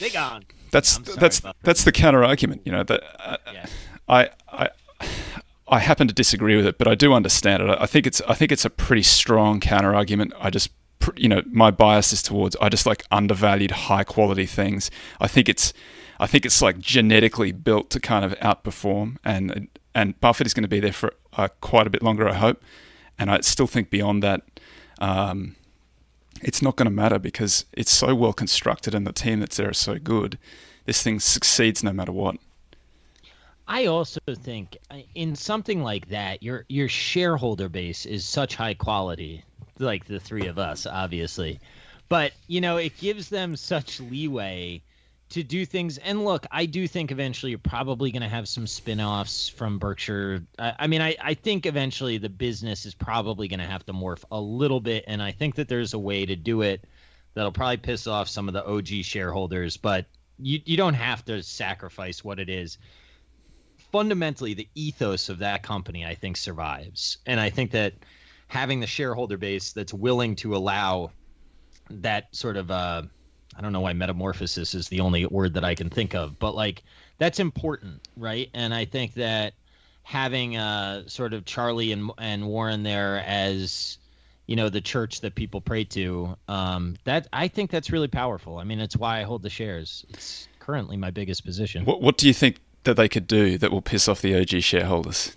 they 0.00 0.10
gone. 0.10 0.44
That's 0.70 0.98
that's 0.98 1.42
that's 1.62 1.84
the 1.84 1.92
counter 1.92 2.24
argument. 2.24 2.62
You 2.64 2.72
know 2.72 2.82
that 2.84 3.02
uh, 3.20 3.36
yeah. 3.52 3.66
I 4.08 4.30
I. 4.52 4.70
I 5.70 5.80
happen 5.80 6.08
to 6.08 6.14
disagree 6.14 6.56
with 6.56 6.64
it, 6.64 6.78
but 6.78 6.88
I 6.88 6.94
do 6.94 7.12
understand 7.12 7.62
it. 7.62 7.76
I 7.78 7.84
think 7.84 8.06
it's 8.06 8.22
I 8.26 8.32
think 8.32 8.52
it's 8.52 8.64
a 8.64 8.70
pretty 8.70 9.02
strong 9.02 9.60
counter 9.60 9.94
argument. 9.94 10.32
I 10.40 10.48
just 10.48 10.70
you 11.16 11.28
know 11.28 11.42
my 11.46 11.70
bias 11.70 12.12
is 12.12 12.22
towards 12.22 12.56
I 12.60 12.68
just 12.68 12.86
like 12.86 13.04
undervalued 13.10 13.70
high 13.70 14.04
quality 14.04 14.46
things. 14.46 14.90
I 15.20 15.28
think 15.28 15.48
it's 15.48 15.72
I 16.20 16.26
think 16.26 16.44
it's 16.44 16.60
like 16.60 16.78
genetically 16.78 17.52
built 17.52 17.90
to 17.90 18.00
kind 18.00 18.24
of 18.24 18.32
outperform, 18.40 19.16
and 19.24 19.68
and 19.94 20.20
Buffett 20.20 20.46
is 20.46 20.54
going 20.54 20.62
to 20.62 20.68
be 20.68 20.80
there 20.80 20.92
for 20.92 21.14
uh, 21.36 21.48
quite 21.60 21.86
a 21.86 21.90
bit 21.90 22.02
longer, 22.02 22.28
I 22.28 22.34
hope. 22.34 22.62
And 23.18 23.30
I 23.30 23.40
still 23.40 23.66
think 23.66 23.90
beyond 23.90 24.22
that, 24.22 24.42
um, 25.00 25.56
it's 26.42 26.62
not 26.62 26.76
going 26.76 26.86
to 26.86 26.90
matter 26.90 27.18
because 27.18 27.64
it's 27.72 27.90
so 27.90 28.14
well 28.14 28.32
constructed, 28.32 28.94
and 28.94 29.06
the 29.06 29.12
team 29.12 29.40
that's 29.40 29.56
there 29.56 29.70
is 29.70 29.78
so 29.78 29.98
good. 29.98 30.38
This 30.86 31.02
thing 31.02 31.20
succeeds 31.20 31.84
no 31.84 31.92
matter 31.92 32.12
what. 32.12 32.36
I 33.66 33.86
also 33.86 34.20
think 34.34 34.78
uh, 34.90 34.98
in 35.14 35.36
something 35.36 35.82
like 35.82 36.08
that, 36.08 36.42
your 36.42 36.64
your 36.68 36.88
shareholder 36.88 37.68
base 37.68 38.06
is 38.06 38.24
such 38.24 38.56
high 38.56 38.74
quality 38.74 39.44
like 39.80 40.06
the 40.06 40.20
three 40.20 40.46
of 40.46 40.58
us, 40.58 40.86
obviously. 40.86 41.60
But, 42.08 42.32
you 42.46 42.60
know, 42.60 42.76
it 42.78 42.96
gives 42.98 43.28
them 43.28 43.56
such 43.56 44.00
leeway 44.00 44.82
to 45.30 45.42
do 45.42 45.66
things. 45.66 45.98
And 45.98 46.24
look, 46.24 46.46
I 46.50 46.66
do 46.66 46.88
think 46.88 47.10
eventually 47.10 47.50
you're 47.50 47.58
probably 47.58 48.10
going 48.10 48.22
to 48.22 48.28
have 48.28 48.48
some 48.48 48.66
spin 48.66 49.00
offs 49.00 49.48
from 49.48 49.78
Berkshire. 49.78 50.42
I, 50.58 50.74
I 50.80 50.86
mean, 50.86 51.02
I, 51.02 51.16
I 51.22 51.34
think 51.34 51.66
eventually 51.66 52.18
the 52.18 52.30
business 52.30 52.86
is 52.86 52.94
probably 52.94 53.46
going 53.48 53.60
to 53.60 53.66
have 53.66 53.84
to 53.86 53.92
morph 53.92 54.24
a 54.30 54.40
little 54.40 54.80
bit. 54.80 55.04
And 55.06 55.22
I 55.22 55.32
think 55.32 55.56
that 55.56 55.68
there's 55.68 55.92
a 55.92 55.98
way 55.98 56.24
to 56.24 56.34
do 56.34 56.62
it 56.62 56.84
that'll 57.34 57.52
probably 57.52 57.76
piss 57.76 58.06
off 58.06 58.28
some 58.28 58.48
of 58.48 58.54
the 58.54 58.66
OG 58.66 59.04
shareholders, 59.04 59.76
but 59.76 60.06
you, 60.38 60.60
you 60.64 60.76
don't 60.76 60.94
have 60.94 61.24
to 61.26 61.42
sacrifice 61.42 62.24
what 62.24 62.40
it 62.40 62.48
is. 62.48 62.78
Fundamentally, 63.92 64.54
the 64.54 64.68
ethos 64.74 65.28
of 65.28 65.38
that 65.38 65.62
company, 65.62 66.04
I 66.06 66.14
think, 66.14 66.36
survives. 66.36 67.18
And 67.26 67.38
I 67.38 67.50
think 67.50 67.70
that 67.72 67.94
having 68.48 68.80
the 68.80 68.86
shareholder 68.86 69.36
base 69.36 69.72
that's 69.72 69.94
willing 69.94 70.34
to 70.36 70.56
allow 70.56 71.12
that 71.90 72.34
sort 72.34 72.56
of 72.56 72.70
uh, 72.70 73.02
I 73.56 73.60
don't 73.60 73.72
know 73.72 73.80
why 73.80 73.92
metamorphosis 73.92 74.74
is 74.74 74.88
the 74.88 75.00
only 75.00 75.26
word 75.26 75.54
that 75.54 75.64
I 75.64 75.74
can 75.74 75.90
think 75.90 76.14
of, 76.14 76.38
but 76.38 76.54
like 76.54 76.82
that's 77.18 77.40
important, 77.40 78.06
right? 78.16 78.48
And 78.54 78.74
I 78.74 78.84
think 78.84 79.14
that 79.14 79.54
having 80.02 80.56
uh, 80.56 81.06
sort 81.06 81.34
of 81.34 81.44
Charlie 81.44 81.92
and 81.92 82.10
and 82.18 82.46
Warren 82.46 82.82
there 82.82 83.22
as 83.26 83.98
you 84.46 84.56
know 84.56 84.68
the 84.68 84.80
church 84.80 85.20
that 85.20 85.34
people 85.34 85.60
pray 85.60 85.84
to, 85.84 86.36
um, 86.48 86.96
that 87.04 87.28
I 87.32 87.48
think 87.48 87.70
that's 87.70 87.90
really 87.90 88.08
powerful. 88.08 88.58
I 88.58 88.64
mean, 88.64 88.80
it's 88.80 88.96
why 88.96 89.20
I 89.20 89.22
hold 89.24 89.42
the 89.42 89.50
shares. 89.50 90.06
It's 90.10 90.48
currently 90.58 90.96
my 90.96 91.10
biggest 91.10 91.44
position. 91.44 91.84
What 91.84 92.00
What 92.00 92.16
do 92.16 92.26
you 92.26 92.34
think 92.34 92.58
that 92.84 92.94
they 92.94 93.08
could 93.08 93.26
do 93.26 93.58
that 93.58 93.70
will 93.70 93.82
piss 93.82 94.08
off 94.08 94.22
the 94.22 94.38
OG 94.40 94.62
shareholders? 94.62 95.32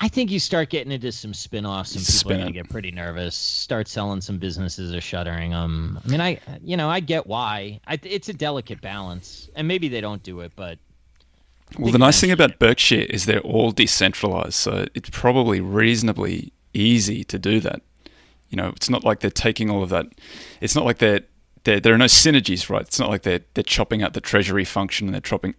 I 0.00 0.08
think 0.08 0.30
you 0.30 0.38
start 0.38 0.70
getting 0.70 0.92
into 0.92 1.10
some 1.10 1.34
spin-offs 1.34 1.96
and 1.96 2.04
people 2.04 2.14
Spin 2.14 2.40
are 2.42 2.50
get 2.50 2.70
pretty 2.70 2.92
nervous. 2.92 3.34
Start 3.34 3.88
selling 3.88 4.20
some 4.20 4.38
businesses 4.38 4.94
or 4.94 5.00
shuttering 5.00 5.50
them. 5.50 5.98
I 6.04 6.08
mean, 6.08 6.20
I 6.20 6.40
you 6.62 6.76
know 6.76 6.88
I 6.88 7.00
get 7.00 7.26
why. 7.26 7.80
I, 7.86 7.98
it's 8.04 8.28
a 8.28 8.32
delicate 8.32 8.80
balance, 8.80 9.48
and 9.56 9.66
maybe 9.66 9.88
they 9.88 10.00
don't 10.00 10.22
do 10.22 10.40
it, 10.40 10.52
but 10.54 10.78
well, 11.78 11.92
the 11.92 11.98
nice 11.98 12.20
thing 12.20 12.30
about 12.30 12.58
Berkshire 12.58 13.06
is 13.10 13.26
they're 13.26 13.40
all 13.40 13.72
decentralized, 13.72 14.54
so 14.54 14.86
it's 14.94 15.10
probably 15.10 15.60
reasonably 15.60 16.52
easy 16.72 17.24
to 17.24 17.38
do 17.38 17.60
that. 17.60 17.82
You 18.48 18.56
know, 18.56 18.68
it's 18.68 18.88
not 18.88 19.04
like 19.04 19.20
they're 19.20 19.30
taking 19.30 19.68
all 19.68 19.82
of 19.82 19.90
that. 19.90 20.06
It's 20.60 20.74
not 20.74 20.84
like 20.84 20.98
they're 20.98 21.20
there, 21.64 21.80
there 21.80 21.94
are 21.94 21.98
no 21.98 22.06
synergies, 22.06 22.68
right? 22.70 22.82
It's 22.82 22.98
not 22.98 23.10
like 23.10 23.22
they're 23.22 23.40
they're 23.54 23.64
chopping 23.64 24.02
out 24.02 24.14
the 24.14 24.20
treasury 24.20 24.64
function 24.64 25.06
and 25.06 25.14
they're 25.14 25.20
chopping. 25.20 25.54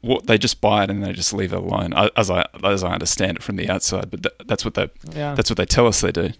What 0.00 0.26
they 0.26 0.38
just 0.38 0.60
buy 0.60 0.84
it 0.84 0.90
and 0.90 1.02
they 1.02 1.12
just 1.12 1.32
leave 1.32 1.52
it 1.52 1.56
alone, 1.56 1.92
as 2.16 2.30
I 2.30 2.46
as 2.62 2.84
I 2.84 2.92
understand 2.92 3.38
it 3.38 3.42
from 3.42 3.56
the 3.56 3.68
outside. 3.68 4.10
But 4.10 4.22
th- 4.22 4.34
that's 4.46 4.64
what 4.64 4.74
they 4.74 4.90
yeah. 5.12 5.34
that's 5.34 5.50
what 5.50 5.56
they 5.56 5.66
tell 5.66 5.86
us 5.86 6.00
they 6.00 6.12
do. 6.12 6.30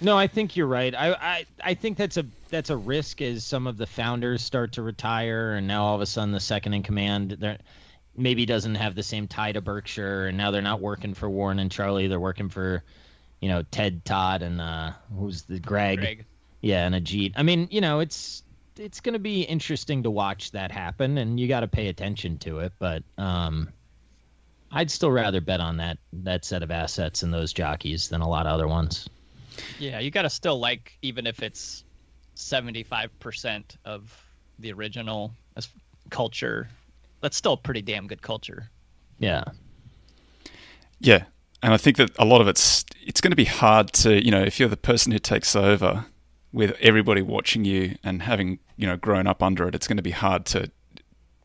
No, 0.00 0.16
I 0.16 0.28
think 0.28 0.56
you're 0.56 0.66
right. 0.66 0.94
I, 0.94 1.12
I 1.12 1.46
I 1.62 1.74
think 1.74 1.98
that's 1.98 2.16
a 2.16 2.26
that's 2.50 2.70
a 2.70 2.76
risk 2.76 3.20
as 3.20 3.44
some 3.44 3.66
of 3.66 3.76
the 3.76 3.86
founders 3.86 4.42
start 4.42 4.72
to 4.72 4.82
retire, 4.82 5.54
and 5.54 5.66
now 5.66 5.84
all 5.84 5.94
of 5.94 6.00
a 6.00 6.06
sudden 6.06 6.32
the 6.32 6.40
second 6.40 6.74
in 6.74 6.82
command 6.82 7.36
there 7.40 7.58
maybe 8.18 8.44
doesn't 8.44 8.74
have 8.74 8.94
the 8.94 9.02
same 9.02 9.26
tie 9.26 9.52
to 9.52 9.60
Berkshire, 9.60 10.26
and 10.26 10.36
now 10.36 10.50
they're 10.50 10.60
not 10.60 10.80
working 10.80 11.14
for 11.14 11.30
Warren 11.30 11.58
and 11.58 11.70
Charlie. 11.70 12.08
They're 12.08 12.20
working 12.20 12.48
for, 12.48 12.82
you 13.40 13.48
know, 13.48 13.62
Ted 13.70 14.04
Todd 14.04 14.42
and 14.42 14.60
uh, 14.60 14.92
who's 15.16 15.42
the 15.42 15.60
Greg. 15.60 15.98
Greg. 16.00 16.24
Yeah, 16.60 16.86
and 16.86 16.94
Ajit. 16.94 17.32
I 17.36 17.42
mean, 17.42 17.68
you 17.70 17.80
know, 17.80 18.00
it's 18.00 18.42
it's 18.76 19.00
going 19.00 19.12
to 19.12 19.18
be 19.18 19.42
interesting 19.42 20.02
to 20.04 20.10
watch 20.10 20.52
that 20.52 20.70
happen, 20.70 21.18
and 21.18 21.38
you 21.38 21.48
got 21.48 21.60
to 21.60 21.68
pay 21.68 21.88
attention 21.88 22.38
to 22.38 22.60
it. 22.60 22.72
But 22.78 23.02
um, 23.16 23.68
I'd 24.70 24.90
still 24.90 25.10
rather 25.10 25.40
bet 25.40 25.60
on 25.60 25.76
that 25.78 25.98
that 26.12 26.44
set 26.44 26.62
of 26.62 26.70
assets 26.70 27.22
and 27.22 27.32
those 27.32 27.52
jockeys 27.52 28.08
than 28.08 28.20
a 28.20 28.28
lot 28.28 28.46
of 28.46 28.52
other 28.52 28.68
ones. 28.68 29.08
Yeah, 29.78 29.98
you 29.98 30.10
got 30.10 30.22
to 30.22 30.30
still 30.30 30.58
like, 30.58 30.96
even 31.02 31.26
if 31.26 31.42
it's 31.42 31.84
seventy 32.34 32.82
five 32.82 33.16
percent 33.20 33.76
of 33.84 34.24
the 34.58 34.72
original 34.72 35.32
culture. 36.10 36.68
That's 37.20 37.36
still 37.36 37.56
pretty 37.56 37.82
damn 37.82 38.06
good 38.06 38.22
culture. 38.22 38.70
Yeah. 39.18 39.44
Yeah, 41.00 41.24
and 41.62 41.72
I 41.72 41.76
think 41.76 41.96
that 41.96 42.10
a 42.18 42.24
lot 42.24 42.40
of 42.40 42.48
it's 42.48 42.84
it's 43.04 43.20
going 43.20 43.30
to 43.30 43.36
be 43.36 43.44
hard 43.44 43.92
to 43.94 44.24
you 44.24 44.30
know 44.30 44.42
if 44.42 44.58
you're 44.58 44.68
the 44.68 44.76
person 44.76 45.12
who 45.12 45.18
takes 45.18 45.54
over 45.54 46.04
with 46.52 46.76
everybody 46.80 47.22
watching 47.22 47.64
you 47.64 47.96
and 48.02 48.22
having 48.22 48.58
you 48.76 48.86
know 48.86 48.96
grown 48.96 49.26
up 49.26 49.42
under 49.42 49.68
it, 49.68 49.74
it's 49.74 49.86
going 49.86 49.96
to 49.96 50.02
be 50.02 50.10
hard 50.10 50.46
to 50.46 50.70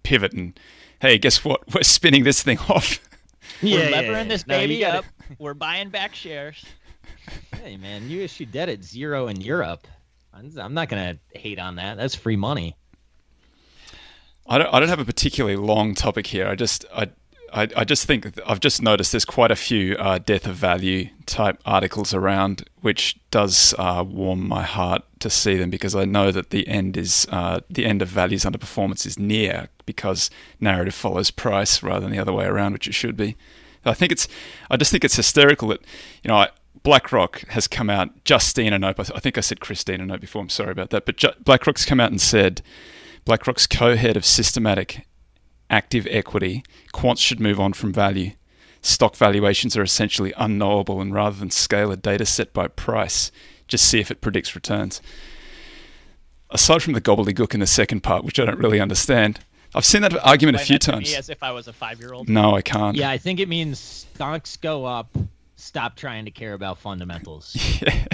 pivot 0.03 0.33
and 0.33 0.59
hey, 1.01 1.17
guess 1.17 1.43
what? 1.43 1.61
We're 1.73 1.83
spinning 1.83 2.23
this 2.23 2.43
thing 2.43 2.59
off. 2.69 2.99
Yeah, 3.61 3.77
We're 3.77 3.91
levering 3.91 4.15
yeah, 4.15 4.23
this 4.23 4.43
baby 4.43 4.81
no, 4.81 4.87
up. 4.87 5.05
We're 5.37 5.53
buying 5.53 5.89
back 5.89 6.15
shares. 6.15 6.65
Hey 7.61 7.77
man, 7.77 8.09
you 8.09 8.21
issued 8.21 8.51
debt 8.51 8.67
at 8.67 8.83
zero 8.83 9.27
in 9.27 9.39
Europe. 9.39 9.87
I'm 10.33 10.73
not 10.73 10.89
going 10.89 11.17
to 11.17 11.39
hate 11.39 11.59
on 11.59 11.75
that. 11.75 11.95
That's 11.95 12.15
free 12.15 12.35
money. 12.35 12.75
I 14.47 14.57
don't. 14.57 14.73
I 14.73 14.79
don't 14.79 14.89
have 14.89 14.99
a 14.99 15.05
particularly 15.05 15.55
long 15.55 15.95
topic 15.95 16.27
here. 16.27 16.47
I 16.47 16.55
just. 16.55 16.83
I 16.93 17.09
I, 17.53 17.67
I 17.77 17.83
just 17.83 18.07
think 18.07 18.39
I've 18.47 18.59
just 18.59 18.81
noticed 18.81 19.11
there's 19.11 19.25
quite 19.25 19.51
a 19.51 19.55
few 19.55 19.95
uh, 19.97 20.17
death 20.17 20.47
of 20.47 20.55
value 20.55 21.09
type 21.27 21.61
articles 21.65 22.11
around, 22.11 22.67
which 22.81 23.19
does 23.29 23.75
uh, 23.77 24.03
warm 24.05 24.47
my 24.47 24.63
heart 24.63 25.03
to 25.19 25.29
see 25.29 25.55
them 25.55 25.69
because 25.69 25.95
I 25.95 26.05
know 26.05 26.31
that 26.31 26.49
the 26.49 26.67
end 26.67 26.97
is 26.97 27.27
uh, 27.29 27.59
the 27.69 27.85
end 27.85 28.01
of 28.01 28.07
values 28.07 28.43
underperformance 28.43 29.05
is 29.05 29.19
near 29.19 29.69
because 29.85 30.31
narrative 30.59 30.95
follows 30.95 31.29
price 31.29 31.83
rather 31.83 32.01
than 32.01 32.11
the 32.11 32.19
other 32.19 32.33
way 32.33 32.45
around, 32.45 32.73
which 32.73 32.87
it 32.87 32.93
should 32.93 33.15
be. 33.15 33.37
I 33.85 33.93
think 33.93 34.11
it's 34.11 34.27
I 34.71 34.77
just 34.77 34.91
think 34.91 35.03
it's 35.03 35.15
hysterical 35.15 35.67
that 35.67 35.81
you 36.23 36.29
know 36.29 36.37
I, 36.37 36.49
BlackRock 36.81 37.47
has 37.49 37.67
come 37.67 37.89
out. 37.89 38.09
Justina 38.27 38.79
Knope, 38.79 38.99
I 39.15 39.19
think 39.19 39.37
I 39.37 39.41
said 39.41 39.59
Christina 39.59 40.05
Knope 40.05 40.21
before. 40.21 40.41
I'm 40.41 40.49
sorry 40.49 40.71
about 40.71 40.89
that, 40.89 41.05
but 41.05 41.17
Ju- 41.17 41.33
BlackRock's 41.43 41.85
come 41.85 41.99
out 41.99 42.09
and 42.09 42.19
said 42.19 42.63
BlackRock's 43.25 43.67
co-head 43.67 44.17
of 44.17 44.25
systematic 44.25 45.05
active 45.69 46.07
equity, 46.09 46.63
quants 46.93 47.19
should 47.19 47.39
move 47.39 47.59
on 47.59 47.73
from 47.73 47.93
value. 47.93 48.31
Stock 48.81 49.15
valuations 49.15 49.77
are 49.77 49.83
essentially 49.83 50.33
unknowable, 50.37 50.99
and 50.99 51.13
rather 51.13 51.37
than 51.37 51.49
scale 51.49 51.91
a 51.91 51.97
data 51.97 52.25
set 52.25 52.53
by 52.53 52.67
price, 52.67 53.31
just 53.67 53.85
see 53.85 53.99
if 53.99 54.11
it 54.11 54.21
predicts 54.21 54.55
returns. 54.55 55.01
Aside 56.49 56.83
from 56.83 56.93
the 56.93 57.01
gobbledygook 57.01 57.53
in 57.53 57.61
the 57.61 57.67
second 57.67 58.01
part, 58.01 58.23
which 58.23 58.39
I 58.39 58.45
don't 58.45 58.59
really 58.59 58.79
understand, 58.79 59.39
I've 59.73 59.85
seen 59.85 60.01
that 60.03 60.15
argument 60.25 60.57
a 60.57 60.59
few 60.59 60.77
times. 60.77 61.13
as 61.13 61.29
if 61.29 61.41
I 61.41 61.51
was 61.51 61.67
a 61.67 61.73
five-year-old. 61.73 62.29
No, 62.29 62.55
I 62.55 62.61
can't. 62.61 62.95
Yeah, 62.95 63.09
I 63.09 63.17
think 63.17 63.39
it 63.39 63.49
means 63.49 63.79
stocks 63.79 64.57
go 64.57 64.85
up. 64.85 65.15
Stop 65.55 65.95
trying 65.95 66.25
to 66.25 66.31
care 66.31 66.53
about 66.53 66.77
fundamentals. 66.77 67.55
yeah. 67.81 68.05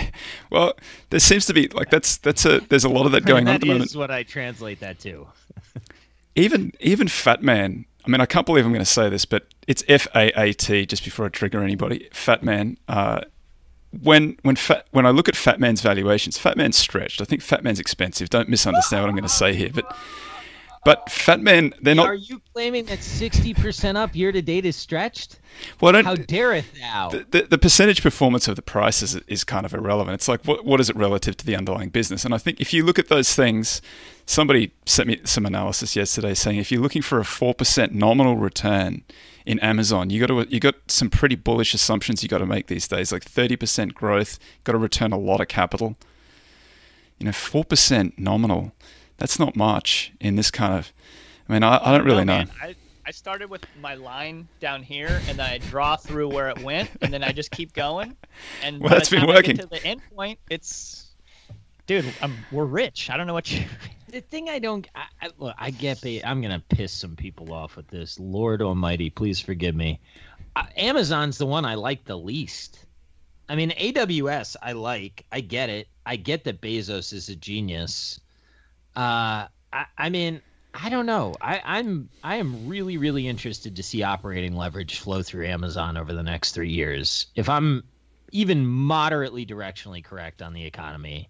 Well, 0.52 0.74
there 1.10 1.20
seems 1.20 1.48
to 1.48 1.54
be 1.54 1.68
like 1.70 1.90
that's 1.90 2.18
that's 2.18 2.46
a 2.46 2.60
there's 2.70 2.84
a 2.84 2.90
lot 2.90 3.08
of 3.08 3.12
that 3.14 3.26
going 3.26 3.46
that 3.46 3.52
on 3.52 3.56
at 3.56 3.62
the 3.62 3.68
moment. 3.68 3.86
That 3.86 3.92
is 3.92 3.98
what 3.98 4.12
I 4.12 4.24
translate 4.24 4.80
that 4.82 5.00
to. 5.00 5.28
Even 6.36 6.74
even 6.80 7.08
Fat 7.08 7.42
Man. 7.44 7.86
I 8.06 8.10
mean, 8.10 8.22
I 8.22 8.26
can't 8.26 8.46
believe 8.46 8.66
I'm 8.66 8.72
going 8.72 8.80
to 8.80 8.86
say 8.86 9.10
this, 9.10 9.26
but 9.26 9.48
it's 9.68 9.84
F 9.88 10.08
A 10.16 10.32
A 10.40 10.54
T. 10.54 10.86
Just 10.86 11.04
before 11.04 11.26
I 11.26 11.30
trigger 11.30 11.62
anybody, 11.62 12.10
Fat 12.12 12.44
Man. 12.44 12.78
Uh, 12.88 13.22
when 14.02 14.38
when 14.44 14.56
fat, 14.56 14.88
when 14.92 15.06
I 15.06 15.10
look 15.10 15.28
at 15.28 15.36
Fat 15.36 15.60
Man's 15.60 15.82
valuations, 15.82 16.38
Fat 16.38 16.58
Man's 16.58 16.78
stretched. 16.78 17.22
I 17.22 17.26
think 17.26 17.42
Fat 17.42 17.64
Man's 17.64 17.80
expensive. 17.80 18.30
Don't 18.30 18.50
misunderstand 18.50 19.04
what 19.04 19.10
I'm 19.10 19.16
going 19.16 19.24
to 19.24 19.30
say 19.30 19.54
here, 19.54 19.72
but 19.74 19.96
but 20.86 21.10
Fat 21.12 21.42
Man, 21.42 21.74
they're 21.82 21.96
not. 21.96 22.08
Are 22.08 22.14
you 22.14 22.42
claiming 22.54 22.86
that 22.86 23.04
sixty 23.04 23.54
percent 23.54 23.98
up 23.98 24.16
year 24.16 24.32
to 24.32 24.42
date 24.42 24.66
is 24.66 24.76
stretched? 24.76 25.40
Well, 25.82 25.96
I 25.96 26.04
How 26.04 26.16
don't, 26.16 26.28
dareth 26.28 26.80
thou? 26.80 27.10
the, 27.10 27.26
the, 27.30 27.42
the 27.44 27.58
percentage 27.58 28.02
performance 28.02 28.48
of 28.48 28.56
the 28.56 28.62
price 28.62 29.02
is, 29.02 29.16
is 29.28 29.44
kind 29.44 29.66
of 29.66 29.74
irrelevant. 29.74 30.16
It's 30.16 30.28
like, 30.28 30.46
what, 30.46 30.64
what 30.64 30.80
is 30.80 30.90
it 30.90 30.96
relative 30.96 31.36
to 31.38 31.46
the 31.46 31.56
underlying 31.56 31.90
business? 31.90 32.24
And 32.24 32.34
I 32.34 32.38
think 32.38 32.62
if 32.62 32.74
you 32.74 32.86
look 32.86 32.98
at 32.98 33.10
those 33.10 33.36
things, 33.36 33.82
somebody 34.30 34.72
sent 34.86 35.08
me 35.08 35.20
some 35.24 35.44
analysis 35.44 35.96
yesterday 35.96 36.36
saying 36.36 36.60
if 36.60 36.72
you're 36.72 36.82
looking 36.82 37.02
for 37.02 37.20
a 37.20 37.24
4% 37.24 37.92
nominal 37.94 38.38
return 38.38 39.04
in 39.44 39.58
Amazon, 39.60 40.12
you 40.12 40.20
got 40.20 40.28
to 40.28 40.54
you 40.54 40.60
got 40.60 40.76
some 40.88 41.10
pretty 41.10 41.36
bullish 41.36 41.74
assumptions 41.74 42.22
you 42.22 42.30
got 42.30 42.38
to 42.38 42.46
make 42.46 42.68
these 42.68 42.88
days, 42.88 43.12
like 43.12 43.26
30% 43.26 43.96
growth, 43.96 44.38
got 44.64 44.74
to 44.74 44.78
return 44.78 45.12
a 45.12 45.18
lot 45.18 45.42
of 45.42 45.48
capital. 45.48 45.98
You 47.18 47.26
know, 47.26 47.32
4% 47.32 48.20
nominal, 48.20 48.72
that's 49.18 49.40
not 49.40 49.56
much 49.56 50.14
in 50.22 50.36
this 50.36 50.52
kind 50.52 50.74
of. 50.76 50.94
I 51.50 51.54
mean, 51.54 51.64
I, 51.64 51.80
I 51.84 51.92
don't 51.98 52.06
really 52.06 52.24
No, 52.24 52.44
know. 52.44 52.50
I, 52.62 52.76
I 53.08 53.12
started 53.12 53.50
with 53.50 53.66
my 53.82 53.96
line 53.96 54.48
down 54.60 54.84
here, 54.84 55.20
and 55.28 55.40
then 55.40 55.50
I 55.50 55.58
draw 55.58 55.96
through 55.96 56.30
where 56.30 56.50
it 56.50 56.60
went, 56.62 56.92
and 57.02 57.12
then 57.12 57.24
I 57.24 57.32
just 57.32 57.50
keep 57.50 57.74
going. 57.74 58.16
And 58.62 58.80
Well, 58.80 58.92
that's 58.92 59.10
been 59.10 59.26
working. 59.26 59.58
to 59.58 59.66
the 59.66 59.84
end 59.84 60.02
point, 60.16 60.38
it's, 60.52 61.08
dude, 61.88 62.06
I'm, 62.22 62.38
we're 62.52 62.66
rich. 62.66 63.10
I 63.10 63.18
don't 63.18 63.26
know 63.26 63.34
what 63.34 63.52
you. 63.52 63.66
The 64.10 64.22
thing 64.22 64.50
I 64.50 64.58
don't, 64.58 64.88
I, 64.96 65.06
I, 65.22 65.54
I 65.58 65.72
get 65.72 66.02
paid. 66.02 66.24
I'm 66.24 66.42
gonna 66.42 66.64
piss 66.70 66.92
some 66.92 67.16
people 67.16 67.54
off 67.54 67.76
with 67.76 67.88
this. 67.88 68.20
Lord 68.20 68.62
Almighty, 68.62 69.10
please 69.10 69.40
forgive 69.40 69.76
me. 69.76 70.00
Uh, 70.56 70.66
Amazon's 70.76 71.38
the 71.38 71.46
one 71.46 71.64
I 71.64 71.76
like 71.76 72.06
the 72.06 72.18
least. 72.18 72.86
I 73.48 73.56
mean, 73.56 73.72
AWS 73.72 74.56
I 74.62 74.72
like. 74.72 75.26
I 75.32 75.42
get 75.42 75.70
it. 75.70 75.88
I 76.06 76.16
get 76.16 76.44
that 76.46 76.60
Bezos 76.60 77.14
is 77.14 77.30
a 77.30 77.36
genius. 77.36 78.20
Uh, 78.96 79.48
I, 79.72 79.86
I 79.98 80.10
mean, 80.10 80.42
I 80.74 80.90
don't 80.90 81.06
know. 81.06 81.36
I, 81.40 81.62
I'm 81.64 82.10
I 82.24 82.38
am 82.38 82.68
really 82.68 82.98
really 82.98 83.28
interested 83.28 83.76
to 83.76 83.84
see 83.84 84.02
operating 84.02 84.56
leverage 84.56 85.00
flow 85.00 85.22
through 85.22 85.48
Amazon 85.48 85.98
over 85.98 86.14
the 86.14 86.24
next 86.24 86.54
three 86.54 86.72
years. 86.72 87.28
If 87.36 87.48
I'm 87.48 87.84
even 88.32 88.66
moderately 88.66 89.46
directionally 89.46 90.04
correct 90.04 90.42
on 90.42 90.54
the 90.54 90.66
economy, 90.66 91.30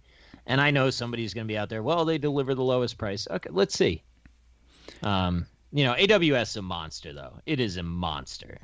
and 0.49 0.59
I 0.59 0.71
know 0.71 0.89
somebody's 0.89 1.33
going 1.33 1.47
to 1.47 1.51
be 1.51 1.57
out 1.57 1.69
there. 1.69 1.83
Well, 1.83 2.03
they 2.03 2.17
deliver 2.17 2.55
the 2.55 2.63
lowest 2.63 2.97
price. 2.97 3.27
Okay, 3.29 3.49
let's 3.53 3.77
see. 3.77 4.03
Um, 5.03 5.45
you 5.71 5.85
know, 5.85 5.93
AWS 5.93 6.41
is 6.41 6.55
a 6.57 6.61
monster 6.61 7.13
though. 7.13 7.33
It 7.45 7.59
is 7.59 7.77
a 7.77 7.83
monster, 7.83 8.57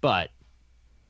but 0.00 0.30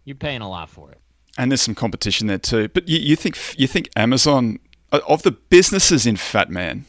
you're 0.05 0.15
paying 0.15 0.43
a 0.43 0.49
lot 0.49 0.69
for 0.69 0.93
it. 0.93 1.01
and 1.39 1.51
there's 1.51 1.63
some 1.63 1.75
competition 1.75 2.27
there 2.27 2.39
too. 2.39 2.69
But 2.69 2.87
you, 2.87 2.99
you 2.99 3.17
think 3.17 3.37
you 3.59 3.67
think 3.67 3.89
Amazon 3.97 4.59
uh, 4.93 5.01
of 5.09 5.23
the 5.23 5.33
businesses 5.33 6.07
in 6.07 6.17
Fat 6.17 6.51
Man, 6.51 6.85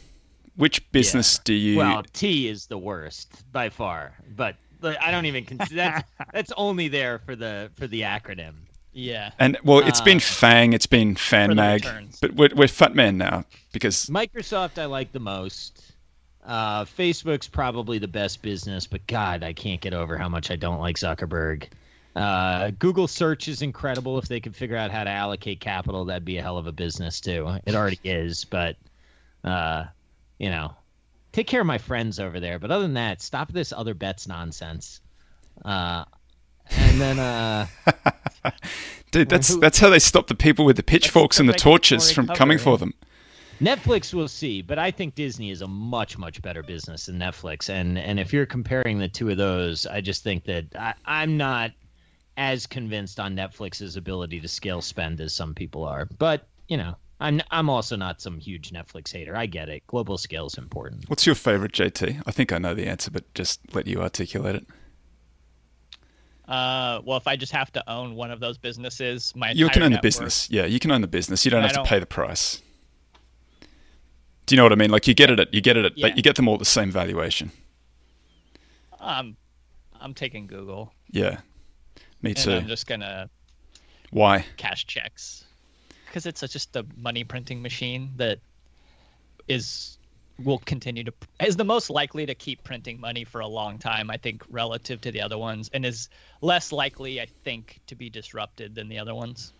which 0.55 0.91
business 0.91 1.39
do 1.39 1.53
you? 1.53 1.77
Well, 1.77 2.03
T 2.13 2.49
is 2.49 2.67
the 2.67 2.77
worst 2.77 3.49
by 3.53 3.69
far, 3.69 4.13
but 4.35 4.57
but 4.81 5.01
I 5.01 5.11
don't 5.11 5.25
even 5.25 5.45
consider 5.45 5.75
that's 5.75 6.11
that's 6.33 6.51
only 6.57 6.89
there 6.89 7.19
for 7.19 7.37
the 7.37 7.71
for 7.75 7.87
the 7.87 8.01
acronym. 8.01 8.55
Yeah. 8.91 9.31
and 9.39 9.57
well, 9.63 9.79
it's 9.79 10.01
been 10.01 10.17
uh, 10.17 10.21
Fang, 10.21 10.73
it's 10.73 10.87
been 10.87 11.15
Fan 11.15 11.55
Mag, 11.55 11.85
but 12.21 12.33
we're, 12.33 12.49
we're 12.55 12.67
Fat 12.67 12.95
Man 12.95 13.17
now 13.17 13.45
because 13.71 14.07
Microsoft 14.07 14.79
I 14.79 14.85
like 14.85 15.11
the 15.11 15.19
most. 15.19 15.93
Uh, 16.45 16.83
Facebook's 16.83 17.47
probably 17.47 17.99
the 17.99 18.07
best 18.07 18.41
business, 18.41 18.87
but 18.87 19.05
God, 19.05 19.43
I 19.43 19.53
can't 19.53 19.79
get 19.81 19.93
over 19.93 20.17
how 20.17 20.29
much 20.29 20.49
I 20.49 20.55
don't 20.55 20.79
like 20.79 20.95
Zuckerberg. 20.95 21.65
Uh, 22.15 22.71
Google 22.79 23.07
search 23.07 23.47
is 23.47 23.61
incredible. 23.61 24.17
If 24.17 24.27
they 24.27 24.39
could 24.39 24.55
figure 24.55 24.75
out 24.75 24.89
how 24.89 25.03
to 25.03 25.09
allocate 25.09 25.59
capital, 25.59 26.05
that'd 26.05 26.25
be 26.25 26.37
a 26.37 26.41
hell 26.41 26.57
of 26.57 26.65
a 26.65 26.71
business 26.71 27.21
too. 27.21 27.57
It 27.65 27.75
already 27.75 27.99
is, 28.03 28.45
but 28.45 28.77
uh, 29.43 29.85
you 30.39 30.49
know, 30.49 30.73
take 31.31 31.47
care 31.47 31.61
of 31.61 31.67
my 31.67 31.77
friends 31.77 32.19
over 32.19 32.39
there. 32.39 32.57
But 32.57 32.71
other 32.71 32.81
than 32.81 32.95
that, 32.95 33.21
stop 33.21 33.51
this 33.51 33.71
other 33.71 33.93
bets 33.93 34.27
nonsense. 34.27 35.01
Uh, 35.63 36.05
and 36.72 36.99
then 37.01 37.20
uh, 37.20 37.67
dude, 39.11 39.30
that's 39.30 39.49
who- 39.53 39.59
that's 39.59 39.80
how 39.80 39.89
they 39.89 39.99
stop 39.99 40.28
the 40.28 40.36
people 40.36 40.65
with 40.65 40.76
the 40.78 40.84
pitchforks 40.84 41.39
and 41.39 41.47
the 41.49 41.53
torches 41.53 42.11
from 42.11 42.28
cover, 42.28 42.38
coming 42.38 42.57
for 42.57 42.78
them. 42.78 42.93
Netflix 43.61 44.13
we'll 44.13 44.28
see, 44.30 44.61
but 44.61 44.80
I 44.80 44.89
think 44.89 45.15
Disney 45.15 45.51
is 45.51 45.61
a 45.61 45.67
much 45.67 46.17
much 46.17 46.41
better 46.41 46.63
business 46.63 47.07
than 47.07 47.20
Netflix. 47.20 47.70
And 47.70 47.97
and 47.97 48.20
if 48.20 48.32
you're 48.32 48.45
comparing 48.45 48.99
the 48.99 49.09
two 49.09 49.30
of 49.30 49.38
those, 49.38 49.86
I 49.86 49.99
just 50.01 50.24
think 50.24 50.45
that 50.45 50.65
I, 50.78 50.93
I'm 51.05 51.36
not 51.38 51.72
as 52.38 52.65
convinced 52.65 53.20
on 53.20 53.36
Netflix's 53.36 53.97
ability 53.97 54.39
to 54.39 54.47
scale 54.47 54.82
spend 54.82 55.20
as 55.20 55.34
some 55.36 55.53
people 55.53 55.84
are. 55.84 56.05
But 56.05 56.47
you 56.70 56.78
know, 56.78 56.95
I'm 57.20 57.41
I'm 57.51 57.70
also 57.70 57.97
not 57.97 58.22
some 58.22 58.39
huge 58.39 58.72
Netflix 58.72 59.11
hater. 59.11 59.36
I 59.36 59.45
get 59.45 59.67
it. 59.67 59.86
Global 59.88 60.17
scale 60.17 60.45
is 60.45 60.57
important. 60.57 61.09
What's 61.09 61.26
your 61.26 61.36
favorite 61.36 61.74
JT? 61.74 62.24
I 62.26 62.32
think 62.32 62.53
I 62.53 62.59
know 62.59 62.74
the 62.74 62.88
answer, 62.88 63.11
but 63.11 63.34
just 63.34 63.59
let 63.76 63.88
you 63.88 64.01
articulate 64.01 64.55
it. 64.55 64.67
Uh, 66.50 67.00
well, 67.06 67.18
if 67.18 67.28
I 67.28 67.36
just 67.36 67.52
have 67.52 67.72
to 67.74 67.89
own 67.89 68.16
one 68.16 68.32
of 68.32 68.39
those 68.39 68.58
businesses, 68.58 69.32
my 69.36 69.52
You 69.52 69.70
can 69.70 69.84
own 69.84 69.91
the 69.91 70.00
business. 70.02 70.50
Yeah, 70.50 70.66
you 70.66 70.80
can 70.80 70.89
own 70.89 71.02
the 71.02 71.08
business. 71.08 71.45
You 71.45 71.52
don't 71.52 71.60
I 71.60 71.68
have 71.68 71.72
to 71.74 71.76
don't- 71.78 71.88
pay 71.88 72.00
the 72.00 72.08
price. 72.08 72.62
Do 74.47 74.56
you 74.56 74.58
know 74.58 74.64
what 74.64 74.72
I 74.72 74.76
mean? 74.76 74.89
Like 74.89 75.08
you 75.08 75.14
get 75.14 75.30
it 75.30 75.39
at 75.39 75.54
you 75.54 75.62
get 75.62 75.78
it 75.78 75.86
at 75.86 75.95
Yeah. 75.95 76.08
you 76.08 76.24
get 76.24 76.36
them 76.36 76.47
all 76.47 76.56
at 76.56 76.60
the 76.60 76.66
same 76.66 76.89
valuation. 76.89 77.52
Um, 79.00 79.38
I'm 80.02 80.16
taking 80.16 80.47
Google, 80.47 80.91
Yeah, 81.12 81.41
me 82.24 82.32
and 82.32 82.38
too. 82.38 82.54
I'm 82.54 82.68
just 82.68 82.88
gonna 82.88 83.30
Why? 84.10 84.43
cash 84.58 84.88
checks 84.88 85.43
because 86.08 86.26
it's 86.26 86.41
a, 86.41 86.47
just 86.47 86.76
a 86.76 86.84
money 86.97 87.24
printing 87.24 87.62
machine 87.62 88.12
that 88.18 88.39
is 89.47 89.99
will 90.43 90.59
continue 90.59 91.03
to 91.03 91.13
is 91.45 91.55
the 91.57 91.63
most 91.63 91.89
likely 91.89 92.25
to 92.25 92.33
keep 92.35 92.63
printing 92.63 92.99
money 92.99 93.23
for 93.23 93.41
a 93.41 93.47
long 93.47 93.77
time 93.77 94.09
i 94.09 94.17
think 94.17 94.43
relative 94.49 95.01
to 95.01 95.11
the 95.11 95.21
other 95.21 95.37
ones 95.37 95.69
and 95.73 95.85
is 95.85 96.09
less 96.41 96.71
likely 96.71 97.19
i 97.21 97.27
think 97.43 97.79
to 97.87 97.95
be 97.95 98.09
disrupted 98.09 98.73
than 98.75 98.87
the 98.89 98.97
other 98.99 99.13
ones 99.15 99.51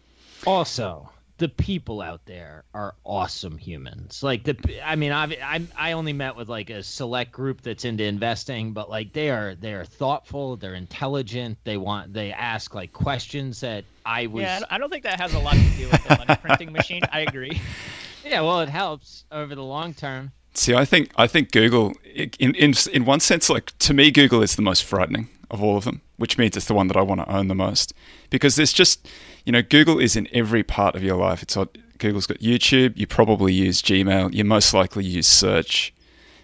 Also, 0.46 1.10
the 1.38 1.50
people 1.50 2.02
out 2.02 2.26
there 2.26 2.64
are 2.74 2.96
awesome 3.06 3.58
humans. 3.58 4.22
Like 4.24 4.44
the, 4.44 4.58
I 4.86 4.98
mean, 4.98 5.14
I've, 5.14 5.32
I 5.42 5.62
I 5.78 5.92
only 5.94 6.12
met 6.12 6.36
with 6.36 6.50
like 6.50 6.70
a 6.70 6.84
select 6.84 7.32
group 7.32 7.62
that's 7.62 7.86
into 7.86 8.04
investing, 8.04 8.74
but 8.74 8.90
like 8.90 9.14
they 9.14 9.30
are 9.30 9.56
they 9.56 9.74
are 9.74 9.86
thoughtful, 9.86 10.58
they're 10.58 10.76
intelligent, 10.76 11.58
they 11.64 11.78
want 11.78 12.14
they 12.14 12.34
ask 12.34 12.76
like 12.76 12.92
questions 12.92 13.62
that 13.62 13.86
I 14.06 14.28
was. 14.28 14.42
yeah 14.44 14.56
I 14.58 14.60
don't- 14.60 14.72
i 14.74 14.78
don't 14.78 14.90
think 14.90 15.04
that 15.04 15.20
has 15.22 15.34
a 15.34 15.40
lot 15.40 15.54
to 15.54 15.70
do 15.78 15.88
with 15.90 16.04
the 16.04 16.18
money 16.18 16.36
printing 16.42 16.72
machine 16.74 17.04
i 17.12 17.22
agree 17.22 17.62
Yeah, 18.26 18.42
well, 18.42 18.60
it 18.60 18.70
helps 18.70 19.24
over 19.32 19.56
the 19.56 19.64
long 19.64 19.94
term. 19.94 20.32
See, 20.54 20.74
I 20.74 20.86
think 20.86 21.12
I 21.16 21.28
think 21.28 21.52
Google, 21.52 21.94
in 22.14 22.56
in 22.56 22.74
in 22.92 23.06
one 23.06 23.20
sense, 23.20 23.50
like 23.50 23.78
to 23.80 23.94
me, 23.94 24.12
Google 24.12 24.42
is 24.42 24.56
the 24.56 24.62
most 24.62 24.84
frightening 24.84 25.30
of 25.52 25.64
all 25.64 25.78
of 25.78 25.84
them, 25.84 26.02
which 26.18 26.38
means 26.38 26.56
it's 26.56 26.68
the 26.68 26.74
one 26.74 26.88
that 26.88 26.98
I 26.98 27.02
want 27.02 27.22
to 27.22 27.32
own 27.32 27.48
the 27.48 27.56
most 27.56 27.94
because 28.30 28.56
there's 28.56 28.74
just, 28.74 29.08
you 29.46 29.52
know, 29.52 29.62
Google 29.62 30.00
is 30.00 30.16
in 30.16 30.28
every 30.34 30.64
part 30.64 30.96
of 30.96 31.04
your 31.04 31.18
life. 31.18 31.42
It's 31.42 31.58
on, 31.58 31.70
Google's 31.98 32.28
got 32.28 32.40
YouTube. 32.40 32.98
You 32.98 33.08
probably 33.08 33.54
use 33.54 33.82
Gmail. 33.82 34.34
You 34.34 34.44
most 34.44 34.74
likely 34.74 35.06
use 35.06 35.28
search, 35.28 35.94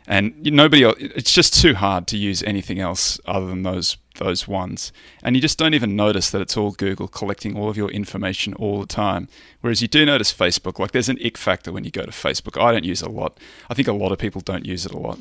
and 0.07 0.35
nobody 0.43 0.83
else. 0.83 0.95
It's 0.99 1.31
just 1.31 1.59
too 1.59 1.75
hard 1.75 2.07
to 2.07 2.17
use 2.17 2.43
anything 2.43 2.79
else 2.79 3.19
other 3.25 3.47
than 3.47 3.63
those 3.63 3.97
those 4.17 4.47
ones, 4.47 4.93
and 5.23 5.35
you 5.35 5.41
just 5.41 5.57
don't 5.57 5.73
even 5.73 5.95
notice 5.95 6.29
that 6.31 6.41
it's 6.41 6.55
all 6.55 6.71
Google 6.71 7.07
collecting 7.07 7.57
all 7.57 7.69
of 7.69 7.75
your 7.75 7.89
information 7.91 8.53
all 8.53 8.79
the 8.79 8.87
time. 8.87 9.27
Whereas 9.61 9.81
you 9.81 9.87
do 9.87 10.05
notice 10.05 10.33
Facebook, 10.33 10.79
like 10.79 10.91
there's 10.91 11.09
an 11.09 11.19
ick 11.23 11.37
factor 11.37 11.71
when 11.71 11.83
you 11.83 11.91
go 11.91 12.03
to 12.03 12.11
Facebook. 12.11 12.61
I 12.61 12.71
don't 12.71 12.85
use 12.85 13.01
it 13.01 13.07
a 13.07 13.11
lot. 13.11 13.37
I 13.69 13.73
think 13.73 13.87
a 13.87 13.93
lot 13.93 14.11
of 14.11 14.17
people 14.17 14.41
don't 14.41 14.65
use 14.65 14.85
it 14.85 14.93
a 14.93 14.97
lot. 14.97 15.19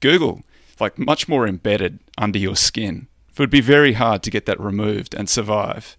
Google, 0.00 0.42
like 0.80 0.98
much 0.98 1.28
more 1.28 1.46
embedded 1.46 2.00
under 2.18 2.38
your 2.38 2.56
skin. 2.56 3.06
It 3.30 3.38
would 3.38 3.50
be 3.50 3.60
very 3.60 3.94
hard 3.94 4.22
to 4.24 4.30
get 4.30 4.46
that 4.46 4.60
removed 4.60 5.14
and 5.14 5.28
survive. 5.28 5.96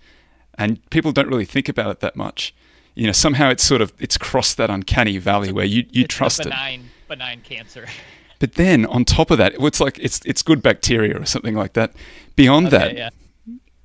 And 0.56 0.88
people 0.92 1.12
don't 1.12 1.28
really 1.28 1.46
think 1.46 1.68
about 1.68 1.90
it 1.92 2.00
that 2.02 2.16
much. 2.16 2.54
You 2.94 3.08
know, 3.08 3.14
somehow 3.14 3.50
it's 3.50 3.64
sort 3.64 3.82
of 3.82 3.92
it's 4.00 4.18
crossed 4.18 4.58
that 4.58 4.70
uncanny 4.70 5.18
valley 5.18 5.52
where 5.52 5.66
you, 5.66 5.86
you 5.92 6.04
it's 6.04 6.14
trust 6.14 6.40
a 6.40 6.44
it. 6.44 6.46
benign 6.46 6.90
benign 7.08 7.42
cancer 7.42 7.88
But 8.44 8.56
then 8.56 8.86
on 8.88 9.06
top 9.06 9.32
of 9.32 9.38
that, 9.38 9.54
it's 9.58 9.80
like 9.80 9.98
it's 10.00 10.20
it's 10.26 10.42
good 10.42 10.62
bacteria 10.62 11.18
or 11.18 11.24
something 11.26 11.56
like 11.56 11.74
that. 11.74 11.94
Beyond 12.36 12.68
Okay, 12.68 12.78
that, 12.78 12.98
yeah 12.98 13.10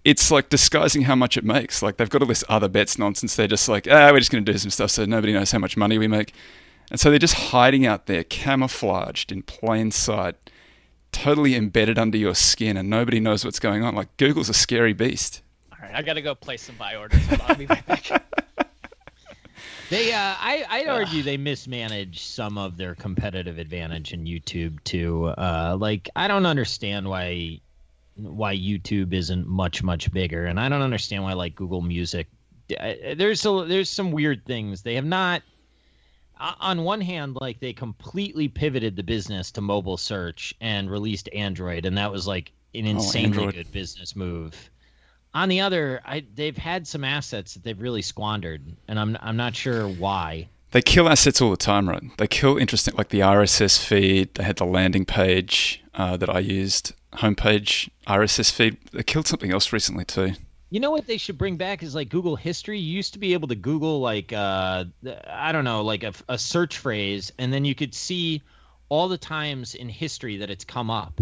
it's 0.05 0.31
like 0.31 0.49
disguising 0.49 1.03
how 1.03 1.15
much 1.15 1.37
it 1.37 1.45
makes. 1.45 1.83
Like 1.83 1.99
they've 1.99 2.09
got 2.09 2.23
all 2.23 2.29
this 2.29 2.43
other 2.49 2.67
bets 2.69 2.99
nonsense. 2.99 3.37
They're 3.37 3.47
just 3.47 3.69
like, 3.69 3.87
ah, 3.91 4.11
we're 4.11 4.21
just 4.21 4.31
going 4.33 4.43
to 4.43 4.53
do 4.53 4.57
some 4.57 4.71
stuff 4.71 4.91
so 4.91 5.05
nobody 5.05 5.35
knows 5.35 5.53
how 5.53 5.59
much 5.59 5.77
money 5.77 5.99
we 5.99 6.09
make. 6.09 6.33
And 6.91 6.99
so 6.99 7.11
they're 7.11 7.19
just 7.19 7.35
hiding 7.35 7.85
out 7.85 8.07
there, 8.07 8.25
camouflaged 8.25 9.31
in 9.31 9.43
plain 9.43 9.91
sight, 9.91 10.37
totally 11.13 11.55
embedded 11.55 11.99
under 11.99 12.17
your 12.17 12.35
skin, 12.35 12.79
and 12.79 12.89
nobody 12.89 13.21
knows 13.21 13.45
what's 13.45 13.61
going 13.61 13.85
on. 13.85 13.95
Like 13.95 14.17
Google's 14.17 14.49
a 14.49 14.55
scary 14.55 14.95
beast. 14.95 15.43
all 15.73 15.79
right 15.83 15.95
i 15.95 16.01
gotta 16.03 16.23
go 16.23 16.35
place 16.35 16.63
some 16.63 16.77
buy 16.77 16.97
orders 16.97 17.21
i'll 17.47 17.55
be 17.55 17.67
right 17.67 17.87
back 17.87 18.11
They, 19.91 20.13
uh, 20.13 20.19
I, 20.19 20.65
I'd 20.69 20.89
argue 20.89 21.23
they 21.23 21.39
mismanage 21.39 22.23
some 22.23 22.59
of 22.59 22.77
their 22.77 22.95
competitive 22.95 23.59
advantage 23.59 24.13
in 24.13 24.25
YouTube 24.25 24.83
too. 24.85 25.27
Uh, 25.27 25.77
like, 25.81 26.11
I 26.15 26.29
don't 26.29 26.45
understand 26.45 27.09
why, 27.09 27.61
why 28.17 28.55
YouTube 28.55 29.15
isn't 29.15 29.47
much 29.47 29.83
much 29.83 30.13
bigger, 30.13 30.45
and 30.47 30.61
I 30.61 30.69
don't 30.69 30.83
understand 30.83 31.23
why 31.23 31.33
like 31.33 31.55
Google 31.55 31.81
Music. 31.81 32.27
uh, 32.79 32.93
There's 33.17 33.45
a, 33.47 33.65
there's 33.67 33.89
some 33.89 34.11
weird 34.11 34.45
things 34.45 34.83
they 34.83 34.95
have 34.97 35.07
not. 35.07 35.43
On 36.61 36.85
one 36.85 37.01
hand, 37.01 37.37
like 37.41 37.59
they 37.59 37.73
completely 37.73 38.47
pivoted 38.47 38.95
the 38.95 39.03
business 39.03 39.51
to 39.53 39.61
mobile 39.61 39.97
search 39.97 40.55
and 40.61 40.89
released 40.89 41.29
Android, 41.35 41.85
and 41.85 41.99
that 41.99 42.13
was 42.13 42.29
like 42.29 42.53
an 42.75 42.87
insanely 42.87 43.39
Android. 43.39 43.55
good 43.55 43.73
business 43.73 44.15
move. 44.15 44.71
On 45.35 45.49
the 45.49 45.61
other, 45.61 46.01
I 46.05 46.25
they've 46.35 46.57
had 46.57 46.87
some 46.87 47.05
assets 47.05 47.55
that 47.55 47.63
they've 47.63 47.81
really 47.81 48.03
squandered, 48.03 48.63
and 48.89 48.99
I'm 48.99 49.17
I'm 49.21 49.37
not 49.37 49.55
sure 49.55 49.89
why. 49.89 50.49
They 50.71 50.83
kill 50.83 51.09
assets 51.09 51.41
all 51.41 51.51
the 51.51 51.57
time, 51.57 51.89
right? 51.89 52.03
They 52.19 52.27
kill 52.27 52.59
interesting, 52.59 52.95
like 52.97 53.09
the 53.09 53.21
RSS 53.21 53.83
feed. 53.83 54.35
They 54.35 54.45
had 54.45 54.57
the 54.57 54.67
landing 54.67 55.07
page 55.07 55.83
uh, 55.95 56.19
that 56.19 56.29
I 56.29 56.41
used, 56.41 56.93
homepage 57.15 57.89
RSS 58.07 58.53
feed. 58.53 58.77
They 58.93 59.03
killed 59.03 59.27
something 59.27 59.51
else 59.51 59.73
recently 59.73 60.05
too. 60.05 60.33
You 60.71 60.81
know 60.81 60.91
what 60.91 61.07
they 61.07 61.17
should 61.17 61.39
bring 61.39 61.57
back 61.57 61.83
is 61.83 61.95
like 61.95 62.11
Google 62.11 62.37
History. 62.37 62.79
You 62.79 62.95
used 62.95 63.15
to 63.15 63.19
be 63.19 63.33
able 63.33 63.49
to 63.49 63.55
Google 63.55 64.01
like 64.01 64.33
uh, 64.33 64.85
I 65.27 65.53
don't 65.53 65.65
know, 65.65 65.83
like 65.83 66.03
a, 66.03 66.13
a 66.29 66.39
search 66.39 66.79
phrase, 66.79 67.33
and 67.39 67.53
then 67.53 67.65
you 67.65 67.75
could 67.75 67.95
see 67.95 68.43
all 68.91 69.09
the 69.09 69.19
times 69.19 69.75
in 69.75 69.89
history 69.89 70.37
that 70.39 70.51
it's 70.51 70.65
come 70.65 70.91
up. 70.91 71.21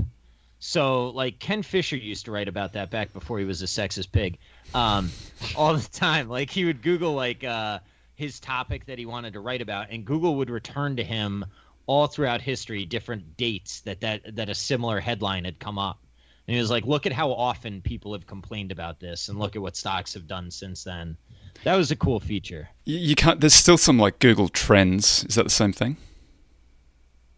So 0.59 1.11
like 1.11 1.38
Ken 1.38 1.62
Fisher 1.62 1.96
used 1.96 2.24
to 2.24 2.32
write 2.32 2.48
about 2.48 2.72
that 2.72 2.90
back 2.90 3.12
before 3.12 3.38
he 3.38 3.44
was 3.44 3.62
a 3.62 3.66
sexist 3.66 4.11
pig, 4.12 4.38
um, 4.74 5.11
all 5.57 5.74
the 5.74 5.88
time. 5.88 6.28
Like 6.28 6.50
he 6.50 6.64
would 6.64 6.82
Google 6.82 7.14
like 7.14 7.44
uh, 7.44 7.80
his 8.14 8.40
topic 8.40 8.86
that 8.86 8.98
he 8.98 9.07
wanted 9.07 9.34
to 9.34 9.40
write 9.40 9.62
about, 9.62 9.88
and 9.90 10.04
Google 10.04 10.36
would 10.36 10.50
return 10.50 10.96
to 10.96 11.04
him 11.04 11.44
all 11.86 12.07
throughout 12.09 12.40
history 12.40 12.84
different 12.84 13.36
dates 13.36 13.80
that 13.82 14.00
that 14.00 14.36
that 14.36 14.48
a 14.48 14.54
similar 14.54 14.98
headline 15.00 15.44
had 15.44 15.59
come 15.59 15.78
up. 15.78 15.98
And 16.48 16.54
he 16.54 16.61
was 16.61 16.70
like, 16.70 16.86
"Look 16.86 17.07
at 17.07 17.12
how 17.12 17.32
often 17.32 17.82
people 17.82 18.12
have 18.12 18.26
complained 18.26 18.72
about 18.72 19.00
this, 19.00 19.28
and 19.28 19.38
look 19.38 19.57
at 19.57 19.62
what 19.62 19.76
stocks 19.76 20.14
have 20.14 20.26
done 20.26 20.50
since 20.50 20.84
then." 20.84 21.16
That 21.64 21.76
was 21.76 21.90
a 21.90 21.96
cool 21.96 22.20
feature. 22.20 22.68
You, 22.84 22.98
you 22.98 23.14
can't. 23.14 23.40
There's 23.40 23.54
still 23.54 23.78
some 23.78 23.98
like 23.98 24.20
Google 24.20 24.48
Trends. 24.48 25.24
Is 25.24 25.34
that 25.34 25.44
the 25.44 25.50
same 25.50 25.72
thing? 25.72 25.96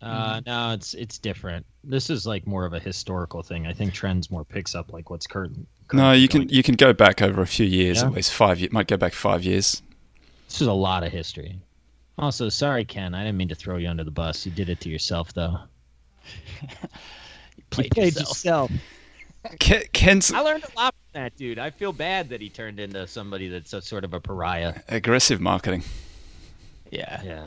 Uh, 0.00 0.40
no, 0.46 0.72
it's 0.72 0.94
it's 0.94 1.18
different. 1.18 1.66
This 1.82 2.08
is 2.10 2.26
like 2.26 2.46
more 2.46 2.64
of 2.64 2.72
a 2.72 2.78
historical 2.78 3.42
thing. 3.42 3.66
I 3.66 3.72
think 3.72 3.92
trends 3.92 4.30
more 4.30 4.44
picks 4.44 4.74
up 4.74 4.92
like 4.92 5.10
what's 5.10 5.26
current. 5.26 5.66
No, 5.92 6.02
currently 6.02 6.18
you 6.20 6.28
can 6.28 6.48
you 6.48 6.62
can 6.62 6.74
go 6.76 6.92
back 6.92 7.20
over 7.20 7.40
a 7.42 7.46
few 7.46 7.66
years, 7.66 7.98
Yeah. 8.00 8.06
at 8.08 8.12
least 8.12 8.32
five. 8.32 8.60
years. 8.60 8.72
Might 8.72 8.86
go 8.86 8.96
back 8.96 9.12
five 9.12 9.42
years. 9.44 9.82
This 10.48 10.60
is 10.60 10.68
a 10.68 10.72
lot 10.72 11.02
of 11.02 11.10
history. 11.12 11.58
Also, 12.16 12.48
sorry, 12.48 12.84
Ken. 12.84 13.14
I 13.14 13.24
didn't 13.24 13.36
mean 13.38 13.48
to 13.48 13.54
throw 13.54 13.76
you 13.76 13.88
under 13.88 14.04
the 14.04 14.10
bus. 14.10 14.44
You 14.46 14.52
did 14.52 14.68
it 14.68 14.80
to 14.80 14.88
yourself, 14.88 15.32
though. 15.34 15.58
you 16.62 17.64
Played 17.70 17.96
yourself. 17.96 18.70
Ken, 19.60 19.82
Ken's 19.92 20.32
I 20.32 20.40
learned 20.40 20.64
a 20.64 20.80
lot 20.80 20.94
from 20.94 21.22
that 21.22 21.36
dude. 21.36 21.58
I 21.58 21.70
feel 21.70 21.92
bad 21.92 22.28
that 22.30 22.40
he 22.40 22.48
turned 22.48 22.80
into 22.80 23.06
somebody 23.06 23.48
that's 23.48 23.72
a, 23.72 23.80
sort 23.80 24.04
of 24.04 24.14
a 24.14 24.20
pariah. 24.20 24.74
aggressive 24.88 25.40
marketing. 25.40 25.84
Yeah. 26.90 27.22
Yeah. 27.24 27.46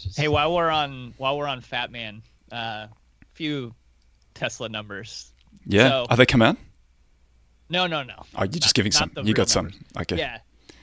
It's 0.00 0.06
just- 0.06 0.18
Hey, 0.18 0.28
while 0.28 0.54
we're 0.54 0.70
on 0.70 1.12
while 1.18 1.36
we're 1.36 1.46
on 1.46 1.60
Fat 1.60 1.90
Man, 1.90 2.22
uh, 2.50 2.86
few 3.34 3.74
Tesla 4.32 4.68
numbers. 4.70 5.30
Yeah, 5.66 5.88
So- 5.88 6.06
are 6.08 6.16
they 6.16 6.24
come 6.26 6.40
out? 6.40 6.56
No, 7.68 7.86
no, 7.86 8.02
no. 8.02 8.14
Oh, 8.34 8.42
you're 8.44 8.48
just 8.48 8.74
giving 8.74 8.92
not 8.94 9.10
some. 9.14 9.24
You 9.24 9.24
real 9.24 9.34
got 9.34 9.48
some. 9.50 9.70
Okay. 9.98 10.16
Yeah, 10.16 10.38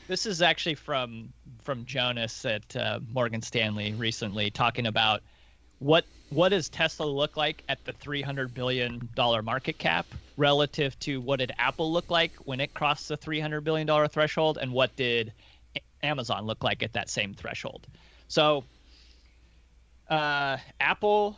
this 0.07 0.26
is 0.28 0.41
actually 0.43 0.76
from 0.76 1.34
from 1.63 1.84
Jonas 1.86 2.45
at 2.45 2.76
uh, 2.76 2.99
Morgan 3.11 3.41
Stanley 3.41 3.93
recently, 3.93 4.51
talking 4.51 4.86
about 4.86 5.24
what 5.80 6.05
what 6.30 6.49
does 6.49 6.70
Tesla 6.70 7.05
look 7.05 7.36
like 7.38 7.63
at 7.70 7.84
the 7.86 7.93
300 7.93 8.53
billion 8.53 9.09
dollar 9.15 9.41
market 9.41 9.78
cap 9.80 10.05
relative 10.38 10.97
to 10.99 11.20
what 11.22 11.39
did 11.39 11.51
Apple 11.57 11.91
look 11.91 12.11
like 12.11 12.34
when 12.45 12.59
it 12.59 12.74
crossed 12.76 13.07
the 13.07 13.18
300 13.18 13.61
billion 13.61 13.88
dollar 13.88 14.07
threshold, 14.07 14.59
and 14.61 14.72
what 14.72 14.95
did 14.95 15.34
Amazon 16.03 16.45
look 16.45 16.63
like 16.63 16.84
at 16.84 16.93
that 16.93 17.09
same 17.09 17.34
threshold. 17.34 17.88
So, 18.28 18.63
uh, 20.10 20.58
Apple 20.80 21.38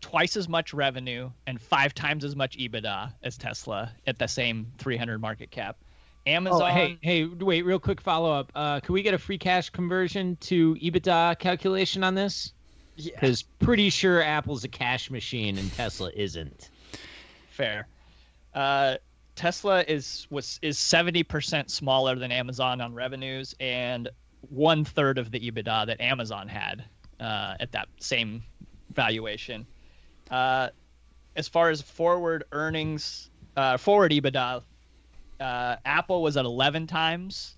twice 0.00 0.36
as 0.36 0.48
much 0.48 0.74
revenue 0.74 1.30
and 1.46 1.60
five 1.60 1.94
times 1.94 2.24
as 2.24 2.34
much 2.34 2.56
EBITDA 2.58 3.12
as 3.22 3.36
Tesla 3.38 3.92
at 4.06 4.18
the 4.18 4.26
same 4.26 4.66
300 4.78 5.20
market 5.20 5.50
cap. 5.50 5.76
Amazon. 6.26 6.62
Oh, 6.62 6.66
hey, 6.66 6.98
hey, 7.02 7.24
wait, 7.24 7.62
real 7.64 7.78
quick 7.80 8.00
follow 8.00 8.32
up. 8.32 8.50
Uh, 8.54 8.80
can 8.80 8.92
we 8.92 9.02
get 9.02 9.14
a 9.14 9.18
free 9.18 9.38
cash 9.38 9.70
conversion 9.70 10.36
to 10.42 10.74
EBITDA 10.76 11.38
calculation 11.38 12.04
on 12.04 12.14
this? 12.14 12.52
Yeah, 12.96 13.12
Because 13.14 13.42
pretty 13.42 13.90
sure 13.90 14.22
Apple's 14.22 14.64
a 14.64 14.68
cash 14.68 15.10
machine 15.10 15.56
and 15.58 15.72
Tesla 15.72 16.10
isn't. 16.14 16.68
fair. 17.50 17.86
Uh, 18.54 18.96
Tesla 19.34 19.82
is 19.88 20.26
was 20.30 20.58
is 20.62 20.76
70% 20.78 21.70
smaller 21.70 22.16
than 22.16 22.30
Amazon 22.30 22.80
on 22.82 22.92
revenues 22.92 23.54
and 23.60 24.08
one 24.50 24.84
third 24.84 25.16
of 25.16 25.30
the 25.30 25.40
EBITDA 25.40 25.86
that 25.86 26.00
Amazon 26.00 26.48
had 26.48 26.84
uh, 27.22 27.54
at 27.60 27.70
that 27.72 27.88
same 28.00 28.42
valuation. 28.94 29.66
Uh, 30.30 30.68
as 31.36 31.48
far 31.48 31.70
as 31.70 31.80
forward 31.80 32.44
earnings, 32.52 33.30
uh, 33.56 33.76
forward 33.76 34.12
EBITDA, 34.12 34.62
uh, 35.40 35.76
Apple 35.84 36.22
was 36.22 36.36
at 36.36 36.44
11 36.44 36.86
times, 36.86 37.56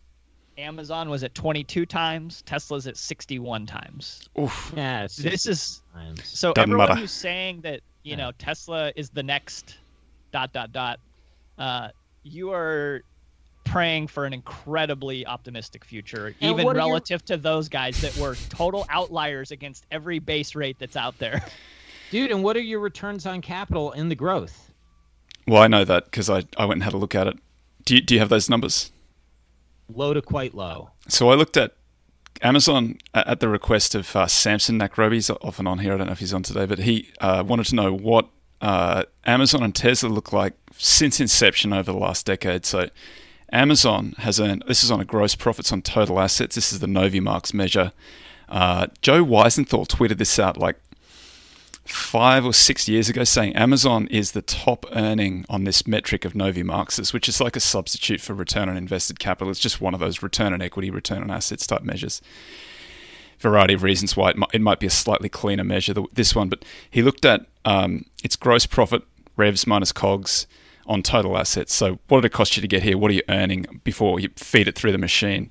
Amazon 0.56 1.08
was 1.08 1.24
at 1.24 1.34
22 1.34 1.84
times, 1.86 2.42
Tesla's 2.42 2.86
at 2.86 2.96
61 2.96 3.66
times. 3.66 4.28
Oof. 4.38 4.72
Yeah, 4.76 5.02
This 5.18 5.46
is 5.46 5.82
times. 5.92 6.24
so 6.26 6.52
Doesn't 6.52 6.70
everyone 6.70 6.88
matter. 6.88 7.00
who's 7.00 7.10
saying 7.10 7.62
that 7.62 7.80
you 8.04 8.10
Yeah. 8.10 8.16
know 8.16 8.32
Tesla 8.38 8.92
is 8.94 9.10
the 9.10 9.22
next 9.22 9.76
dot 10.30 10.52
dot 10.52 10.70
dot, 10.72 11.00
uh, 11.58 11.88
you 12.22 12.52
are 12.52 13.02
praying 13.75 14.07
for 14.07 14.25
an 14.25 14.33
incredibly 14.33 15.27
optimistic 15.27 15.85
future, 15.85 16.27
And 16.41 16.53
even 16.53 16.64
what 16.64 16.77
are 16.77 16.79
your- 16.79 16.87
relative 16.87 17.25
to 17.25 17.37
those 17.37 17.68
guys 17.68 18.01
that 18.03 18.16
were 18.16 18.37
total 18.49 18.87
outliers 18.89 19.51
against 19.51 19.85
every 19.91 20.20
base 20.20 20.55
rate 20.55 20.79
that's 20.79 20.95
out 20.95 21.18
there. 21.18 21.45
Dude, 22.12 22.31
and 22.31 22.45
what 22.45 22.57
are 22.57 22.61
your 22.61 22.79
returns 22.79 23.27
on 23.27 23.41
capital 23.41 23.91
in 23.91 24.09
the 24.09 24.14
growth? 24.14 24.72
Well, 25.49 25.61
I 25.61 25.66
know 25.66 25.85
that 25.85 26.05
because 26.05 26.31
I, 26.31 26.45
I 26.57 26.66
went 26.66 26.75
and 26.75 26.83
had 26.85 26.93
a 26.93 26.97
look 26.97 27.16
at 27.16 27.27
it. 27.27 27.37
Do 27.85 27.97
you, 27.97 28.01
do 28.01 28.14
you 28.14 28.20
have 28.20 28.29
those 28.29 28.49
numbers? 28.49 28.93
Low 29.93 30.14
to 30.14 30.22
quite 30.22 30.55
low. 30.55 30.91
So 31.09 31.31
I 31.31 31.35
looked 31.35 31.57
at 31.57 31.75
Amazon 32.43 32.99
at 33.12 33.41
the 33.41 33.49
request 33.49 33.97
of 33.97 34.14
uh, 34.14 34.29
Samson 34.29 34.79
Nakrobi. 34.79 35.14
He's 35.14 35.31
and 35.31 35.66
on 35.68 35.81
here. 35.81 35.95
I 35.95 35.97
don't 35.97 36.07
know 36.07 36.12
if 36.12 36.20
he's 36.20 36.33
on 36.33 36.45
today, 36.45 36.64
but 36.64 36.79
he 36.79 37.11
uh, 37.20 37.43
wanted 37.45 37.66
to 37.66 37.75
know 37.75 37.93
what 37.93 38.29
uh, 38.61 39.03
Amazon 39.27 39.64
and 39.64 39.75
Tesla 39.75 40.09
look 40.09 40.33
like 40.33 40.55
since 40.77 41.18
inception 41.18 41.72
over 41.72 41.91
the 41.91 41.99
last 41.99 42.25
decade. 42.25 42.64
So 42.64 42.89
Amazon 43.53 44.14
has 44.18 44.40
earned, 44.40 44.64
this 44.66 44.82
is 44.82 44.90
on 44.90 45.01
a 45.01 45.05
gross 45.05 45.34
profits 45.34 45.72
on 45.72 45.82
total 45.82 46.20
assets. 46.20 46.55
This 46.55 46.72
is 46.72 46.80
the 46.80 46.86
Novy-Marx 46.86 47.55
measure. 47.55 47.92
Uh, 48.49 48.88
Joe 49.03 49.24
Weisenthal 49.24 49.86
tweeted 49.86 50.18
this 50.18 50.38
out 50.38 50.57
like 50.57 50.76
five 51.84 52.47
or 52.47 52.55
six 52.55 52.88
years 52.88 53.09
ago 53.09 53.24
saying 53.24 53.55
Amazon 53.55 54.07
is 54.07 54.32
the 54.32 54.40
top 54.40 54.86
earning 54.92 55.45
on 55.51 55.64
this 55.64 55.86
metric 55.86 56.24
of 56.24 56.34
Novy 56.34 56.62
Novy-Marx's, 56.62 57.12
which 57.12 57.28
is 57.28 57.40
like 57.40 57.57
a 57.57 57.61
substitute 57.61 58.20
for 58.20 58.34
return 58.34 58.68
on 58.68 58.76
invested 58.76 59.18
capital. 59.18 59.51
It's 59.51 59.61
just 59.61 59.80
one 59.80 59.95
of 59.95 60.01
those 60.01 60.22
return 60.22 60.53
on 60.53 60.62
equity, 60.62 60.90
return 60.90 61.22
on 61.22 61.30
assets 61.30 61.66
type 61.66 61.82
measures. 61.82 62.22
Variety 63.38 63.74
of 63.74 63.82
reasons 63.82 64.16
why 64.16 64.30
it 64.30 64.36
might, 64.36 64.51
it 64.55 64.61
might 64.62 64.80
be 64.80 64.86
a 64.86 64.90
slightly 64.90 65.28
cleaner 65.28 65.64
measure, 65.64 65.92
th- 65.92 66.07
this 66.12 66.34
one, 66.34 66.49
but 66.49 66.64
he 66.90 67.03
looked 67.03 67.24
at 67.24 67.47
um, 67.66 68.07
its 68.22 68.36
gross 68.36 68.64
profit, 68.64 69.03
revs 69.36 69.66
minus 69.66 69.92
cogs 69.92 70.47
on 70.87 71.03
total 71.03 71.37
assets. 71.39 71.74
So, 71.74 71.99
what 72.09 72.20
did 72.20 72.26
it 72.26 72.32
cost 72.32 72.57
you 72.57 72.61
to 72.61 72.68
get 72.68 72.82
here? 72.82 72.99
What 72.99 73.11
are 73.11 73.14
you 73.14 73.22
earning 73.28 73.80
before 73.85 74.20
you 74.20 74.30
feed 74.37 74.68
it 74.68 74.74
through 74.74 74.93
the 74.93 74.99
machine? 74.99 75.51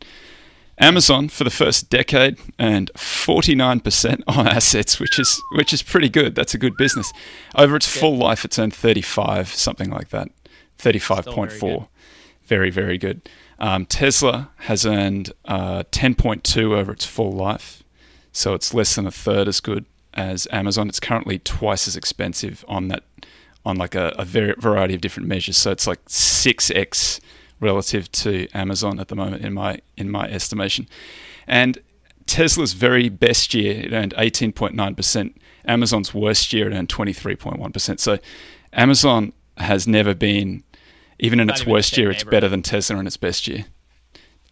Amazon 0.79 1.29
for 1.29 1.43
the 1.43 1.51
first 1.51 1.89
decade 1.89 2.39
earned 2.59 2.91
49% 2.95 4.23
on 4.27 4.47
assets, 4.47 4.99
which 4.99 5.19
is 5.19 5.41
which 5.53 5.73
is 5.73 5.83
pretty 5.83 6.09
good. 6.09 6.35
That's 6.35 6.53
a 6.53 6.57
good 6.57 6.77
business. 6.77 7.11
Over 7.55 7.75
its 7.75 7.87
full 7.87 8.17
life, 8.17 8.43
it's 8.43 8.57
earned 8.57 8.73
35, 8.73 9.49
something 9.49 9.89
like 9.89 10.09
that, 10.09 10.29
35.4. 10.79 11.87
Very, 12.45 12.69
very 12.69 12.97
good. 12.97 13.29
Um, 13.59 13.85
Tesla 13.85 14.49
has 14.57 14.85
earned 14.85 15.31
uh, 15.45 15.83
10.2 15.91 16.75
over 16.75 16.91
its 16.91 17.05
full 17.05 17.31
life, 17.31 17.83
so 18.31 18.53
it's 18.53 18.73
less 18.73 18.95
than 18.95 19.07
a 19.07 19.11
third 19.11 19.47
as 19.47 19.59
good 19.59 19.85
as 20.13 20.47
Amazon. 20.51 20.89
It's 20.89 20.99
currently 20.99 21.39
twice 21.39 21.87
as 21.87 21.95
expensive 21.95 22.65
on 22.67 22.89
that, 22.89 23.03
on 23.65 23.77
like 23.77 23.95
a, 23.95 24.13
a 24.17 24.25
very 24.25 24.53
variety 24.57 24.93
of 24.93 25.01
different 25.01 25.27
measures. 25.27 25.57
So 25.57 25.71
it's 25.71 25.87
like 25.87 26.03
6x 26.05 27.19
relative 27.59 28.11
to 28.11 28.47
Amazon 28.53 28.99
at 28.99 29.07
the 29.07 29.15
moment 29.15 29.43
in 29.43 29.53
my 29.53 29.79
in 29.97 30.09
my 30.11 30.25
estimation. 30.27 30.87
And 31.47 31.79
Tesla's 32.25 32.73
very 32.73 33.09
best 33.09 33.53
year 33.53 33.73
it 33.73 33.93
earned 33.93 34.13
18.9%. 34.17 35.33
Amazon's 35.65 36.13
worst 36.13 36.51
year 36.53 36.69
it 36.69 36.73
earned 36.73 36.89
23.1%. 36.89 37.99
So 37.99 38.19
Amazon 38.73 39.33
has 39.57 39.87
never 39.87 40.13
been 40.13 40.63
even 41.19 41.39
in 41.39 41.47
Not 41.47 41.55
its 41.55 41.61
even 41.61 41.73
worst 41.73 41.97
year 41.97 42.11
it's 42.11 42.23
better 42.23 42.49
than 42.49 42.61
Tesla 42.61 42.97
in 42.97 43.07
its 43.07 43.17
best 43.17 43.47
year. 43.47 43.65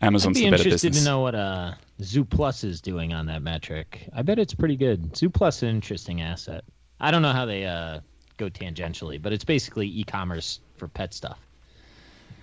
I'd 0.02 0.08
Amazon's 0.08 0.38
be 0.38 0.46
the 0.46 0.52
better 0.52 0.64
interested 0.64 0.94
to 0.94 1.04
know 1.04 1.20
what 1.20 1.36
uh 1.36 1.74
Zooplus 2.02 2.64
is 2.64 2.82
doing 2.82 3.14
on 3.14 3.28
that 3.28 3.44
metric. 3.44 4.10
I 4.14 4.22
bet 4.24 4.40
it's 4.40 4.54
pretty 4.54 4.76
good. 4.76 5.14
Zooplus 5.14 5.58
is 5.58 5.64
an 5.64 5.70
interesting 5.70 6.22
asset. 6.22 6.64
I 7.00 7.12
don't 7.12 7.22
know 7.22 7.34
how 7.34 7.46
they 7.46 7.66
uh, 7.66 8.00
go 8.42 8.50
tangentially, 8.50 9.22
but 9.22 9.32
it's 9.34 9.44
basically 9.46 9.88
e-commerce 9.88 10.60
for 10.78 10.88
pet 10.88 11.14
stuff. 11.14 11.40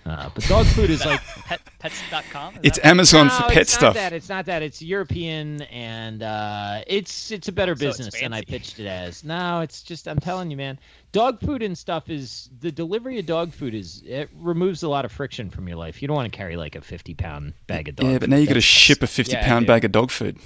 Uh, 0.05 0.29
but 0.33 0.43
dog 0.45 0.65
food 0.67 0.89
is 0.89 1.05
like 1.11 1.21
Pet, 1.45 1.59
pets.com? 1.77 2.53
Is 2.55 2.59
It's 2.63 2.77
that- 2.79 2.87
Amazon 2.87 3.27
no, 3.27 3.33
for 3.33 3.43
it's 3.45 3.53
pet 3.53 3.57
not 3.57 3.67
stuff. 3.69 3.93
That. 3.95 4.13
It's 4.13 4.29
not 4.29 4.45
that. 4.45 4.63
It's 4.63 4.81
European, 4.81 5.61
and 5.63 6.23
uh, 6.23 6.81
it's 6.87 7.31
it's 7.31 7.47
a 7.49 7.51
better 7.51 7.75
So 7.75 7.85
business 7.87 8.19
than 8.19 8.33
I 8.33 8.41
pitched 8.41 8.79
it 8.79 8.87
as. 8.87 9.23
No, 9.25 9.59
it's 9.59 9.83
just 9.83 10.07
I'm 10.07 10.17
telling 10.19 10.49
you, 10.49 10.57
man. 10.57 10.79
Dog 11.11 11.39
food 11.41 11.61
and 11.61 11.77
stuff 11.77 12.09
is 12.09 12.49
the 12.61 12.71
delivery 12.71 13.19
of 13.19 13.25
dog 13.25 13.51
food 13.53 13.75
is 13.75 14.01
it 14.05 14.29
removes 14.39 14.83
a 14.83 14.89
lot 14.89 15.03
of 15.05 15.11
friction 15.11 15.49
from 15.49 15.67
your 15.67 15.77
life. 15.77 16.01
You 16.01 16.07
don't 16.07 16.15
want 16.15 16.31
to 16.31 16.35
carry 16.37 16.55
like 16.55 16.75
a 16.75 16.81
50 16.81 17.13
pound 17.15 17.53
bag 17.67 17.89
of 17.89 17.97
dog. 17.97 18.05
Yeah, 18.05 18.11
food. 18.13 18.19
but 18.21 18.29
now 18.29 18.37
you 18.37 18.47
got 18.47 18.53
to 18.53 18.61
ship 18.61 19.03
a 19.03 19.07
50 19.07 19.33
Yeah, 19.33 19.45
pound 19.45 19.67
bag 19.67 19.83
of 19.85 19.91
dog 19.91 20.11
food. 20.11 20.37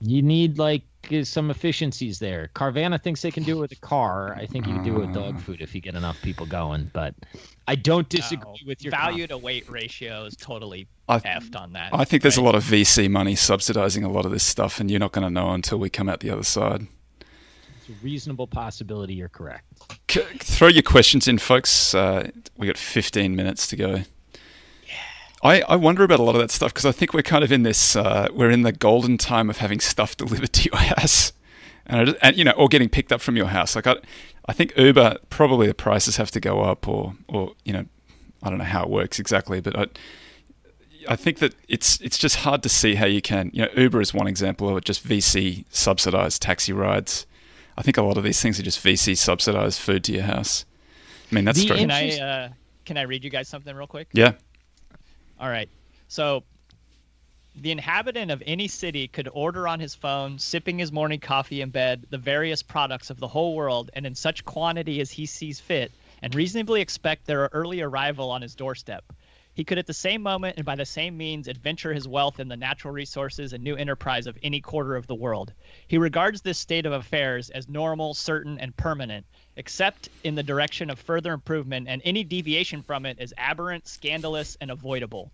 You 0.00 0.22
need 0.22 0.58
like 0.58 0.82
uh, 1.12 1.24
some 1.24 1.50
efficiencies 1.50 2.18
there. 2.18 2.50
Carvana 2.54 3.00
thinks 3.02 3.22
they 3.22 3.30
can 3.30 3.42
do 3.44 3.56
it 3.58 3.60
with 3.60 3.72
a 3.72 3.76
car. 3.76 4.34
I 4.34 4.44
think 4.46 4.66
you 4.66 4.74
can 4.74 4.82
do 4.84 4.96
it 4.96 5.06
with 5.06 5.14
dog 5.14 5.40
food 5.40 5.60
if 5.62 5.74
you 5.74 5.80
get 5.80 5.94
enough 5.94 6.20
people 6.22 6.44
going. 6.46 6.90
But 6.92 7.14
I 7.66 7.76
don't 7.76 8.08
disagree 8.08 8.44
No. 8.62 8.66
with 8.66 8.84
your 8.84 8.90
value 8.90 9.26
to 9.28 9.38
weight 9.38 9.68
ratio 9.70 10.24
is 10.24 10.36
totally 10.36 10.86
I- 11.08 11.20
effed 11.20 11.58
on 11.58 11.72
that. 11.74 11.90
I 11.94 12.04
think 12.04 12.22
there's 12.22 12.36
a 12.36 12.42
lot 12.42 12.54
of 12.54 12.62
VC 12.64 13.08
money 13.10 13.34
subsidizing 13.36 14.04
a 14.04 14.10
lot 14.10 14.24
of 14.26 14.32
this 14.32 14.44
stuff, 14.44 14.80
and 14.80 14.90
you're 14.90 15.00
not 15.00 15.12
going 15.12 15.24
to 15.26 15.30
know 15.30 15.50
until 15.52 15.78
we 15.78 15.88
come 15.88 16.08
out 16.08 16.20
the 16.20 16.30
other 16.30 16.44
side. 16.44 16.86
It's 17.20 17.88
a 17.88 18.04
reasonable 18.04 18.48
possibility 18.48 19.14
you're 19.14 19.28
correct. 19.28 19.64
C- 20.10 20.20
throw 20.40 20.68
your 20.68 20.82
questions 20.82 21.26
in, 21.28 21.38
folks. 21.38 21.94
Uh, 21.94 22.30
we 22.56 22.66
got 22.66 22.76
15 22.76 23.34
minutes 23.36 23.66
to 23.68 23.76
go. 23.76 24.02
I, 25.42 25.60
I 25.62 25.76
wonder 25.76 26.02
about 26.02 26.18
a 26.18 26.22
lot 26.22 26.34
of 26.34 26.40
that 26.40 26.50
stuff 26.50 26.72
because 26.72 26.86
I 26.86 26.92
think 26.92 27.12
we're 27.12 27.22
kind 27.22 27.44
of 27.44 27.52
in 27.52 27.62
this 27.62 27.94
uh, 27.96 28.28
we're 28.32 28.50
in 28.50 28.62
the 28.62 28.72
golden 28.72 29.18
time 29.18 29.50
of 29.50 29.58
having 29.58 29.80
stuff 29.80 30.16
delivered 30.16 30.52
to 30.54 30.70
your 30.70 30.80
house, 30.80 31.32
and, 31.86 32.00
I 32.00 32.04
just- 32.04 32.18
and 32.22 32.36
you 32.36 32.44
know, 32.44 32.52
or 32.52 32.68
getting 32.68 32.88
picked 32.88 33.12
up 33.12 33.20
from 33.20 33.36
your 33.36 33.46
house. 33.46 33.76
Like 33.76 33.86
I, 33.86 33.96
I 34.48 34.52
think 34.52 34.72
Uber 34.76 35.18
probably 35.30 35.66
the 35.66 35.74
prices 35.74 36.16
have 36.16 36.30
to 36.32 36.40
go 36.40 36.62
up, 36.62 36.88
or 36.88 37.14
or 37.28 37.52
you 37.64 37.72
know, 37.72 37.84
I 38.42 38.48
don't 38.48 38.58
know 38.58 38.64
how 38.64 38.82
it 38.84 38.90
works 38.90 39.18
exactly, 39.18 39.60
but 39.60 39.78
I, 39.78 39.86
I 41.08 41.16
think 41.16 41.38
that 41.38 41.54
it's 41.68 42.00
it's 42.00 42.18
just 42.18 42.36
hard 42.36 42.62
to 42.62 42.68
see 42.68 42.94
how 42.94 43.06
you 43.06 43.20
can. 43.20 43.50
You 43.52 43.62
know, 43.66 43.68
Uber 43.76 44.00
is 44.00 44.14
one 44.14 44.26
example 44.26 44.68
of 44.68 44.76
it, 44.78 44.84
just 44.84 45.06
VC 45.06 45.64
subsidized 45.70 46.40
taxi 46.42 46.72
rides. 46.72 47.26
I 47.78 47.82
think 47.82 47.98
a 47.98 48.02
lot 48.02 48.16
of 48.16 48.24
these 48.24 48.40
things 48.40 48.58
are 48.58 48.62
just 48.62 48.82
VC 48.82 49.16
subsidized 49.16 49.78
food 49.80 50.02
to 50.04 50.12
your 50.12 50.22
house. 50.22 50.64
I 51.30 51.34
mean, 51.34 51.44
that's 51.44 51.58
The 51.58 51.64
strange. 51.66 51.80
Can 51.82 51.90
I 51.90 52.18
uh, 52.18 52.48
can 52.86 52.96
I 52.96 53.02
read 53.02 53.22
you 53.22 53.30
guys 53.30 53.48
something 53.48 53.74
real 53.76 53.86
quick? 53.86 54.08
yeah. 54.12 54.32
All 55.38 55.48
right. 55.48 55.68
So 56.08 56.44
the 57.54 57.70
inhabitant 57.70 58.30
of 58.30 58.42
any 58.46 58.68
city 58.68 59.08
could 59.08 59.28
order 59.32 59.66
on 59.66 59.80
his 59.80 59.94
phone, 59.94 60.38
sipping 60.38 60.78
his 60.78 60.92
morning 60.92 61.20
coffee 61.20 61.62
in 61.62 61.70
bed, 61.70 62.06
the 62.10 62.18
various 62.18 62.62
products 62.62 63.10
of 63.10 63.18
the 63.18 63.28
whole 63.28 63.54
world, 63.54 63.90
and 63.94 64.06
in 64.06 64.14
such 64.14 64.44
quantity 64.44 65.00
as 65.00 65.10
he 65.10 65.26
sees 65.26 65.58
fit, 65.58 65.90
and 66.22 66.34
reasonably 66.34 66.80
expect 66.80 67.26
their 67.26 67.48
early 67.52 67.80
arrival 67.80 68.30
on 68.30 68.42
his 68.42 68.54
doorstep. 68.54 69.04
He 69.56 69.64
could 69.64 69.78
at 69.78 69.86
the 69.86 69.94
same 69.94 70.20
moment 70.20 70.58
and 70.58 70.66
by 70.66 70.74
the 70.76 70.84
same 70.84 71.16
means 71.16 71.48
adventure 71.48 71.94
his 71.94 72.06
wealth 72.06 72.40
in 72.40 72.46
the 72.48 72.58
natural 72.58 72.92
resources 72.92 73.54
and 73.54 73.64
new 73.64 73.74
enterprise 73.74 74.26
of 74.26 74.36
any 74.42 74.60
quarter 74.60 74.94
of 74.96 75.06
the 75.06 75.14
world. 75.14 75.54
He 75.88 75.96
regards 75.96 76.42
this 76.42 76.58
state 76.58 76.84
of 76.84 76.92
affairs 76.92 77.48
as 77.48 77.66
normal, 77.66 78.12
certain, 78.12 78.58
and 78.60 78.76
permanent, 78.76 79.24
except 79.56 80.10
in 80.24 80.34
the 80.34 80.42
direction 80.42 80.90
of 80.90 80.98
further 80.98 81.32
improvement, 81.32 81.88
and 81.88 82.02
any 82.04 82.22
deviation 82.22 82.82
from 82.82 83.06
it 83.06 83.16
is 83.18 83.32
aberrant, 83.38 83.88
scandalous, 83.88 84.58
and 84.60 84.70
avoidable. 84.70 85.32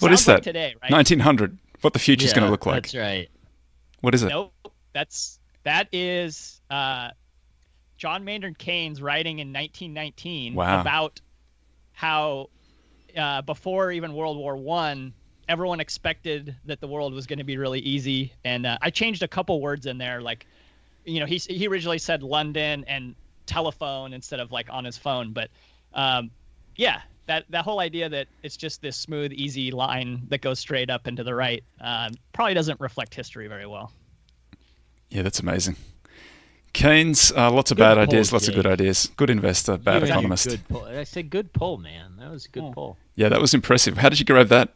What 0.00 0.10
Sounds 0.10 0.20
is 0.20 0.28
like 0.28 0.36
that? 0.36 0.42
today, 0.44 0.74
right? 0.82 0.90
1900. 0.92 1.56
What 1.80 1.94
the 1.94 1.98
future's 1.98 2.34
going 2.34 2.42
Yeah, 2.42 2.48
to 2.48 2.50
look 2.50 2.66
like? 2.66 2.82
That's 2.82 2.94
right. 2.94 3.30
What 4.02 4.14
is 4.14 4.24
it? 4.24 4.28
Nope. 4.28 4.52
That's 4.92 5.38
that 5.62 5.88
is 5.90 6.60
uh, 6.68 7.12
John 7.96 8.24
Maynard 8.24 8.58
Keynes 8.58 9.00
writing 9.00 9.38
in 9.38 9.48
1919 9.54 10.54
Wow. 10.54 10.82
about 10.82 11.20
how 11.92 12.50
uh, 13.16 13.42
before 13.42 13.92
even 13.92 14.14
World 14.14 14.36
War 14.36 14.56
One, 14.56 15.12
everyone 15.48 15.80
expected 15.80 16.54
that 16.66 16.80
the 16.80 16.88
world 16.88 17.12
was 17.14 17.26
going 17.26 17.38
to 17.38 17.44
be 17.44 17.56
really 17.56 17.80
easy, 17.80 18.32
and 18.44 18.66
uh, 18.66 18.78
I 18.82 18.90
changed 18.90 19.22
a 19.22 19.28
couple 19.28 19.60
words 19.60 19.86
in 19.86 19.98
there, 19.98 20.20
like 20.20 20.46
you 21.04 21.20
know 21.20 21.26
he 21.26 21.36
he 21.38 21.66
originally 21.66 21.98
said 21.98 22.22
London 22.22 22.84
and 22.88 23.14
telephone 23.46 24.12
instead 24.12 24.40
of 24.40 24.52
like 24.52 24.68
on 24.70 24.84
his 24.84 24.98
phone, 24.98 25.32
but 25.32 25.50
um, 25.94 26.30
yeah. 26.76 27.02
That, 27.26 27.44
that 27.50 27.62
whole 27.62 27.80
idea 27.80 28.08
that 28.08 28.26
it's 28.42 28.56
just 28.56 28.80
this 28.80 28.96
smooth, 28.96 29.34
easy 29.34 29.70
line 29.70 30.22
that 30.30 30.40
goes 30.40 30.58
straight 30.58 30.88
up 30.88 31.06
and 31.06 31.14
to 31.18 31.22
the 31.22 31.34
right 31.34 31.62
um, 31.78 32.12
probably 32.32 32.54
doesn't 32.54 32.80
reflect 32.80 33.14
history 33.14 33.48
very 33.48 33.66
well. 33.66 33.92
Yeah, 35.10 35.20
that's 35.20 35.38
amazing. 35.38 35.76
Keynes, 36.72 37.32
uh, 37.36 37.50
lots 37.50 37.70
of 37.70 37.76
Good 37.76 37.82
bad 37.82 37.94
pull, 37.94 38.02
ideas, 38.04 38.32
lots 38.32 38.46
of 38.48 38.54
good 38.54 38.66
ideas. 38.66 39.10
Good 39.16 39.30
investor, 39.30 39.76
bad 39.78 39.94
You 39.94 40.00
had 40.00 40.02
a 40.02 40.12
economist. 40.12 40.48
Good 40.48 40.68
pull. 40.68 40.84
I 40.84 41.04
said 41.04 41.30
good 41.30 41.52
pull, 41.52 41.78
man. 41.78 42.12
That 42.18 42.30
was 42.30 42.46
a 42.46 42.48
good 42.50 42.62
Oh. 42.64 42.72
pull. 42.72 42.96
Yeah, 43.16 43.28
that 43.30 43.40
was 43.40 43.54
impressive. 43.54 43.98
How 43.98 44.08
did 44.08 44.18
you 44.20 44.24
grab 44.24 44.48
that? 44.48 44.70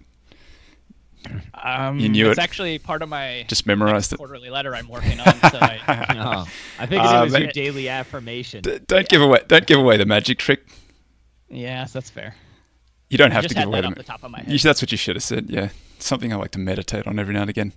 Um, 1.63 2.01
You 2.01 2.09
knew 2.09 2.27
it. 2.27 2.31
it's 2.33 2.39
it. 2.39 2.43
actually 2.43 2.79
part 2.79 3.03
of 3.03 3.09
my 3.09 3.45
Just 3.47 3.65
memorized 3.67 4.13
it. 4.13 4.17
quarterly 4.17 4.51
letter 4.51 4.75
I'm 4.75 4.89
working 4.89 5.21
on. 5.21 5.27
So 5.51 5.59
I, 5.61 5.79
Oh, 6.19 6.49
I 6.81 6.87
think 6.87 7.03
Uh, 7.05 7.19
it 7.21 7.25
was 7.25 7.33
but- 7.33 7.43
your 7.43 7.53
daily 7.53 7.89
affirmation. 7.89 8.63
D- 8.63 8.81
don't 8.89 9.09
give 9.09 9.23
away. 9.23 9.41
Don't 9.47 9.67
give 9.67 9.79
away 9.79 9.97
the 9.97 10.07
magic 10.07 10.39
trick. 10.39 10.67
yes, 11.49 11.93
that's 11.93 12.11
fair. 12.11 12.35
You 13.09 13.19
don't 13.19 13.31
I 13.31 13.35
have 13.35 13.43
just 13.45 13.55
to 13.55 13.61
give 13.61 13.69
away 13.69 13.83
that 13.83 13.89
the. 13.89 13.93
off 13.93 13.97
the 13.99 14.03
top 14.03 14.25
of 14.25 14.31
my 14.33 14.43
You, 14.49 14.59
that's 14.59 14.83
what 14.83 14.91
you 14.91 14.99
should 14.99 15.15
have 15.17 15.23
said. 15.23 15.47
Yeah, 15.51 15.69
something 15.99 16.33
I 16.33 16.37
like 16.37 16.51
to 16.53 16.59
meditate 16.59 17.07
on 17.07 17.19
every 17.21 17.35
now 17.35 17.43
and 17.43 17.51
again. 17.51 17.73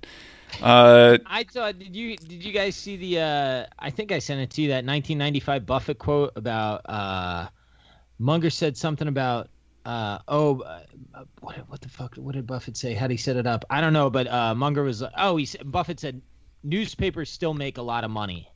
Uh, 0.62 1.18
I 1.26 1.46
saw. 1.52 1.72
Did 1.72 1.96
you 1.96 2.16
did 2.18 2.44
you 2.44 2.52
guys 2.52 2.76
see 2.76 2.96
the? 2.98 3.20
uh 3.20 3.66
I 3.80 3.90
think 3.90 4.12
I 4.12 4.20
sent 4.20 4.42
it 4.42 4.50
to 4.52 4.62
you 4.62 4.68
that 4.70 4.86
1995 4.86 5.66
Buffett 5.66 6.00
quote 6.00 6.32
about. 6.36 6.82
uh 6.86 7.48
Munger 8.20 8.50
said 8.50 8.78
something 8.78 9.08
about. 9.08 9.50
uh 9.86 10.20
Oh, 10.28 10.62
uh, 10.62 10.82
what 11.42 11.58
what 11.70 11.82
the 11.82 11.90
fuck? 11.90 12.16
What 12.16 12.36
did 12.36 12.48
Buffett 12.48 12.78
say? 12.78 12.94
How 12.94 13.08
did 13.08 13.14
he 13.14 13.18
set 13.18 13.36
it 13.36 13.48
up? 13.48 13.66
I 13.70 13.82
don't 13.82 13.94
know, 13.94 14.10
but 14.10 14.28
uh 14.28 14.56
Munger 14.56 14.84
was. 14.84 15.04
Oh, 15.18 15.38
he 15.38 15.46
said 15.46 15.72
Buffett 15.72 16.00
said 16.00 16.22
newspapers 16.64 17.30
still 17.30 17.54
make 17.54 17.78
a 17.78 17.82
lot 17.82 18.04
of 18.04 18.12
money, 18.12 18.50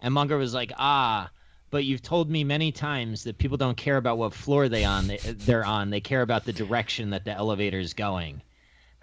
and 0.00 0.12
Munger 0.12 0.36
was 0.36 0.54
like, 0.54 0.72
ah. 0.78 1.30
But 1.68 1.84
you've 1.84 2.02
told 2.02 2.30
me 2.30 2.44
many 2.44 2.70
times 2.70 3.24
that 3.24 3.38
people 3.38 3.56
don't 3.56 3.76
care 3.76 3.96
about 3.96 4.18
what 4.18 4.32
floor 4.32 4.68
they 4.68 4.84
on 4.84 5.08
they, 5.08 5.16
they're 5.16 5.64
on. 5.64 5.90
They 5.90 6.00
care 6.00 6.22
about 6.22 6.44
the 6.44 6.52
direction 6.52 7.10
that 7.10 7.24
the 7.24 7.32
elevator 7.32 7.78
is 7.80 7.92
going. 7.92 8.40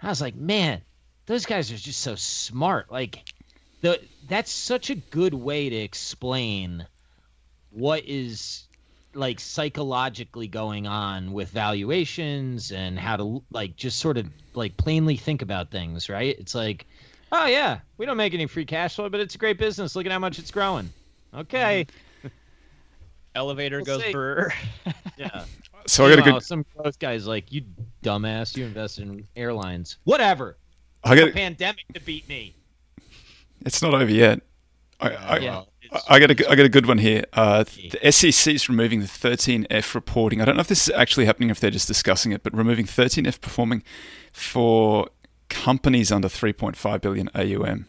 I 0.00 0.08
was 0.08 0.20
like, 0.22 0.34
man, 0.34 0.80
those 1.26 1.46
guys 1.46 1.70
are 1.72 1.76
just 1.76 2.00
so 2.00 2.14
smart. 2.14 2.90
Like, 2.90 3.30
the 3.80 4.00
that's 4.28 4.50
such 4.50 4.90
a 4.90 4.94
good 4.94 5.34
way 5.34 5.68
to 5.68 5.76
explain 5.76 6.86
what 7.70 8.02
is 8.06 8.64
like 9.14 9.38
psychologically 9.38 10.48
going 10.48 10.86
on 10.86 11.32
with 11.32 11.50
valuations 11.50 12.72
and 12.72 12.98
how 12.98 13.16
to 13.16 13.42
like 13.52 13.76
just 13.76 13.98
sort 13.98 14.16
of 14.18 14.26
like 14.54 14.76
plainly 14.76 15.16
think 15.16 15.42
about 15.42 15.70
things, 15.70 16.08
right? 16.08 16.36
It's 16.38 16.54
like, 16.54 16.86
oh 17.32 17.46
yeah, 17.46 17.80
we 17.98 18.06
don't 18.06 18.16
make 18.16 18.34
any 18.34 18.46
free 18.46 18.64
cash 18.64 18.96
flow, 18.96 19.08
but 19.08 19.20
it's 19.20 19.34
a 19.34 19.38
great 19.38 19.58
business. 19.58 19.94
Look 19.94 20.06
at 20.06 20.12
how 20.12 20.18
much 20.18 20.38
it's 20.38 20.50
growing. 20.50 20.90
Okay, 21.34 21.86
mm-hmm. 22.18 22.28
Elevator 23.34 23.78
We'll 23.78 23.84
goes 23.84 24.02
see. 24.02 24.12
brr. 24.12 24.52
yeah. 25.16 25.44
so 25.86 26.06
I 26.06 26.10
got 26.14 26.26
a 26.26 26.32
good. 26.32 26.42
Some 26.42 26.64
growth 26.76 26.98
guys 26.98 27.26
like 27.26 27.52
you, 27.52 27.62
dumbass. 28.02 28.56
You 28.56 28.64
invest 28.64 28.98
in 28.98 29.26
airlines. 29.36 29.98
Whatever. 30.04 30.56
I 31.04 31.14
A 31.14 31.16
got. 31.26 31.32
pandemic 31.34 31.84
to 31.94 32.00
beat 32.00 32.28
me. 32.28 32.54
It's 33.66 33.82
not 33.82 33.94
over 33.94 34.10
yet. 34.10 34.40
I, 35.00 35.08
I, 35.10 35.38
Yeah. 35.38 35.58
I- 35.58 35.64
I 36.08 36.18
got 36.18 36.30
a, 36.30 36.34
good- 36.34 36.46
got 36.48 36.58
a 36.58 36.68
good 36.68 36.86
one 36.86 36.98
here. 36.98 37.24
Uh, 37.34 37.62
the 37.64 38.10
SEC 38.10 38.52
is 38.54 38.68
removing 38.68 38.98
the 39.00 39.06
13F 39.06 39.94
reporting. 39.94 40.40
I 40.40 40.44
don't 40.44 40.56
know 40.56 40.60
if 40.60 40.66
this 40.66 40.88
is 40.88 40.94
actually 40.94 41.26
happening, 41.26 41.50
if 41.50 41.60
they're 41.60 41.70
just 41.70 41.86
discussing 41.86 42.32
it, 42.32 42.42
but 42.42 42.52
removing 42.56 42.84
13F 42.84 43.40
performing 43.40 43.84
for 44.32 45.08
companies 45.48 46.10
under 46.10 46.26
3.5 46.28 47.00
billion 47.00 47.28
AUM. 47.34 47.86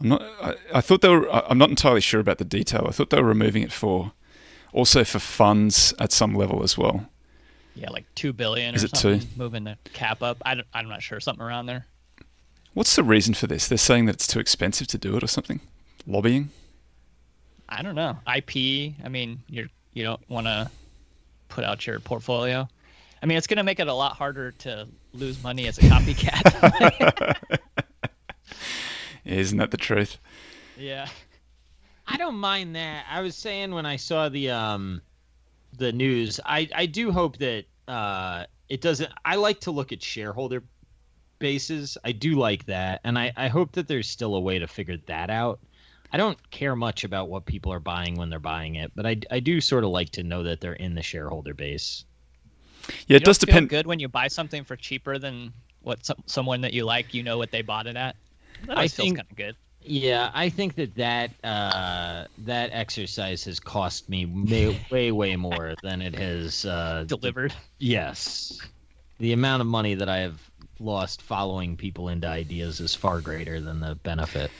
I'm 0.00 0.08
not. 0.08 0.22
I, 0.40 0.54
I 0.74 0.80
thought 0.80 1.00
they 1.00 1.08
were. 1.08 1.28
I- 1.32 1.42
I'm 1.48 1.58
not 1.58 1.70
entirely 1.70 2.00
sure 2.00 2.20
about 2.20 2.38
the 2.38 2.44
detail. 2.44 2.84
I 2.88 2.92
thought 2.92 3.10
they 3.10 3.20
were 3.20 3.26
removing 3.28 3.64
it 3.64 3.72
for, 3.72 4.12
also 4.72 5.02
for 5.02 5.18
funds 5.18 5.92
at 5.98 6.12
some 6.12 6.34
level 6.34 6.62
as 6.62 6.78
well. 6.78 7.08
yeah, 7.74 7.90
like 7.90 8.04
two 8.14 8.32
billion 8.32 8.76
Is 8.76 8.84
or 8.84 8.86
it 8.86 8.94
two? 8.94 9.20
Moving 9.36 9.64
the 9.64 9.76
cap 9.92 10.22
up. 10.22 10.36
I 10.46 10.54
don't, 10.54 10.66
I'm 10.72 10.88
not 10.88 11.02
sure. 11.02 11.18
Something 11.18 11.44
around 11.44 11.66
there. 11.66 11.86
What's 12.74 12.94
the 12.96 13.02
reason 13.02 13.34
for 13.34 13.46
this? 13.46 13.66
They're 13.68 13.78
saying 13.78 14.06
that 14.06 14.16
it's 14.16 14.26
too 14.26 14.38
expensive 14.38 14.86
to 14.88 14.98
do 14.98 15.16
it 15.16 15.24
or 15.24 15.26
something. 15.26 15.60
Lobbying. 16.06 16.50
I 17.68 17.82
don't 17.82 17.94
know. 17.94 18.16
IP. 18.26 18.94
I 19.04 19.08
mean, 19.08 19.42
you're 19.48 19.68
you 19.92 20.04
don't 20.04 20.20
want 20.28 20.46
to 20.46 20.70
put 21.48 21.64
out 21.64 21.86
your 21.86 21.98
portfolio. 22.00 22.68
I 23.22 23.26
mean, 23.26 23.36
it's 23.36 23.46
going 23.48 23.56
to 23.56 23.64
make 23.64 23.80
it 23.80 23.88
a 23.88 23.92
lot 23.94 24.16
harder 24.16 24.52
to 24.52 24.86
lose 25.12 25.42
money 25.42 25.66
as 25.66 25.78
a 25.78 25.82
copycat. 25.82 27.36
Isn't 29.24 29.58
that 29.58 29.70
the 29.70 29.76
truth? 29.76 30.18
yeah. 30.76 31.08
I 32.10 32.16
don't 32.16 32.36
mind 32.36 32.74
that. 32.74 33.04
I 33.10 33.20
was 33.20 33.36
saying 33.36 33.74
when 33.74 33.84
I 33.84 33.96
saw 33.96 34.30
the 34.30 34.50
um 34.50 35.02
the 35.76 35.92
news, 35.92 36.40
I 36.44 36.66
I 36.74 36.86
do 36.86 37.12
hope 37.12 37.36
that 37.38 37.64
uh 37.86 38.44
it 38.70 38.80
doesn't 38.80 39.10
I 39.26 39.36
like 39.36 39.60
to 39.60 39.70
look 39.70 39.92
at 39.92 40.02
shareholder 40.02 40.62
bases, 41.38 41.96
I 42.04 42.12
do 42.12 42.34
like 42.34 42.66
that, 42.66 43.00
and 43.04 43.18
I, 43.18 43.32
I 43.36 43.48
hope 43.48 43.72
that 43.72 43.88
there's 43.88 44.08
still 44.08 44.34
a 44.34 44.40
way 44.40 44.58
to 44.58 44.66
figure 44.66 44.96
that 45.06 45.30
out. 45.30 45.60
I 46.12 46.16
don't 46.16 46.38
care 46.50 46.74
much 46.74 47.04
about 47.04 47.28
what 47.28 47.44
people 47.44 47.72
are 47.72 47.80
buying 47.80 48.14
when 48.16 48.30
they're 48.30 48.38
buying 48.38 48.76
it, 48.76 48.92
but 48.94 49.06
I, 49.06 49.16
I 49.30 49.40
do 49.40 49.60
sort 49.60 49.84
of 49.84 49.90
like 49.90 50.10
to 50.10 50.22
know 50.22 50.42
that 50.44 50.60
they're 50.60 50.72
in 50.72 50.94
the 50.94 51.02
shareholder 51.02 51.54
base. 51.54 52.04
Yeah, 53.06 53.16
it 53.16 53.20
You 53.20 53.26
does 53.26 53.38
depend. 53.38 53.68
good 53.68 53.86
when 53.86 53.98
you 54.00 54.08
buy 54.08 54.28
something 54.28 54.64
for 54.64 54.74
cheaper 54.76 55.18
than 55.18 55.52
what 55.82 56.04
some, 56.06 56.16
someone 56.26 56.62
that 56.62 56.72
you 56.72 56.84
like, 56.84 57.12
you 57.12 57.22
know 57.22 57.36
what 57.36 57.50
they 57.50 57.60
bought 57.62 57.86
it 57.86 57.96
at. 57.96 58.16
That 58.66 58.78
I 58.78 58.88
think- 58.88 59.16
kind 59.18 59.28
of 59.30 59.36
good. 59.36 59.56
Yeah, 59.82 60.30
I 60.34 60.48
think 60.50 60.74
that 60.74 60.94
that 60.96 61.30
uh, 61.44 62.24
that 62.38 62.70
exercise 62.72 63.44
has 63.44 63.60
cost 63.60 64.08
me 64.08 64.26
way, 64.26 64.78
way, 64.90 65.12
way 65.12 65.36
more 65.36 65.74
than 65.82 66.02
it 66.02 66.14
has 66.16 66.66
uh, 66.66 67.04
Delivered. 67.06 67.54
Yes. 67.78 68.60
The 69.18 69.32
amount 69.32 69.60
of 69.62 69.66
money 69.68 69.94
that 69.94 70.08
I 70.08 70.18
have 70.18 70.38
lost 70.80 71.22
following 71.22 71.76
people 71.76 72.08
into 72.08 72.26
ideas 72.26 72.80
is 72.80 72.94
far 72.94 73.20
greater 73.20 73.60
than 73.60 73.80
the 73.80 73.94
benefit. 73.96 74.50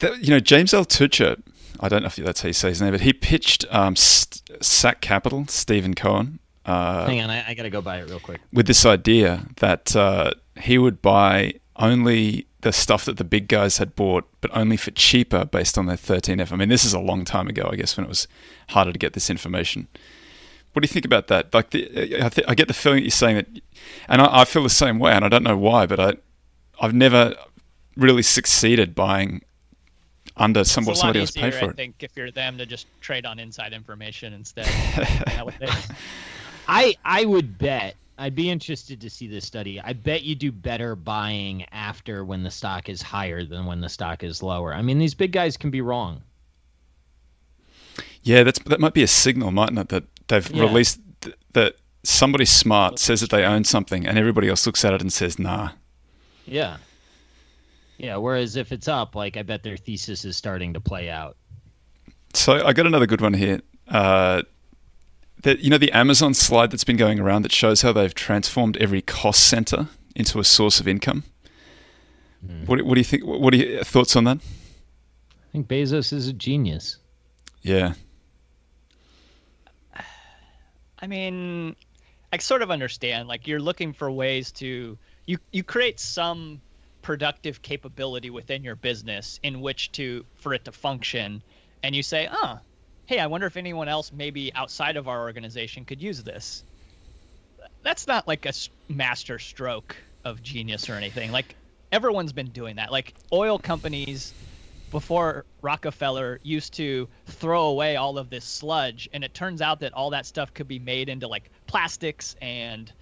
That, 0.00 0.20
you 0.20 0.30
know, 0.30 0.40
James 0.40 0.72
Altucher, 0.72 1.40
I 1.80 1.88
don't 1.88 2.02
know 2.02 2.06
if 2.06 2.16
that's 2.16 2.42
how 2.42 2.48
you 2.48 2.52
say 2.52 2.68
his 2.68 2.80
name, 2.80 2.92
but 2.92 3.00
he 3.00 3.12
pitched 3.12 3.64
um, 3.70 3.96
St- 3.96 4.42
SAC 4.62 5.00
Capital, 5.00 5.46
Steven 5.48 5.94
Cohen, 5.94 6.38
uh, 6.64 7.06
Hang 7.06 7.22
on, 7.22 7.30
I, 7.30 7.48
I 7.48 7.54
got 7.54 7.62
to 7.62 7.70
go 7.70 7.80
buy 7.80 7.98
it 7.98 8.10
real 8.10 8.20
quick. 8.20 8.42
with 8.52 8.66
this 8.66 8.84
idea 8.84 9.46
that 9.56 9.96
uh, 9.96 10.32
he 10.60 10.76
would 10.76 11.00
buy 11.00 11.54
only 11.76 12.46
the 12.60 12.72
stuff 12.72 13.06
that 13.06 13.16
the 13.16 13.24
big 13.24 13.48
guys 13.48 13.78
had 13.78 13.96
bought, 13.96 14.28
but 14.42 14.50
only 14.54 14.76
for 14.76 14.90
cheaper 14.90 15.46
based 15.46 15.78
on 15.78 15.86
their 15.86 15.96
13F. 15.96 16.52
I 16.52 16.56
mean, 16.56 16.68
this 16.68 16.84
is 16.84 16.92
a 16.92 16.98
long 17.00 17.24
time 17.24 17.48
ago, 17.48 17.70
I 17.72 17.76
guess, 17.76 17.96
when 17.96 18.04
it 18.04 18.08
was 18.08 18.28
harder 18.68 18.92
to 18.92 18.98
get 18.98 19.14
this 19.14 19.30
information. 19.30 19.88
What 20.72 20.82
do 20.82 20.84
you 20.86 20.92
think 20.92 21.04
about 21.04 21.28
that? 21.28 21.52
Like, 21.52 21.70
the, 21.70 22.24
I, 22.24 22.28
th- 22.28 22.46
I 22.46 22.54
get 22.54 22.68
the 22.68 22.74
feeling 22.74 22.98
that 22.98 23.04
you're 23.04 23.10
saying 23.10 23.36
that, 23.36 23.48
and 24.08 24.22
I, 24.22 24.40
I 24.42 24.44
feel 24.44 24.62
the 24.62 24.70
same 24.70 24.98
way, 24.98 25.12
and 25.12 25.24
I 25.24 25.28
don't 25.28 25.42
know 25.42 25.56
why, 25.56 25.86
but 25.86 25.98
I, 25.98 26.14
I've 26.80 26.94
never 26.94 27.34
really 27.96 28.22
succeeded 28.22 28.94
buying 28.94 29.42
under 30.36 30.64
some 30.64 30.84
what 30.84 30.92
it's 30.92 31.00
a 31.02 31.06
lot 31.06 31.06
somebody 31.06 31.20
else 31.20 31.30
easier, 31.30 31.50
paid 31.50 31.54
for 31.58 31.64
I 31.66 31.68
it. 31.70 31.76
think, 31.76 32.02
if 32.02 32.16
you're 32.16 32.30
them 32.30 32.58
to 32.58 32.66
just 32.66 32.86
trade 33.00 33.26
on 33.26 33.38
inside 33.38 33.72
information 33.72 34.32
instead. 34.32 34.66
I 36.68 36.94
I 37.04 37.24
would 37.24 37.58
bet 37.58 37.96
I'd 38.18 38.34
be 38.34 38.50
interested 38.50 39.00
to 39.00 39.10
see 39.10 39.28
this 39.28 39.46
study. 39.46 39.80
I 39.80 39.92
bet 39.92 40.22
you 40.22 40.34
do 40.34 40.50
better 40.50 40.96
buying 40.96 41.64
after 41.70 42.24
when 42.24 42.42
the 42.42 42.50
stock 42.50 42.88
is 42.88 43.00
higher 43.00 43.44
than 43.44 43.64
when 43.64 43.80
the 43.80 43.88
stock 43.88 44.24
is 44.24 44.42
lower. 44.42 44.74
I 44.74 44.82
mean, 44.82 44.98
these 44.98 45.14
big 45.14 45.32
guys 45.32 45.56
can 45.56 45.70
be 45.70 45.80
wrong. 45.80 46.22
Yeah, 48.22 48.42
that's 48.42 48.58
that 48.60 48.80
might 48.80 48.92
be 48.92 49.02
a 49.02 49.08
signal, 49.08 49.52
mightn't 49.52 49.78
it? 49.78 49.88
That 49.88 50.04
they've 50.28 50.48
Yeah. 50.50 50.62
released 50.62 51.00
th- 51.20 51.36
that 51.52 51.76
somebody 52.04 52.44
smart 52.44 52.98
says 52.98 53.20
that 53.20 53.30
they 53.30 53.44
own 53.44 53.64
something, 53.64 54.06
and 54.06 54.16
everybody 54.18 54.48
else 54.48 54.64
looks 54.66 54.84
at 54.84 54.92
it 54.94 55.00
and 55.00 55.12
says, 55.12 55.38
"Nah." 55.38 55.70
Yeah. 56.46 56.76
Yeah, 57.98 58.16
whereas 58.16 58.54
if 58.56 58.70
it's 58.70 58.86
up, 58.88 59.14
like 59.16 59.36
I 59.36 59.42
bet 59.42 59.62
their 59.64 59.76
thesis 59.76 60.24
is 60.24 60.36
starting 60.36 60.72
to 60.74 60.80
play 60.80 61.10
out. 61.10 61.36
So 62.32 62.64
I 62.64 62.72
got 62.72 62.86
another 62.86 63.06
good 63.06 63.20
one 63.20 63.34
here. 63.34 63.60
Uh, 63.88 64.42
that 65.42 65.60
you 65.60 65.70
know 65.70 65.78
the 65.78 65.90
Amazon 65.92 66.34
slide 66.34 66.70
that's 66.70 66.84
been 66.84 66.96
going 66.96 67.18
around 67.18 67.42
that 67.42 67.52
shows 67.52 67.82
how 67.82 67.92
they've 67.92 68.14
transformed 68.14 68.76
every 68.78 69.02
cost 69.02 69.44
center 69.46 69.88
into 70.14 70.38
a 70.38 70.44
source 70.44 70.78
of 70.80 70.86
income. 70.88 71.24
What, 72.66 72.82
what 72.82 72.94
do 72.94 73.00
you 73.00 73.04
think? 73.04 73.24
What 73.24 73.52
are 73.52 73.56
your 73.56 73.82
thoughts 73.84 74.14
on 74.14 74.24
that? 74.24 74.38
I 74.38 75.52
think 75.52 75.66
Bezos 75.68 76.12
is 76.12 76.28
a 76.28 76.32
genius. 76.32 76.98
Yeah, 77.62 77.94
I 81.00 81.06
mean, 81.06 81.76
I 82.32 82.38
sort 82.38 82.62
of 82.62 82.70
understand. 82.70 83.28
Like 83.28 83.46
you're 83.46 83.60
looking 83.60 83.92
for 83.92 84.10
ways 84.10 84.52
to 84.52 84.98
you 85.26 85.38
you 85.52 85.62
create 85.62 86.00
some 86.00 86.60
productive 87.02 87.62
capability 87.62 88.30
within 88.30 88.64
your 88.64 88.76
business 88.76 89.38
in 89.42 89.60
which 89.60 89.92
to 89.92 90.24
for 90.34 90.54
it 90.54 90.64
to 90.64 90.72
function, 90.72 91.42
and 91.82 91.94
you 91.94 92.02
say, 92.02 92.28
"Oh, 92.30 92.58
hey, 93.06 93.18
I 93.18 93.26
wonder 93.26 93.46
if 93.46 93.56
anyone 93.56 93.88
else 93.88 94.12
maybe 94.12 94.52
outside 94.54 94.96
of 94.96 95.08
our 95.08 95.20
organization 95.22 95.84
could 95.84 96.02
use 96.02 96.22
this." 96.22 96.64
That's 97.82 98.06
not 98.06 98.28
like 98.28 98.46
a 98.46 98.52
master 98.88 99.38
stroke 99.38 99.96
of 100.24 100.42
genius 100.42 100.88
or 100.88 100.94
anything. 100.94 101.32
Like 101.32 101.56
everyone's 101.92 102.32
been 102.32 102.50
doing 102.50 102.76
that. 102.76 102.92
Like 102.92 103.14
oil 103.32 103.58
companies 103.58 104.34
before 104.90 105.44
Rockefeller 105.62 106.40
used 106.42 106.72
to 106.74 107.08
throw 107.26 107.66
away 107.66 107.96
all 107.96 108.18
of 108.18 108.30
this 108.30 108.44
sludge, 108.44 109.08
and 109.12 109.22
it 109.24 109.34
turns 109.34 109.60
out 109.62 109.80
that 109.80 109.92
all 109.92 110.10
that 110.10 110.26
stuff 110.26 110.52
could 110.54 110.68
be 110.68 110.78
made 110.78 111.08
into 111.08 111.28
like 111.28 111.50
plastics, 111.66 112.36
and 112.40 112.92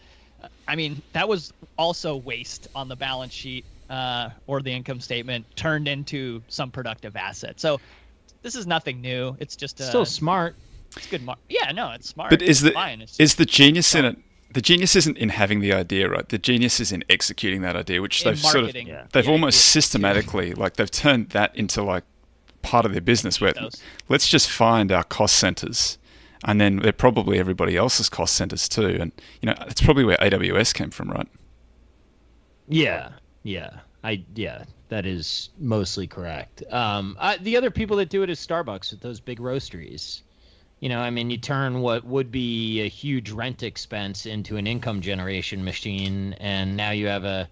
uh, 0.43 0.49
I 0.67 0.77
mean 0.77 1.01
that 1.13 1.29
was 1.29 1.53
also 1.79 2.17
waste 2.17 2.69
on 2.75 2.89
the 2.89 2.97
balance 2.97 3.33
sheet 3.33 3.65
uh, 3.91 4.31
or 4.47 4.61
the 4.63 4.71
income 4.73 5.01
statement 5.01 5.47
turned 5.57 5.89
into 5.89 6.43
some 6.49 6.71
productive 6.71 7.17
asset. 7.17 7.61
So 7.61 7.81
this 8.43 8.55
is 8.55 8.67
nothing 8.67 9.01
new. 9.01 9.37
It's 9.39 9.57
just 9.57 9.81
uh, 9.81 9.85
Still 9.89 10.05
smart. 10.05 10.55
it's 10.97 11.07
good. 11.07 11.23
Mar- 11.25 11.37
yeah, 11.49 11.73
no, 11.73 11.93
it's 11.93 12.09
smart. 12.09 12.31
but 12.31 12.43
is 12.43 12.49
It's 12.49 12.61
the 12.63 12.71
fine. 12.73 13.01
It's 13.01 13.19
is 13.21 13.35
the 13.37 13.47
genius 13.47 13.95
in 13.95 14.05
it? 14.05 14.19
The 14.57 14.63
genius 14.63 14.97
isn't 14.97 15.19
in 15.19 15.29
having 15.29 15.61
the 15.61 15.73
idea, 15.75 16.09
right? 16.09 16.27
The 16.27 16.39
genius 16.39 16.81
is 16.81 16.91
in 16.91 17.05
executing 17.11 17.61
that 17.61 17.77
idea, 17.77 18.01
which 18.01 18.25
In 18.25 18.31
they've 18.31 18.39
sort 18.39 18.65
of 18.65 18.75
yeah. 18.75 19.07
they've 19.13 19.27
Yeah, 19.27 19.31
almost 19.31 19.59
yeah. 19.59 19.73
systematically 19.73 20.55
like 20.55 20.77
they've 20.77 20.91
turned 20.91 21.31
that 21.31 21.55
into 21.55 21.83
like 21.83 22.05
part 22.63 22.87
of 22.87 22.93
their 22.93 23.03
business 23.03 23.41
where 23.41 23.53
ethos. 23.53 23.85
let's 24.09 24.29
just 24.29 24.49
find 24.51 24.91
our 24.93 25.05
cost 25.05 25.37
centers 25.37 25.99
and 26.45 26.61
then 26.61 26.77
they're 26.79 26.93
probably 26.93 27.39
everybody 27.39 27.77
else's 27.77 28.09
cost 28.09 28.35
centers 28.35 28.69
too 28.69 28.97
and 29.01 29.13
you 29.43 29.47
know 29.47 29.55
it's 29.69 29.83
probably 29.83 30.05
where 30.05 30.17
aws 30.19 30.73
came 30.75 30.91
from 30.91 31.11
right 31.11 31.29
Yeah, 32.69 33.13
yeah, 33.43 33.81
I 34.05 34.25
yeah, 34.35 34.65
that 34.89 35.07
is 35.07 35.51
mostly 35.59 36.07
correct. 36.07 36.63
Um, 36.71 37.17
uh, 37.21 37.37
the 37.41 37.57
other 37.57 37.71
people 37.71 37.97
that 37.99 38.09
do 38.09 38.23
it 38.23 38.31
is 38.31 38.45
Starbucks 38.45 38.91
with 38.93 39.01
those 39.01 39.21
big 39.21 39.39
roasteries. 39.41 40.23
You 40.81 40.91
know, 40.91 41.01
I 41.01 41.11
mean, 41.11 41.31
you 41.31 41.39
turn 41.39 41.81
what 41.81 42.05
would 42.05 42.31
be 42.31 42.83
a 42.83 42.89
huge 42.89 43.31
rent 43.31 43.63
expense 43.63 44.27
into 44.27 44.57
an 44.59 44.67
income 44.67 45.01
generation 45.01 45.65
machine, 45.65 46.35
and 46.35 46.77
now 46.77 46.91
you 46.91 47.07
have 47.07 47.25
a 47.25 47.49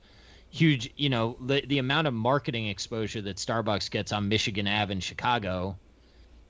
huge, 0.50 0.92
you 0.96 1.08
know, 1.08 1.36
the 1.40 1.62
the 1.66 1.78
amount 1.78 2.06
of 2.06 2.14
marketing 2.14 2.68
exposure 2.68 3.22
that 3.22 3.36
Starbucks 3.36 3.90
gets 3.90 4.12
on 4.12 4.28
Michigan 4.28 4.68
Ave 4.68 4.92
in 4.92 5.00
Chicago. 5.00 5.76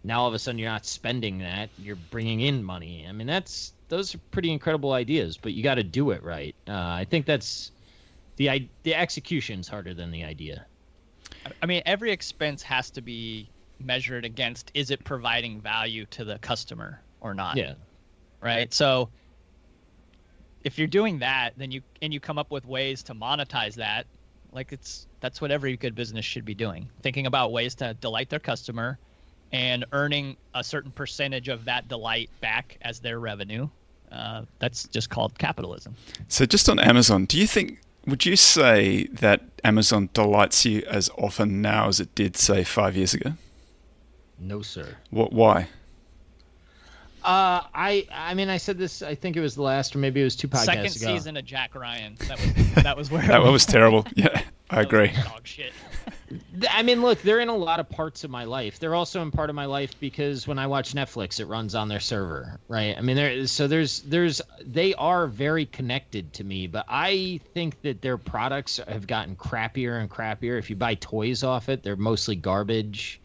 Now 0.03 0.23
all 0.23 0.29
of 0.29 0.35
a 0.35 0.39
sudden 0.39 0.59
you're 0.59 0.71
not 0.71 0.85
spending 0.85 1.39
that; 1.39 1.71
you're 1.79 1.97
bringing 1.97 2.41
in 2.41 2.65
money. 2.65 3.07
I 3.09 3.13
mean, 3.13 3.29
that's 3.29 3.73
those 3.89 4.15
are 4.15 4.21
pretty 4.33 4.51
incredible 4.51 4.93
ideas, 4.93 5.39
but 5.41 5.53
you 5.53 5.63
got 5.63 5.77
to 5.77 5.85
do 5.85 6.11
it 6.11 6.25
right. 6.25 6.57
Uh, 6.67 6.73
I 6.73 7.07
think 7.09 7.25
that's 7.25 7.71
the 8.37 8.69
the 8.83 8.97
execution's 8.97 9.69
harder 9.69 9.95
than 9.95 10.11
the 10.11 10.25
idea. 10.25 10.67
I 11.63 11.67
mean, 11.67 11.83
every 11.87 12.11
expense 12.11 12.63
has 12.63 12.91
to 12.91 13.01
be 13.01 13.49
measured 13.79 14.25
against 14.25 14.71
is 14.75 14.91
it 14.91 15.03
providing 15.05 15.61
value 15.61 16.07
to 16.07 16.25
the 16.25 16.39
customer 16.39 17.01
or 17.21 17.35
not? 17.35 17.57
Yeah. 17.57 17.75
Right. 18.41 18.73
So 18.73 19.09
if 20.65 20.79
you're 20.79 20.87
doing 20.89 21.19
that, 21.21 21.55
then 21.57 21.71
you 21.71 21.83
and 22.03 22.13
you 22.13 22.21
come 22.21 22.39
up 22.39 22.51
with 22.51 22.67
ways 22.67 23.03
to 23.05 23.15
monetize 23.15 23.75
that, 23.75 24.07
like 24.53 24.73
it's 24.73 25.07
that's 25.21 25.41
what 25.41 25.51
every 25.51 25.77
good 25.77 25.95
business 25.95 26.25
should 26.25 26.45
be 26.45 26.55
doing. 26.55 26.89
Thinking 27.03 27.27
about 27.27 27.53
ways 27.53 27.75
to 27.77 27.95
delight 27.95 28.31
their 28.31 28.39
customer 28.41 28.99
and 29.53 29.85
earning 29.93 30.37
a 30.55 30.65
certain 30.65 30.91
percentage 30.91 31.49
of 31.49 31.65
that 31.67 31.89
delight 31.89 32.29
back 32.41 32.77
as 32.83 33.01
their 33.01 33.21
revenue. 33.21 33.69
Uh, 34.13 34.45
that's 34.61 34.87
just 34.89 35.11
called 35.11 35.37
capitalism. 35.39 35.97
so 36.29 36.47
just 36.47 36.69
on 36.69 36.79
amazon 36.79 37.25
do 37.25 37.37
you 37.37 37.49
think 37.49 37.81
would 38.07 38.25
you 38.25 38.37
say 38.37 39.09
that 39.09 39.41
amazon 39.65 40.09
delights 40.13 40.65
you 40.65 40.85
as 40.89 41.11
often 41.19 41.61
now 41.61 41.89
as 41.89 41.99
it 41.99 42.15
did 42.15 42.37
say 42.37 42.63
five 42.63 42.95
years 42.95 43.13
ago 43.13 43.33
No, 44.45 44.63
sir. 44.63 44.87
what 45.11 45.33
why 45.33 45.67
Uh, 47.25 47.63
I 47.75 48.07
I 48.13 48.35
mean, 48.35 48.51
I 48.51 48.59
said 48.59 48.77
this. 48.77 49.01
I 49.03 49.15
think 49.15 49.37
it 49.37 49.41
was 49.41 49.55
the 49.55 49.63
last, 49.63 49.97
or 49.97 49.99
maybe 49.99 50.21
it 50.21 50.25
was 50.25 50.37
two 50.37 50.49
podcasts 50.49 50.65
Second 50.65 50.85
ago. 50.97 51.15
season 51.17 51.37
of 51.39 51.45
Jack 51.47 51.75
Ryan. 51.75 52.17
That 52.29 52.39
was 52.39 52.85
that 52.85 52.97
was 52.97 53.11
where 53.11 53.23
that 53.27 53.43
was 53.43 53.65
terrible 53.65 54.07
yeah 54.15 54.43
i 54.71 54.77
that 54.77 54.85
agree 54.87 55.09
Dog 55.09 55.47
shit. 55.47 55.73
I 56.71 56.83
mean, 56.83 57.01
look, 57.01 57.21
they're 57.23 57.41
in 57.41 57.49
a 57.49 57.57
lot 57.57 57.81
of 57.81 57.89
parts 57.89 58.25
of 58.25 58.31
my 58.31 58.45
life. 58.45 58.79
They're 58.79 58.95
also 58.95 59.23
in 59.23 59.31
part 59.31 59.51
of 59.51 59.57
my 59.57 59.67
life 59.67 59.99
because 60.01 60.47
when 60.49 60.59
I 60.59 60.67
watch 60.67 60.93
Netflix, 60.93 61.39
it 61.39 61.47
runs 61.47 61.75
on 61.75 61.87
their 61.89 62.01
server, 62.01 62.59
right? 62.69 62.97
I 62.97 63.01
mean, 63.03 63.15
there. 63.17 63.47
So 63.47 63.67
there's 63.69 64.01
there's 64.03 64.43
they 64.61 64.95
are 64.95 65.27
very 65.27 65.67
connected 65.67 66.33
to 66.35 66.45
me, 66.45 66.67
but 66.67 66.85
I 66.89 67.41
think 67.55 67.81
that 67.83 68.03
their 68.03 68.19
products 68.19 68.81
have 68.89 69.07
gotten 69.07 69.37
crappier 69.37 70.01
and 70.01 70.11
crappier. 70.11 70.59
If 70.59 70.69
you 70.71 70.77
buy 70.77 70.95
toys 70.97 71.43
off 71.45 71.69
it, 71.69 71.83
they're 71.83 71.97
mostly 71.97 72.37
garbage. 72.37 73.21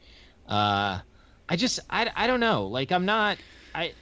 Uh, 0.47 0.99
I 1.49 1.55
just 1.55 1.79
I, 1.89 2.09
I 2.15 2.27
don't 2.27 2.39
know. 2.39 2.67
Like 2.67 2.91
I'm 2.91 3.05
not 3.05 3.37
I. 3.73 3.93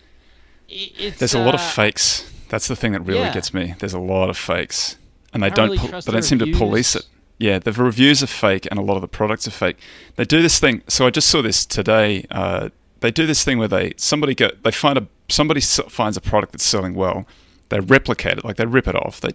there's 1.17 1.33
a 1.33 1.39
lot 1.39 1.55
of 1.55 1.61
uh, 1.61 1.69
fakes 1.69 2.29
that's 2.49 2.67
the 2.67 2.75
thing 2.75 2.91
that 2.91 3.01
really 3.01 3.21
yeah. 3.21 3.33
gets 3.33 3.53
me 3.53 3.73
there's 3.79 3.93
a 3.93 3.99
lot 3.99 4.29
of 4.29 4.37
fakes 4.37 4.97
and 5.33 5.41
they 5.41 5.47
I 5.47 5.49
don't 5.49 5.69
don't 5.69 5.77
really 5.77 5.87
trust 5.87 6.07
they 6.07 6.11
the 6.11 6.15
don't 6.17 6.23
seem 6.23 6.39
to 6.39 6.51
police 6.57 6.93
it 6.93 7.05
Yeah, 7.39 7.59
the 7.59 7.71
reviews 7.71 8.23
are 8.23 8.27
fake, 8.27 8.67
and 8.69 8.79
a 8.79 8.81
lot 8.81 8.95
of 8.95 9.01
the 9.01 9.07
products 9.07 9.47
are 9.47 9.51
fake. 9.51 9.77
They 10.15 10.25
do 10.25 10.41
this 10.41 10.59
thing. 10.59 10.81
So 10.87 11.05
I 11.05 11.11
just 11.11 11.29
saw 11.29 11.41
this 11.41 11.65
today. 11.65 12.25
Uh, 12.31 12.69
they 13.01 13.11
do 13.11 13.27
this 13.27 13.43
thing 13.43 13.59
where 13.59 13.67
they 13.67 13.93
somebody 13.97 14.33
go 14.33 14.49
they 14.63 14.71
find 14.71 14.97
a 14.97 15.07
somebody 15.29 15.61
finds 15.61 16.17
a 16.17 16.21
product 16.21 16.53
that's 16.53 16.63
selling 16.63 16.95
well, 16.95 17.27
they 17.69 17.79
replicate 17.79 18.39
it, 18.39 18.45
like 18.45 18.55
they 18.57 18.65
rip 18.65 18.87
it 18.87 18.95
off, 18.95 19.21
they 19.21 19.31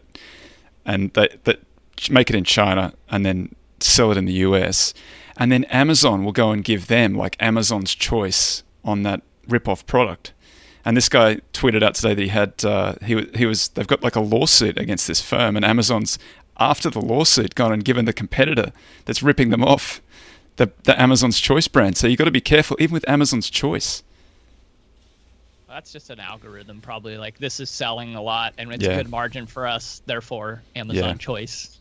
and 0.85 1.13
they 1.13 1.29
that 1.45 1.61
make 2.11 2.29
it 2.29 2.35
in 2.35 2.45
China 2.45 2.93
and 3.09 3.25
then 3.25 3.55
sell 3.79 4.11
it 4.11 4.17
in 4.17 4.25
the 4.25 4.33
US, 4.49 4.95
and 5.37 5.51
then 5.53 5.65
Amazon 5.65 6.25
will 6.25 6.33
go 6.33 6.51
and 6.51 6.63
give 6.65 6.87
them 6.87 7.15
like 7.15 7.37
Amazon's 7.41 7.95
choice 7.95 8.63
on 8.85 9.03
that 9.05 9.23
rip-off 9.49 9.87
product. 9.87 10.33
And 10.85 10.97
this 10.97 11.09
guy 11.09 11.37
tweeted 11.53 11.83
out 11.83 11.95
today 11.95 12.15
that 12.15 12.23
he 12.23 12.29
had 12.29 12.65
uh, 12.65 12.95
he 13.05 13.27
he 13.35 13.47
was 13.47 13.69
they've 13.69 13.87
got 13.87 14.03
like 14.03 14.17
a 14.17 14.21
lawsuit 14.21 14.79
against 14.79 15.07
this 15.07 15.21
firm, 15.21 15.55
and 15.57 15.65
Amazon's 15.65 16.19
after 16.59 16.91
the 16.91 17.01
lawsuit 17.01 17.55
gone 17.55 17.73
and 17.73 17.85
given 17.85 18.05
the 18.05 18.13
competitor 18.13 18.73
that's 19.05 19.23
ripping 19.23 19.51
them 19.51 19.63
off 19.63 20.01
the 20.57 20.71
the 20.85 21.01
Amazon's 21.01 21.39
Choice 21.39 21.69
brand. 21.69 21.97
So 21.97 22.07
you've 22.09 22.19
got 22.19 22.25
to 22.25 22.31
be 22.33 22.41
careful, 22.41 22.77
even 22.81 22.95
with 22.95 23.09
Amazon's 23.09 23.49
Choice. 23.49 24.03
That's 25.69 25.93
just 25.93 26.11
an 26.11 26.21
algorithm, 26.21 26.81
probably. 26.83 27.17
Like 27.17 27.39
this 27.39 27.59
is 27.61 27.71
selling 27.71 28.15
a 28.15 28.21
lot, 28.23 28.53
and 28.59 28.73
it's 28.73 28.85
Yeah. 28.85 28.97
good 28.97 29.09
margin 29.09 29.47
for 29.47 29.67
us. 29.67 30.03
Therefore, 30.05 30.63
Amazon 30.77 31.11
Yeah. 31.11 31.15
choice. 31.15 31.79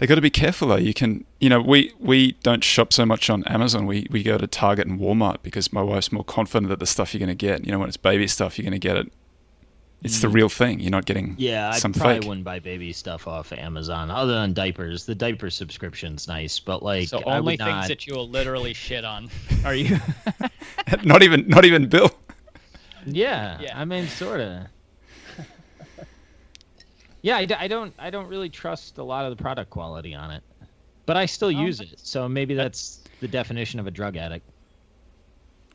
They 0.00 0.06
got 0.06 0.14
to 0.14 0.22
be 0.22 0.30
careful 0.30 0.68
though. 0.68 0.76
You 0.76 0.94
can, 0.94 1.26
you 1.40 1.50
know, 1.50 1.60
we 1.60 1.92
we 1.98 2.32
don't 2.42 2.64
shop 2.64 2.90
so 2.90 3.04
much 3.04 3.28
on 3.28 3.44
Amazon. 3.44 3.84
We 3.86 4.06
we 4.10 4.22
go 4.22 4.38
to 4.38 4.46
Target 4.46 4.86
and 4.86 4.98
Walmart 4.98 5.42
because 5.42 5.74
my 5.74 5.82
wife's 5.82 6.10
more 6.10 6.24
confident 6.24 6.70
that 6.70 6.78
the 6.78 6.86
stuff 6.86 7.12
you're 7.12 7.18
going 7.18 7.28
to 7.28 7.34
get. 7.34 7.66
You 7.66 7.72
know, 7.72 7.78
when 7.78 7.88
it's 7.88 7.98
baby 7.98 8.26
stuff, 8.26 8.56
you're 8.58 8.64
going 8.64 8.80
to 8.80 8.88
get 8.88 8.96
it. 8.96 9.12
It's 10.02 10.22
the 10.22 10.28
Mm. 10.28 10.32
real 10.32 10.48
thing. 10.48 10.80
You're 10.80 10.90
not 10.90 11.04
getting 11.04 11.34
Yeah, 11.36 11.68
I 11.68 11.78
some 11.78 11.92
probably 11.92 12.20
fake. 12.20 12.28
wouldn't 12.28 12.44
buy 12.46 12.60
baby 12.60 12.94
stuff 12.94 13.28
off 13.28 13.52
Amazon 13.52 14.10
other 14.10 14.32
than 14.32 14.54
diapers. 14.54 15.04
The 15.04 15.14
diaper 15.14 15.50
subscription's 15.50 16.26
nice, 16.26 16.58
but 16.58 16.82
like 16.82 17.08
So 17.08 17.18
I 17.18 17.36
only 17.36 17.52
would 17.52 17.58
things 17.58 17.68
not. 17.70 17.88
that 17.88 18.06
you 18.06 18.14
will 18.14 18.26
literally 18.26 18.72
shit 18.72 19.04
on 19.04 19.28
are 19.66 19.74
you? 19.74 19.98
not 21.04 21.22
even 21.22 21.46
not 21.46 21.66
even 21.66 21.88
Bill. 21.88 22.10
Yeah, 23.04 23.58
Yeah. 23.60 23.78
I 23.78 23.84
mean, 23.84 24.06
sort 24.06 24.40
of. 24.40 24.62
Yeah, 27.22 27.36
I, 27.36 27.44
d- 27.44 27.54
I 27.54 27.68
don't 27.68 27.92
I 27.98 28.10
don't 28.10 28.28
really 28.28 28.48
trust 28.48 28.98
a 28.98 29.04
lot 29.04 29.24
of 29.30 29.36
the 29.36 29.42
product 29.42 29.70
quality 29.70 30.14
on 30.14 30.30
it, 30.30 30.42
but 31.06 31.16
I 31.16 31.26
still 31.26 31.48
Oh, 31.48 31.62
use 31.66 31.80
it. 31.80 31.98
So 31.98 32.28
maybe 32.28 32.54
that's 32.54 33.02
the 33.20 33.28
definition 33.28 33.78
of 33.80 33.86
a 33.86 33.90
drug 33.90 34.16
addict. 34.16 34.46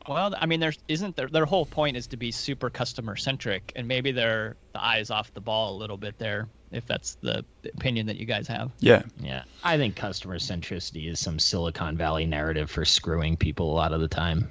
well, 0.08 0.34
I 0.38 0.46
mean, 0.46 0.60
there's 0.60 0.78
isn't 0.88 1.16
their 1.16 1.28
their 1.28 1.46
whole 1.46 1.66
point 1.66 1.96
is 1.96 2.06
to 2.08 2.16
be 2.16 2.30
super 2.30 2.70
customer 2.70 3.16
centric, 3.16 3.72
and 3.76 3.86
maybe 3.88 4.12
they're 4.12 4.56
the 4.72 4.84
eyes 4.84 5.10
off 5.10 5.32
the 5.34 5.40
ball 5.40 5.74
a 5.74 5.76
little 5.76 5.96
bit 5.96 6.16
there, 6.18 6.48
if 6.70 6.86
that's 6.86 7.16
the 7.22 7.44
opinion 7.74 8.06
that 8.06 8.16
you 8.16 8.24
guys 8.26 8.46
have. 8.48 8.70
Yeah, 8.78 9.02
Yeah, 9.20 9.42
I 9.64 9.76
think 9.76 9.96
customer 9.96 10.38
centricity 10.38 11.08
is 11.10 11.18
some 11.18 11.38
Silicon 11.38 11.96
Valley 11.96 12.24
narrative 12.26 12.70
for 12.70 12.84
screwing 12.84 13.36
people 13.36 13.70
a 13.72 13.74
lot 13.74 13.92
of 13.92 14.00
the 14.00 14.08
time. 14.08 14.48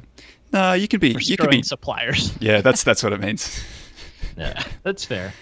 no, 0.51 0.73
you 0.73 0.87
could 0.89 0.99
be. 1.01 1.13
For 1.13 1.19
You 1.19 1.37
could 1.37 1.43
screwing 1.45 1.61
be. 1.61 1.67
suppliers. 1.67 2.33
Yeah, 2.41 2.59
that's 2.61 2.83
that's 2.83 3.01
what 3.03 3.13
it 3.13 3.19
means. 3.21 3.61
Yeah, 4.37 4.61
that's 4.83 5.05
fair. 5.05 5.33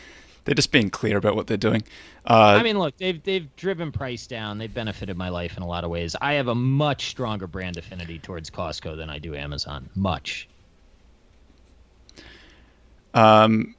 They're 0.46 0.56
just 0.56 0.72
being 0.72 0.90
clear 0.90 1.18
about 1.18 1.36
what 1.36 1.48
they're 1.48 1.58
doing. 1.58 1.84
Uh, 2.26 2.58
I 2.60 2.64
mean, 2.64 2.78
look, 2.78 2.98
they've 2.98 3.22
they've 3.24 3.54
driven 3.56 3.92
price 3.92 4.28
down. 4.28 4.58
They've 4.58 4.74
benefited 4.74 5.18
my 5.18 5.30
life 5.30 5.56
in 5.56 5.64
a 5.64 5.68
lot 5.68 5.84
of 5.84 5.90
ways. 5.90 6.16
I 6.20 6.34
have 6.34 6.48
a 6.50 6.56
much 6.56 7.08
stronger 7.08 7.48
brand 7.48 7.78
affinity 7.78 8.20
towards 8.20 8.50
Costco 8.50 8.98
than 8.98 9.10
I 9.10 9.20
do 9.20 9.36
Amazon. 9.36 9.90
Much. 9.96 10.50
Um, 13.14 13.76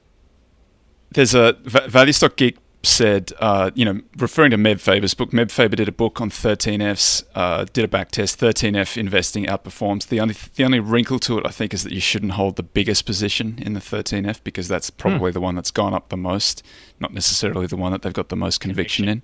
there's 1.11 1.35
a 1.35 1.57
Va- 1.65 1.89
Value 1.89 2.13
Stock 2.13 2.37
Geek 2.37 2.57
said, 2.85 3.33
uh, 3.39 3.71
you 3.75 3.85
know, 3.85 4.01
referring 4.17 4.51
to 4.51 4.57
Meb 4.57 4.81
Faber's 4.81 5.15
book. 5.15 5.31
Meb 5.31 5.51
Faber 5.51 5.77
did 5.77 5.89
a 5.89 5.93
book 5.93 6.21
on 6.21 6.31
13Fs, 6.31 7.25
uh, 7.35 7.65
did 7.73 7.85
a 7.85 7.89
back 7.89 8.11
test. 8.11 8.39
13F 8.39 8.97
investing 8.97 9.47
outperforms. 9.47 10.09
The 10.09 10.21
only 10.21 10.35
the 10.55 10.65
only 10.65 10.81
wrinkle 10.81 11.19
to 11.21 11.39
it, 11.39 11.47
I 11.47 11.51
think, 11.51 11.75
is 11.75 11.83
that 11.85 11.93
you 11.93 12.01
shouldn't 12.01 12.33
hold 12.33 12.57
the 12.57 12.63
biggest 12.63 13.07
position 13.07 13.59
in 13.61 13.75
the 13.75 13.81
13F 13.81 14.43
because 14.45 14.69
that's 14.69 14.91
probably 14.91 15.31
the 15.33 15.41
one 15.41 15.55
that's 15.55 15.71
gone 15.71 15.95
up 15.95 16.09
the 16.09 16.17
most, 16.17 16.63
not 17.01 17.13
necessarily 17.13 17.67
the 17.67 17.77
one 17.77 17.93
that 17.93 18.03
they've 18.03 18.13
got 18.13 18.29
the 18.29 18.37
most 18.37 18.61
conviction, 18.61 19.09
in. 19.09 19.23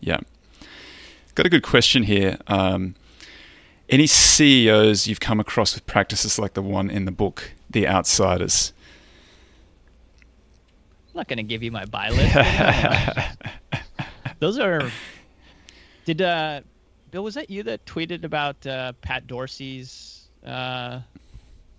Yeah. 0.00 0.18
Got 1.34 1.46
a 1.46 1.50
good 1.50 1.62
question 1.62 2.02
here. 2.02 2.38
Um, 2.46 2.94
any 3.88 4.06
CEOs 4.06 5.06
you've 5.06 5.20
come 5.20 5.40
across 5.40 5.74
with 5.74 5.86
practices 5.86 6.38
like 6.38 6.54
the 6.54 6.62
one 6.62 6.90
in 6.90 7.04
the 7.04 7.12
book, 7.12 7.52
The 7.70 7.86
Outsiders? 7.86 8.72
I'm 11.12 11.18
not 11.18 11.28
gonna 11.28 11.42
give 11.42 11.62
you 11.62 11.70
my 11.70 11.84
buy 11.84 12.08
list. 12.08 12.34
Those 14.38 14.58
are. 14.58 14.90
Did 16.06 16.22
uh, 16.22 16.62
Bill? 17.10 17.22
Was 17.22 17.34
that 17.34 17.50
you 17.50 17.62
that 17.64 17.84
tweeted 17.84 18.24
about 18.24 18.66
uh, 18.66 18.94
Pat 19.02 19.26
Dorsey's? 19.26 20.30
Uh, 20.44 21.00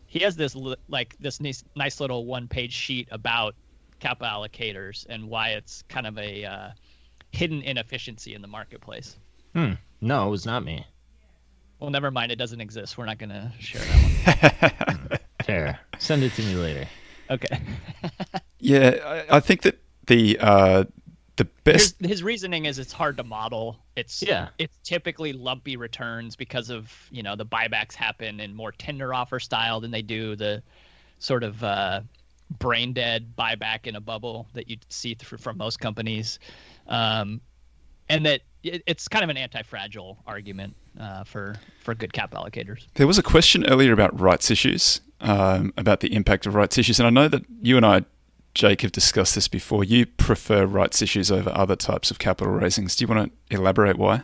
he 0.06 0.20
has 0.20 0.36
this 0.36 0.56
like 0.88 1.16
this 1.20 1.42
nice, 1.42 1.64
nice 1.76 2.00
little 2.00 2.28
one-page 2.28 2.72
sheet 2.72 3.08
about 3.10 3.56
capital 4.00 4.28
allocators 4.28 5.08
and 5.10 5.28
why 5.28 5.50
it's 5.50 5.84
kind 5.90 6.06
of 6.06 6.16
a 6.20 6.46
uh, 6.46 6.70
hidden 7.32 7.64
inefficiency 7.64 8.36
in 8.36 8.42
the 8.44 8.48
marketplace. 8.48 9.18
Hmm. 9.56 9.74
No, 10.00 10.28
it 10.28 10.30
was 10.30 10.46
not 10.46 10.64
me. 10.64 10.86
Well, 11.80 11.90
never 11.90 12.12
mind. 12.12 12.32
It 12.32 12.36
doesn't 12.36 12.62
exist. 12.62 13.00
We're 13.00 13.08
not 13.08 13.18
gonna 13.18 13.52
share 13.60 13.82
that 13.82 15.10
one. 15.10 15.20
Fair. 15.44 15.80
Send 15.98 16.22
it 16.22 16.34
to 16.34 16.44
me 16.44 16.54
later. 16.54 16.88
Okay. 17.32 17.60
Yeah, 18.64 19.26
I, 19.30 19.38
I 19.38 19.40
think 19.42 19.64
that 19.64 19.80
the 20.08 20.38
uh, 20.40 20.86
the 21.36 21.48
His, 21.66 21.94
best. 21.94 22.06
his 22.06 22.24
reasoning 22.24 22.66
is 22.66 22.80
it's 22.80 22.94
hard 22.94 23.18
to 23.18 23.24
model. 23.24 23.80
It's 23.96 24.22
Yeah. 24.22 24.50
It's 24.58 24.78
typically 24.84 25.34
lumpy 25.34 25.76
returns 25.78 26.36
because 26.36 26.70
of 26.70 26.92
you 27.12 27.24
know 27.24 27.36
the 27.36 27.46
buybacks 27.46 27.94
happen 27.94 28.40
in 28.40 28.54
more 28.54 28.72
tender 28.72 29.14
offer 29.14 29.40
style 29.40 29.80
than 29.80 29.92
they 29.92 30.02
do 30.02 30.36
the 30.36 30.64
sort 31.20 31.44
of 31.44 31.64
uh, 31.64 32.02
brain 32.60 32.94
dead 32.94 33.34
buyback 33.38 33.88
in 33.88 33.96
a 33.96 34.02
bubble 34.02 34.48
that 34.54 34.70
you 34.70 34.78
see 34.90 35.16
through 35.16 35.40
from 35.40 35.58
most 35.58 35.80
companies, 35.80 36.40
um, 36.88 37.42
and 38.10 38.26
that 38.26 38.42
it, 38.64 38.84
it's 38.86 39.08
kind 39.08 39.24
of 39.24 39.30
an 39.30 39.38
anti-fragile 39.38 40.18
argument 40.28 40.76
uh, 41.00 41.24
for 41.24 41.56
for 41.84 41.96
good 41.96 42.14
cap 42.14 42.32
allocators. 42.32 42.86
There 42.94 43.08
was 43.08 43.18
a 43.18 43.24
question 43.24 43.66
earlier 43.68 43.92
about 43.92 44.18
rights 44.20 44.52
issues, 44.52 45.02
um, 45.20 45.74
about 45.78 46.00
the 46.02 46.14
impact 46.14 46.46
of 46.46 46.56
rights 46.56 46.78
issues, 46.78 47.00
and 47.00 47.08
I 47.08 47.10
know 47.10 47.28
that 47.28 47.44
you 47.62 47.76
and 47.78 47.86
I, 47.86 48.06
Jake, 48.54 48.82
have 48.82 48.92
discussed 48.92 49.36
this 49.36 49.48
before. 49.48 49.84
You 49.84 50.06
prefer 50.06 50.66
rights 50.66 51.02
issues 51.02 51.32
over 51.32 51.52
other 51.56 51.76
types 51.76 52.12
of 52.12 52.20
capital 52.20 52.54
raisings. 52.54 52.96
Do 52.96 53.04
you 53.04 53.14
want 53.14 53.32
to 53.50 53.56
elaborate 53.56 53.98
why? 53.98 54.24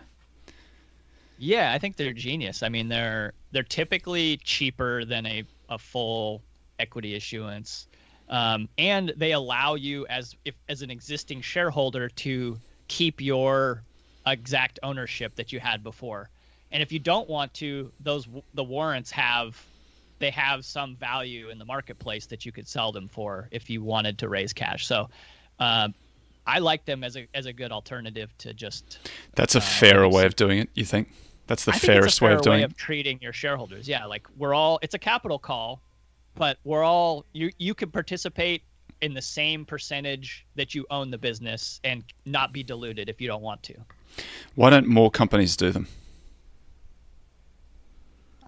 Yeah, 1.39 1.73
I 1.73 1.79
think 1.79 1.95
they're 1.95 2.13
genius. 2.13 2.61
I 2.61 2.69
mean, 2.69 2.89
they're 2.89 3.33
they're 3.51 3.63
typically 3.63 4.37
cheaper 4.37 5.05
than 5.05 5.25
a, 5.25 5.43
a 5.69 5.77
full 5.77 6.43
equity 6.77 7.15
issuance, 7.15 7.87
um, 8.29 8.67
and 8.77 9.13
they 9.15 9.31
allow 9.31 9.75
you 9.75 10.05
as 10.07 10.35
if 10.45 10.53
as 10.67 10.81
an 10.81 10.91
existing 10.91 11.41
shareholder 11.41 12.09
to 12.09 12.57
keep 12.87 13.21
your 13.21 13.83
exact 14.27 14.79
ownership 14.83 15.35
that 15.35 15.51
you 15.51 15.59
had 15.59 15.81
before. 15.81 16.29
And 16.71 16.83
if 16.83 16.91
you 16.91 16.99
don't 16.99 17.29
want 17.29 17.53
to, 17.55 17.91
those 17.99 18.27
the 18.53 18.63
warrants 18.63 19.09
have 19.11 19.57
they 20.19 20.29
have 20.31 20.63
some 20.65 20.95
value 20.95 21.49
in 21.49 21.57
the 21.57 21.65
marketplace 21.65 22.25
that 22.27 22.45
you 22.45 22.51
could 22.51 22.67
sell 22.67 22.91
them 22.91 23.07
for 23.07 23.47
if 23.51 23.69
you 23.69 23.81
wanted 23.83 24.17
to 24.19 24.29
raise 24.29 24.53
cash. 24.53 24.85
So. 24.85 25.09
Um, 25.59 25.93
I 26.47 26.57
like 26.59 26.85
them 26.85 27.03
as 27.03 27.15
a 27.15 27.27
as 27.35 27.45
a 27.45 27.53
good 27.53 27.71
alternative 27.71 28.35
to 28.39 28.53
just 28.55 28.97
That's 29.35 29.53
a 29.55 29.59
Uh, 29.59 29.61
fairer 29.61 30.07
way 30.09 30.25
of 30.25 30.35
doing 30.35 30.57
it. 30.57 30.69
You 30.73 30.83
think 30.85 31.09
that's 31.45 31.65
the 31.65 31.71
I 31.71 31.73
think 31.73 31.83
it's 31.83 31.83
a 31.83 31.91
fairest 31.93 32.21
way 32.21 32.33
of 32.33 32.41
doing 32.41 32.57
way 32.59 32.61
it? 32.63 32.65
of 32.65 32.75
treating 32.77 33.19
your 33.21 33.33
shareholders. 33.33 33.87
Yeah, 33.87 34.05
like 34.05 34.25
we're 34.37 34.55
all 34.55 34.79
it's 34.81 34.95
a 34.95 34.99
capital 34.99 35.37
call, 35.37 35.79
but 36.35 36.57
we're 36.63 36.83
all 36.83 37.25
you 37.33 37.51
you 37.59 37.75
can 37.75 37.91
participate 37.91 38.63
in 39.01 39.13
the 39.13 39.21
same 39.21 39.63
percentage 39.63 40.45
that 40.55 40.73
you 40.73 40.87
own 40.89 41.11
the 41.11 41.17
business 41.19 41.81
and 41.83 42.03
not 42.25 42.51
be 42.51 42.63
diluted 42.63 43.09
if 43.09 43.21
you 43.21 43.27
don't 43.27 43.43
want 43.43 43.61
to. 43.63 43.75
Why 44.55 44.71
don't 44.71 44.87
more 44.87 45.11
companies 45.11 45.55
do 45.55 45.71
them? 45.71 45.87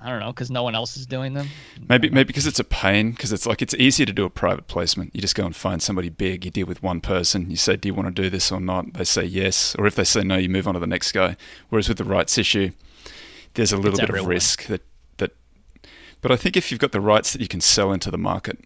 I 0.04 0.10
don't 0.10 0.20
know 0.20 0.32
because 0.34 0.50
no 0.50 0.64
one 0.64 0.74
else 0.74 0.98
is 0.98 1.06
doing 1.06 1.36
them. 1.36 1.48
Maybe 1.88 2.10
maybe 2.10 2.28
because 2.28 2.48
it's 2.48 2.60
a 2.60 2.64
pain. 2.64 3.12
Because 3.12 3.32
it's 3.32 3.46
like 3.46 3.62
it's 3.62 3.76
easier 3.76 4.06
to 4.06 4.14
do 4.14 4.26
a 4.26 4.30
private 4.30 4.68
placement. 4.68 5.14
You 5.14 5.22
just 5.22 5.36
go 5.36 5.46
and 5.46 5.56
find 5.56 5.82
somebody 5.82 6.10
big. 6.10 6.44
You 6.44 6.52
deal 6.52 6.66
with 6.66 6.82
one 6.82 7.02
person. 7.02 7.52
You 7.52 7.56
say, 7.56 7.76
"Do 7.76 7.88
you 7.88 7.94
want 7.94 8.08
to 8.14 8.22
do 8.22 8.30
this 8.30 8.52
or 8.52 8.60
not?" 8.60 8.94
They 8.94 9.04
say 9.04 9.26
yes, 9.26 9.76
or 9.78 9.86
if 9.86 9.96
they 9.96 10.04
say 10.04 10.24
no, 10.24 10.38
you 10.38 10.50
move 10.50 10.68
on 10.68 10.74
to 10.74 10.80
the 10.80 10.88
next 10.88 11.12
guy. 11.12 11.38
Whereas 11.70 11.88
with 11.88 12.00
the 12.00 12.04
rights 12.04 12.38
issue, 12.38 12.72
there's 13.54 13.72
a 13.72 13.78
little 13.78 14.00
bit 14.00 14.10
of 14.10 14.26
risk 14.26 14.66
that 14.66 14.82
that. 15.18 15.36
But 16.22 16.32
I 16.32 16.36
think 16.36 16.58
if 16.58 16.72
you've 16.72 16.80
got 16.80 16.94
the 16.94 17.02
rights 17.02 17.32
that 17.34 17.42
you 17.42 17.48
can 17.48 17.62
sell 17.62 17.94
into 17.94 18.10
the 18.10 18.18
market, 18.18 18.60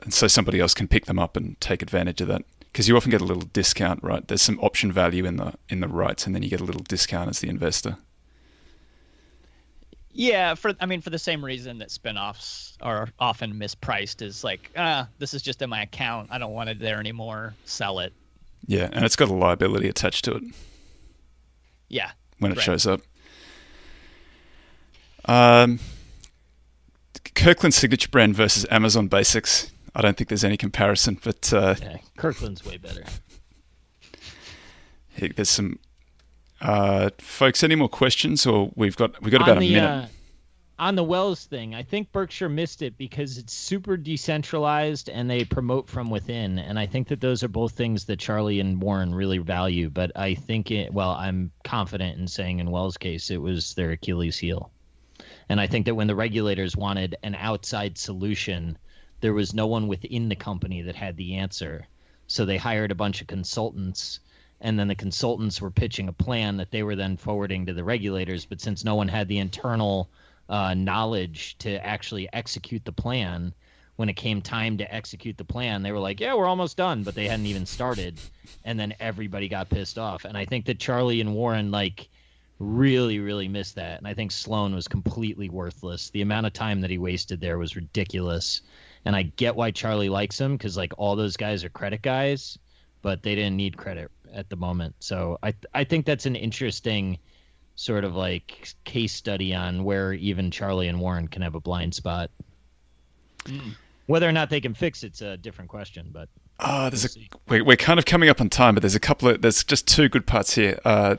and 0.00 0.12
so 0.12 0.26
somebody 0.28 0.60
else 0.60 0.74
can 0.74 0.88
pick 0.88 1.06
them 1.06 1.18
up 1.18 1.36
and 1.36 1.58
take 1.60 1.80
advantage 1.80 2.20
of 2.20 2.28
that, 2.28 2.42
because 2.72 2.86
you 2.86 2.96
often 2.96 3.10
get 3.10 3.22
a 3.22 3.24
little 3.24 3.48
discount, 3.52 4.02
right? 4.02 4.26
There's 4.28 4.42
some 4.42 4.58
option 4.60 4.92
value 4.92 5.24
in 5.24 5.36
the 5.36 5.54
in 5.70 5.80
the 5.80 5.88
rights, 5.88 6.26
and 6.26 6.34
then 6.34 6.42
you 6.42 6.50
get 6.50 6.60
a 6.60 6.64
little 6.64 6.82
discount 6.82 7.30
as 7.30 7.40
the 7.40 7.48
investor. 7.48 7.96
Yeah, 10.12 10.54
for 10.54 10.72
I 10.80 10.86
mean 10.86 11.00
for 11.00 11.10
the 11.10 11.18
same 11.18 11.44
reason 11.44 11.78
that 11.78 11.88
spinoffs 11.90 12.72
are 12.80 13.08
often 13.18 13.54
mispriced 13.54 14.22
is 14.22 14.42
like 14.42 14.70
ah 14.76 15.08
this 15.18 15.34
is 15.34 15.42
just 15.42 15.62
in 15.62 15.70
my 15.70 15.82
account 15.82 16.28
I 16.32 16.38
don't 16.38 16.52
want 16.52 16.68
it 16.70 16.78
there 16.80 16.98
anymore 16.98 17.54
sell 17.64 18.00
it 18.00 18.12
Yeah, 18.66 18.88
and 18.92 19.04
it's 19.04 19.14
got 19.16 19.28
a 19.28 19.34
liability 19.34 19.88
attached 19.88 20.24
to 20.24 20.32
it. 20.34 20.42
yeah 21.88 22.10
when 22.40 22.50
it 22.52 22.56
Right. 22.56 22.64
shows 22.64 22.86
up. 22.86 23.00
Um, 25.26 25.78
Kirkland 27.34 27.74
Signature 27.74 28.08
Brand 28.08 28.34
versus 28.34 28.66
Amazon 28.70 29.08
Basics. 29.08 29.70
I 29.94 30.00
don't 30.02 30.16
think 30.16 30.28
there's 30.28 30.44
any 30.44 30.56
comparison, 30.56 31.18
but 31.22 31.52
uh, 31.52 31.74
Yeah, 31.80 31.98
Kirkland's 32.16 32.64
way 32.64 32.78
better. 32.78 33.04
There's 35.18 35.50
some 35.50 35.78
uh, 36.60 37.10
folks. 37.18 37.62
Any 37.62 37.74
more 37.74 37.88
questions, 37.88 38.46
or 38.46 38.70
we've 38.74 38.96
got 38.96 39.20
we've 39.22 39.32
got 39.32 39.42
about 39.42 39.56
on 39.56 39.62
a 39.62 39.68
minute. 39.68 39.82
uh, 39.82 40.06
on 40.80 40.94
the 40.94 41.04
Wells 41.04 41.44
thing, 41.44 41.74
I 41.74 41.82
think 41.82 42.10
Berkshire 42.10 42.48
missed 42.48 42.80
it 42.80 42.96
because 42.96 43.36
it's 43.36 43.52
super 43.52 43.98
decentralized 43.98 45.10
and 45.10 45.28
they 45.28 45.44
promote 45.44 45.90
from 45.90 46.08
within. 46.08 46.58
And 46.58 46.78
I 46.78 46.86
think 46.86 47.08
that 47.08 47.20
those 47.20 47.42
are 47.44 47.48
both 47.48 47.72
things 47.72 48.06
that 48.06 48.18
Charlie 48.18 48.60
and 48.60 48.80
Warren 48.80 49.14
really 49.14 49.36
value. 49.36 49.90
But 49.90 50.10
I 50.16 50.34
think 50.34 50.70
it, 50.70 50.90
well, 50.90 51.10
I'm 51.10 51.52
confident 51.64 52.18
in 52.18 52.26
saying 52.26 52.60
in 52.60 52.70
Wells' 52.70 52.96
case, 52.96 53.30
it 53.30 53.42
was 53.42 53.74
their 53.74 53.90
Achilles 53.90 54.38
heel. 54.38 54.70
And 55.50 55.60
I 55.60 55.66
think 55.66 55.84
that 55.84 55.96
when 55.96 56.06
the 56.06 56.14
regulators 56.14 56.78
wanted 56.78 57.14
an 57.22 57.34
outside 57.34 57.98
solution, 57.98 58.78
there 59.20 59.34
was 59.34 59.52
no 59.52 59.66
one 59.66 59.86
within 59.86 60.30
the 60.30 60.36
company 60.36 60.80
that 60.80 60.96
had 60.96 61.18
the 61.18 61.34
answer. 61.34 61.86
So 62.26 62.46
they 62.46 62.56
hired 62.56 62.90
a 62.90 62.94
bunch 62.94 63.20
of 63.20 63.26
consultants 63.26 64.20
and 64.60 64.78
then 64.78 64.88
the 64.88 64.94
consultants 64.94 65.60
were 65.60 65.70
pitching 65.70 66.08
a 66.08 66.12
plan 66.12 66.56
that 66.58 66.70
they 66.70 66.82
were 66.82 66.96
then 66.96 67.16
forwarding 67.16 67.66
to 67.66 67.72
the 67.72 67.84
regulators. 67.84 68.44
But 68.44 68.60
since 68.60 68.84
no 68.84 68.94
one 68.94 69.08
had 69.08 69.28
the 69.28 69.38
internal 69.38 70.10
uh, 70.48 70.74
knowledge 70.74 71.56
to 71.58 71.84
actually 71.84 72.28
execute 72.32 72.84
the 72.84 72.92
plan, 72.92 73.54
when 73.96 74.08
it 74.08 74.16
came 74.16 74.40
time 74.40 74.78
to 74.78 74.94
execute 74.94 75.36
the 75.36 75.44
plan, 75.44 75.82
they 75.82 75.92
were 75.92 75.98
like, 75.98 76.20
"Yeah, 76.20 76.34
we're 76.34 76.46
almost 76.46 76.76
done," 76.76 77.02
but 77.02 77.14
they 77.14 77.28
hadn't 77.28 77.46
even 77.46 77.66
started, 77.66 78.18
and 78.64 78.78
then 78.78 78.94
everybody 78.98 79.48
got 79.48 79.68
pissed 79.68 79.98
off. 79.98 80.24
And 80.24 80.36
I 80.36 80.44
think 80.46 80.64
that 80.66 80.78
Charlie 80.78 81.20
and 81.20 81.34
Warren 81.34 81.70
like 81.70 82.08
really, 82.60 83.18
really 83.18 83.48
missed 83.48 83.74
that. 83.74 83.98
And 83.98 84.06
I 84.06 84.14
think 84.14 84.30
Sloan 84.30 84.74
was 84.74 84.86
completely 84.86 85.48
worthless. 85.48 86.10
The 86.10 86.22
amount 86.22 86.46
of 86.46 86.52
time 86.52 86.80
that 86.82 86.90
he 86.90 86.98
wasted 86.98 87.40
there 87.40 87.58
was 87.58 87.74
ridiculous. 87.74 88.62
And 89.04 89.16
I 89.16 89.22
get 89.22 89.56
why 89.56 89.70
Charlie 89.70 90.10
likes 90.10 90.38
him 90.38 90.56
because 90.56 90.76
like 90.76 90.92
all 90.98 91.16
those 91.16 91.36
guys 91.36 91.64
are 91.64 91.70
credit 91.70 92.02
guys, 92.02 92.58
but 93.02 93.22
they 93.22 93.34
didn't 93.34 93.56
need 93.56 93.78
credit 93.78 94.10
at 94.34 94.48
the 94.50 94.56
moment. 94.56 94.94
So 95.00 95.38
I 95.42 95.54
I 95.74 95.84
think 95.84 96.06
that's 96.06 96.26
an 96.26 96.36
interesting 96.36 97.18
sort 97.76 98.04
of 98.04 98.14
like 98.14 98.74
case 98.84 99.12
study 99.12 99.54
on 99.54 99.84
where 99.84 100.12
even 100.12 100.50
Charlie 100.50 100.88
and 100.88 101.00
Warren 101.00 101.28
can 101.28 101.42
have 101.42 101.54
a 101.54 101.60
blind 101.60 101.94
spot. 101.94 102.30
Whether 104.06 104.28
or 104.28 104.32
not 104.32 104.50
they 104.50 104.60
can 104.60 104.74
fix 104.74 105.02
it's 105.02 105.22
a 105.22 105.36
different 105.36 105.70
question, 105.70 106.10
but 106.12 106.28
Ah, 106.58 106.90
there's 106.90 107.04
a 107.04 107.08
see. 107.08 107.30
we're, 107.48 107.64
we're 107.64 107.76
kind 107.76 107.98
of 107.98 108.04
coming 108.04 108.28
up 108.28 108.38
on 108.40 108.50
time, 108.50 108.74
but 108.74 108.82
there's 108.82 108.94
a 108.94 109.00
couple 109.00 109.28
of 109.28 109.40
there's 109.40 109.64
just 109.64 109.88
two 109.88 110.08
good 110.10 110.26
parts 110.26 110.54
here. 110.54 110.78
Uh, 110.84 111.16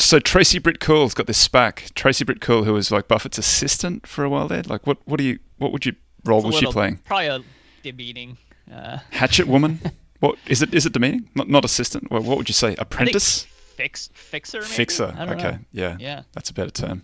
so 0.00 0.18
Tracy 0.18 0.58
Britt 0.58 0.80
Cool's 0.80 1.14
got 1.14 1.26
this 1.26 1.46
SPAC. 1.46 1.94
Tracy 1.94 2.24
Britt 2.24 2.40
Cool, 2.40 2.64
who 2.64 2.72
was 2.72 2.90
like 2.90 3.06
Buffett's 3.06 3.38
assistant 3.38 4.06
for 4.06 4.24
a 4.24 4.30
while 4.30 4.48
there. 4.48 4.62
Like, 4.62 4.86
what 4.86 4.98
what 5.04 5.18
do 5.18 5.24
you 5.24 5.38
what 5.58 5.70
would 5.72 5.86
you 5.86 5.94
role 6.24 6.38
It's 6.38 6.44
a 6.44 6.48
was 6.48 6.56
she 6.56 6.66
playing? 6.66 6.96
Probably 7.04 7.26
a 7.26 7.40
demeaning. 7.84 8.36
Uh, 8.72 8.98
Hatchet 9.10 9.46
woman? 9.46 9.80
what 10.20 10.38
is 10.46 10.62
it? 10.62 10.72
Is 10.72 10.86
it 10.86 10.92
demeaning? 10.92 11.28
Not 11.34 11.48
not 11.48 11.64
assistant. 11.64 12.10
Well, 12.10 12.22
what 12.22 12.38
would 12.38 12.48
you 12.48 12.54
say? 12.54 12.74
Apprentice? 12.78 13.46
fix 13.80 14.10
fixer. 14.12 14.60
Maybe? 14.60 14.72
Fixer. 14.72 15.16
Okay. 15.18 15.34
know. 15.34 15.58
Yeah. 15.72 15.96
Yeah. 15.98 16.22
That's 16.32 16.50
a 16.50 16.54
better 16.54 16.70
term. 16.70 17.02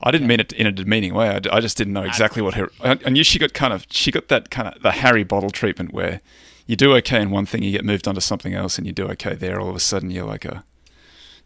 I 0.00 0.12
didn't 0.12 0.28
mean 0.28 0.38
it 0.38 0.52
in 0.52 0.66
a 0.66 0.70
demeaning 0.72 1.12
way. 1.12 1.28
I, 1.28 1.40
I 1.56 1.60
just 1.60 1.76
didn't 1.76 1.92
know 1.92 2.04
exactly 2.04 2.40
what 2.40 2.54
her. 2.54 2.70
I, 2.80 2.98
I 3.04 3.10
knew 3.10 3.24
she 3.24 3.38
got 3.40 3.52
kind 3.52 3.72
of 3.72 3.84
she 3.90 4.12
got 4.12 4.28
that 4.28 4.50
kind 4.50 4.68
of 4.68 4.80
the 4.82 4.92
Harry 4.92 5.24
Bottle 5.24 5.50
treatment 5.50 5.92
where 5.92 6.20
you 6.66 6.76
do 6.76 6.94
okay 6.96 7.20
in 7.20 7.30
one 7.30 7.46
thing, 7.46 7.62
you 7.62 7.72
get 7.72 7.84
moved 7.84 8.06
on 8.06 8.14
to 8.14 8.20
something 8.20 8.54
else, 8.54 8.78
and 8.78 8.86
you 8.86 8.92
do 8.92 9.08
okay 9.08 9.34
there. 9.34 9.58
All 9.58 9.70
of 9.70 9.74
a 9.74 9.80
sudden, 9.80 10.10
you're 10.10 10.26
like 10.26 10.44
a 10.44 10.64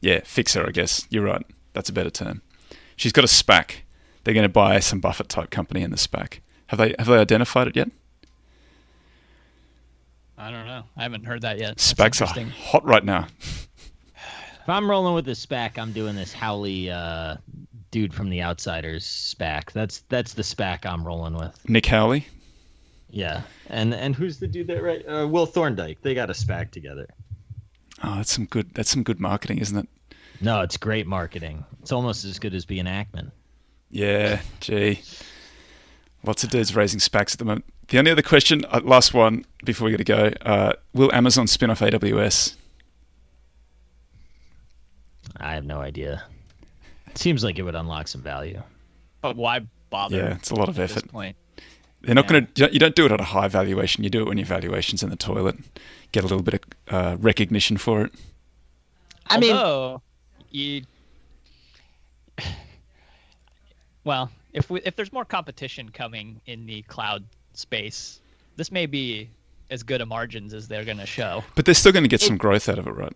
yeah 0.01 0.21
fixer. 0.25 0.67
I 0.67 0.71
guess 0.71 1.07
you're 1.09 1.25
right. 1.25 1.47
That's 1.73 1.89
a 1.89 1.93
better 1.93 2.11
term. 2.11 2.43
She's 2.97 3.13
got 3.13 3.25
a 3.25 3.29
SPAC. 3.29 3.77
They're 4.25 4.35
going 4.35 4.43
to 4.43 4.51
buy 4.51 4.79
some 4.81 5.01
Buffett 5.01 5.29
type 5.31 5.51
company 5.51 5.83
in 5.83 5.91
the 5.91 5.97
SPAC. 5.97 6.41
Have 6.67 6.79
they 6.79 6.95
have 6.99 7.07
they 7.07 7.19
identified 7.19 7.69
it 7.69 7.77
yet? 7.77 7.91
I 10.39 10.51
don't 10.51 10.67
know. 10.67 10.85
I 10.97 11.03
haven't 11.03 11.25
heard 11.25 11.43
that 11.43 11.59
yet. 11.59 11.77
SPACs 11.77 12.21
are 12.21 12.51
hot 12.51 12.85
right 12.85 13.05
now. 13.05 13.27
if 13.41 14.69
I'm 14.69 14.91
rolling 14.91 15.15
with 15.15 15.25
the 15.25 15.33
SPAC, 15.33 15.79
I'm 15.79 15.93
doing 15.93 16.17
this 16.17 16.33
Howley 16.33 16.91
uh, 16.91 17.37
dude 17.91 18.13
from 18.13 18.31
the 18.31 18.43
Outsiders 18.43 19.05
SPAC. 19.05 19.73
That's 19.73 20.01
that's 20.09 20.35
the 20.35 20.43
SPAC 20.43 20.87
I'm 20.87 21.07
rolling 21.07 21.35
with. 21.37 21.69
Nick 21.69 21.87
Howley. 21.87 22.27
Yeah, 23.11 23.43
and 23.69 23.95
and 23.95 24.17
who's 24.17 24.39
the 24.39 24.49
dude 24.49 24.67
that 24.69 24.83
right? 24.83 25.07
Uh, 25.07 25.29
Will 25.29 25.47
Thorndike. 25.47 26.01
They 26.01 26.15
got 26.15 26.31
a 26.31 26.33
SPAC 26.33 26.71
together. 26.71 27.07
Oh, 28.03 28.17
that's 28.17 28.33
some 28.33 28.47
good. 28.47 28.75
That's 28.75 28.91
some 28.91 29.03
good 29.03 29.21
marketing, 29.21 29.59
isn't 29.59 29.77
it? 29.77 29.89
No, 30.41 30.63
it's 30.63 30.77
great 30.77 31.07
marketing. 31.07 31.65
It's 31.81 31.93
almost 31.93 32.25
as 32.25 32.39
good 32.39 32.55
as 32.55 32.65
being 32.65 32.87
Ackman. 32.87 33.31
Yeah, 33.91 34.41
gee. 34.61 35.03
Lots 36.25 36.43
of 36.43 36.51
dudes 36.51 36.75
raising 36.75 37.01
SPACs 37.01 37.35
at 37.35 37.39
the 37.39 37.45
moment. 37.45 37.67
The 37.93 37.99
only 37.99 38.11
other 38.11 38.23
question, 38.23 38.65
uh, 38.71 38.81
last 38.83 39.13
one 39.13 39.45
before 39.67 39.85
we 39.85 39.91
got 39.91 39.99
to 39.99 40.05
go. 40.05 40.33
Uh, 40.51 40.73
will 40.95 41.13
Amazon 41.13 41.47
spin 41.47 41.69
off 41.69 41.81
AWS? 41.81 42.55
I 45.37 45.53
have 45.53 45.67
no 45.67 45.79
idea. 45.83 46.23
It 47.09 47.19
seems 47.19 47.45
like 47.45 47.59
it 47.59 47.63
would 47.65 47.75
unlock 47.75 48.09
some 48.09 48.23
value. 48.23 48.63
But 49.21 49.37
why 49.37 49.67
bother? 49.91 50.17
Yeah, 50.17 50.35
it's 50.37 50.51
a 50.51 50.55
lot 50.55 50.71
of 50.71 50.79
at 50.79 50.89
this 50.89 50.97
effort. 50.97 51.13
point. 51.13 51.37
They're 52.01 52.15
not 52.15 52.25
Yeah. 52.25 52.31
going 52.31 52.47
to. 52.55 52.73
You 52.73 52.79
don't 52.79 52.97
do 52.97 53.05
it 53.05 53.13
at 53.13 53.21
a 53.21 53.25
high 53.25 53.49
valuation. 53.49 54.03
You 54.05 54.09
do 54.09 54.23
it 54.23 54.27
when 54.29 54.39
your 54.39 54.47
valuation's 54.47 55.03
in 55.03 55.11
the 55.11 55.17
toilet. 55.17 55.57
Get 56.13 56.25
a 56.25 56.27
little 56.27 56.43
bit 56.43 56.55
of 56.55 56.95
uh, 56.95 57.17
recognition 57.21 57.77
for 57.77 58.07
it. 58.07 58.15
I 59.27 59.39
mean, 59.39 59.55
Although, 59.55 60.01
you. 60.51 60.85
Well, 64.05 64.31
if 64.55 64.71
we, 64.71 64.81
if 64.81 64.97
there's 64.97 65.13
more 65.13 65.27
competition 65.27 65.91
coming 65.91 66.41
in 66.47 66.65
the 66.65 66.81
cloud 66.83 67.25
space, 67.55 68.21
this 68.57 68.71
may 68.73 68.87
be 68.87 69.31
as 69.71 69.83
good 69.83 70.01
a 70.01 70.07
margins 70.07 70.53
as 70.55 70.69
they're 70.69 70.85
going 70.85 70.99
to 70.99 71.07
show. 71.07 71.43
But 71.55 71.65
they're 71.65 71.75
still 71.75 71.93
going 71.93 72.05
to 72.05 72.09
get 72.09 72.21
some 72.21 72.37
growth 72.37 72.69
out 72.69 72.79
of 72.79 72.87
it, 72.87 72.91
right? 72.91 73.13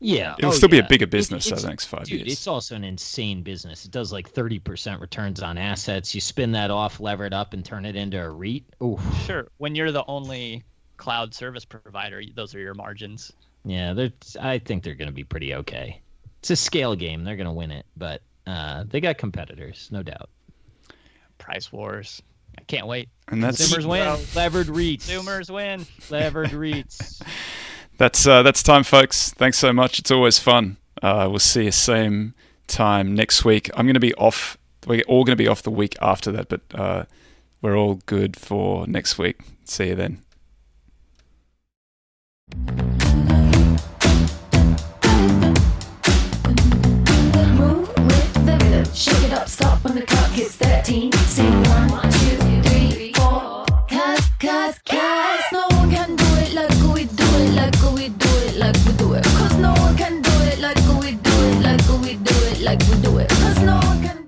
yeah, 0.00 0.34
It'll 0.38 0.50
oh, 0.50 0.54
still 0.54 0.68
be 0.68 0.78
a 0.80 0.82
bigger 0.88 1.06
business 1.06 1.46
over 1.46 1.52
it's- 1.54 1.62
the 1.62 1.68
next 1.68 1.84
five 1.86 2.04
dude, 2.04 2.20
years. 2.20 2.32
It's 2.32 2.46
also 2.48 2.74
an 2.74 2.82
insane 2.82 3.42
business. 3.42 3.84
It 3.84 3.92
does 3.92 4.12
like 4.12 4.28
thirty 4.28 4.58
percent 4.58 5.00
returns 5.00 5.40
on 5.42 5.56
assets. 5.58 6.12
You 6.14 6.20
spin 6.20 6.50
that 6.52 6.70
off, 6.72 6.98
lever 6.98 7.24
it 7.24 7.32
up, 7.32 7.52
and 7.52 7.64
turn 7.64 7.84
it 7.84 7.94
into 7.94 8.20
a 8.20 8.28
REIT. 8.28 8.64
Ooh, 8.82 8.98
Sure, 9.26 9.46
when 9.58 9.76
you're 9.76 9.92
the 9.92 10.04
only 10.08 10.64
cloud 10.96 11.32
service 11.34 11.64
provider, 11.64 12.20
those 12.34 12.52
are 12.54 12.58
your 12.58 12.74
margins. 12.74 13.32
yeah. 13.64 13.92
They're, 13.92 14.12
I 14.40 14.58
think 14.58 14.82
they're 14.82 14.94
going 14.96 15.08
to 15.08 15.14
be 15.14 15.24
pretty 15.24 15.54
okay. 15.54 16.00
It's 16.40 16.50
a 16.50 16.56
scale 16.56 16.96
game. 16.96 17.22
They're 17.22 17.36
going 17.36 17.46
to 17.46 17.52
win 17.52 17.70
it, 17.70 17.86
but 17.96 18.22
uh, 18.48 18.82
they 18.88 19.00
got 19.00 19.18
competitors, 19.18 19.88
no 19.92 20.02
doubt. 20.02 20.28
Price 21.38 21.70
wars. 21.72 22.20
I 22.58 22.62
can't 22.66 22.86
wait. 22.86 23.08
And 23.28 23.42
that's 23.42 23.60
Zoomers 23.60 23.86
win. 23.86 24.00
Well, 24.00 24.20
levered 24.34 24.66
REITs. 24.68 25.02
Zoomers 25.08 25.50
win. 25.50 25.86
Levered 26.10 26.50
REITs. 26.50 27.22
that's 27.96 28.26
uh, 28.26 28.42
that's 28.42 28.62
time, 28.62 28.84
folks. 28.84 29.30
Thanks 29.30 29.58
so 29.58 29.72
much. 29.72 29.98
It's 29.98 30.10
always 30.10 30.38
fun. 30.38 30.76
Uh, 31.02 31.26
we'll 31.30 31.38
see 31.38 31.64
you 31.64 31.72
same 31.72 32.34
time 32.66 33.14
next 33.14 33.44
week. 33.44 33.70
I'm 33.74 33.86
going 33.86 33.94
to 33.94 34.00
be 34.00 34.14
off. 34.14 34.58
We're 34.86 35.02
all 35.08 35.24
going 35.24 35.36
to 35.36 35.42
be 35.42 35.48
off 35.48 35.62
the 35.62 35.70
week 35.70 35.96
after 36.00 36.32
that, 36.32 36.48
but 36.48 36.60
uh, 36.74 37.04
we're 37.60 37.76
all 37.76 38.00
good 38.06 38.36
for 38.36 38.86
next 38.86 39.18
week. 39.18 39.40
See 39.64 39.88
you 39.88 39.94
then. 39.94 40.20
Move 47.56 47.88
with 47.96 48.46
the 48.46 48.58
rhythm. 48.60 48.94
Shake 48.94 49.22
it 49.24 49.32
up, 49.32 49.48
stop 49.48 49.82
when 49.84 49.94
the 49.94 50.02
clock 50.02 50.30
hits 50.30 50.56
13. 50.56 51.12
Sing 51.12 51.62
one, 51.62 51.88
one. 51.88 52.11
like 62.72 62.88
we 62.88 63.02
do 63.02 63.18
it. 63.18 63.28
Cause 63.28 63.58
no 63.60 63.74
one 63.76 64.02
can 64.02 64.21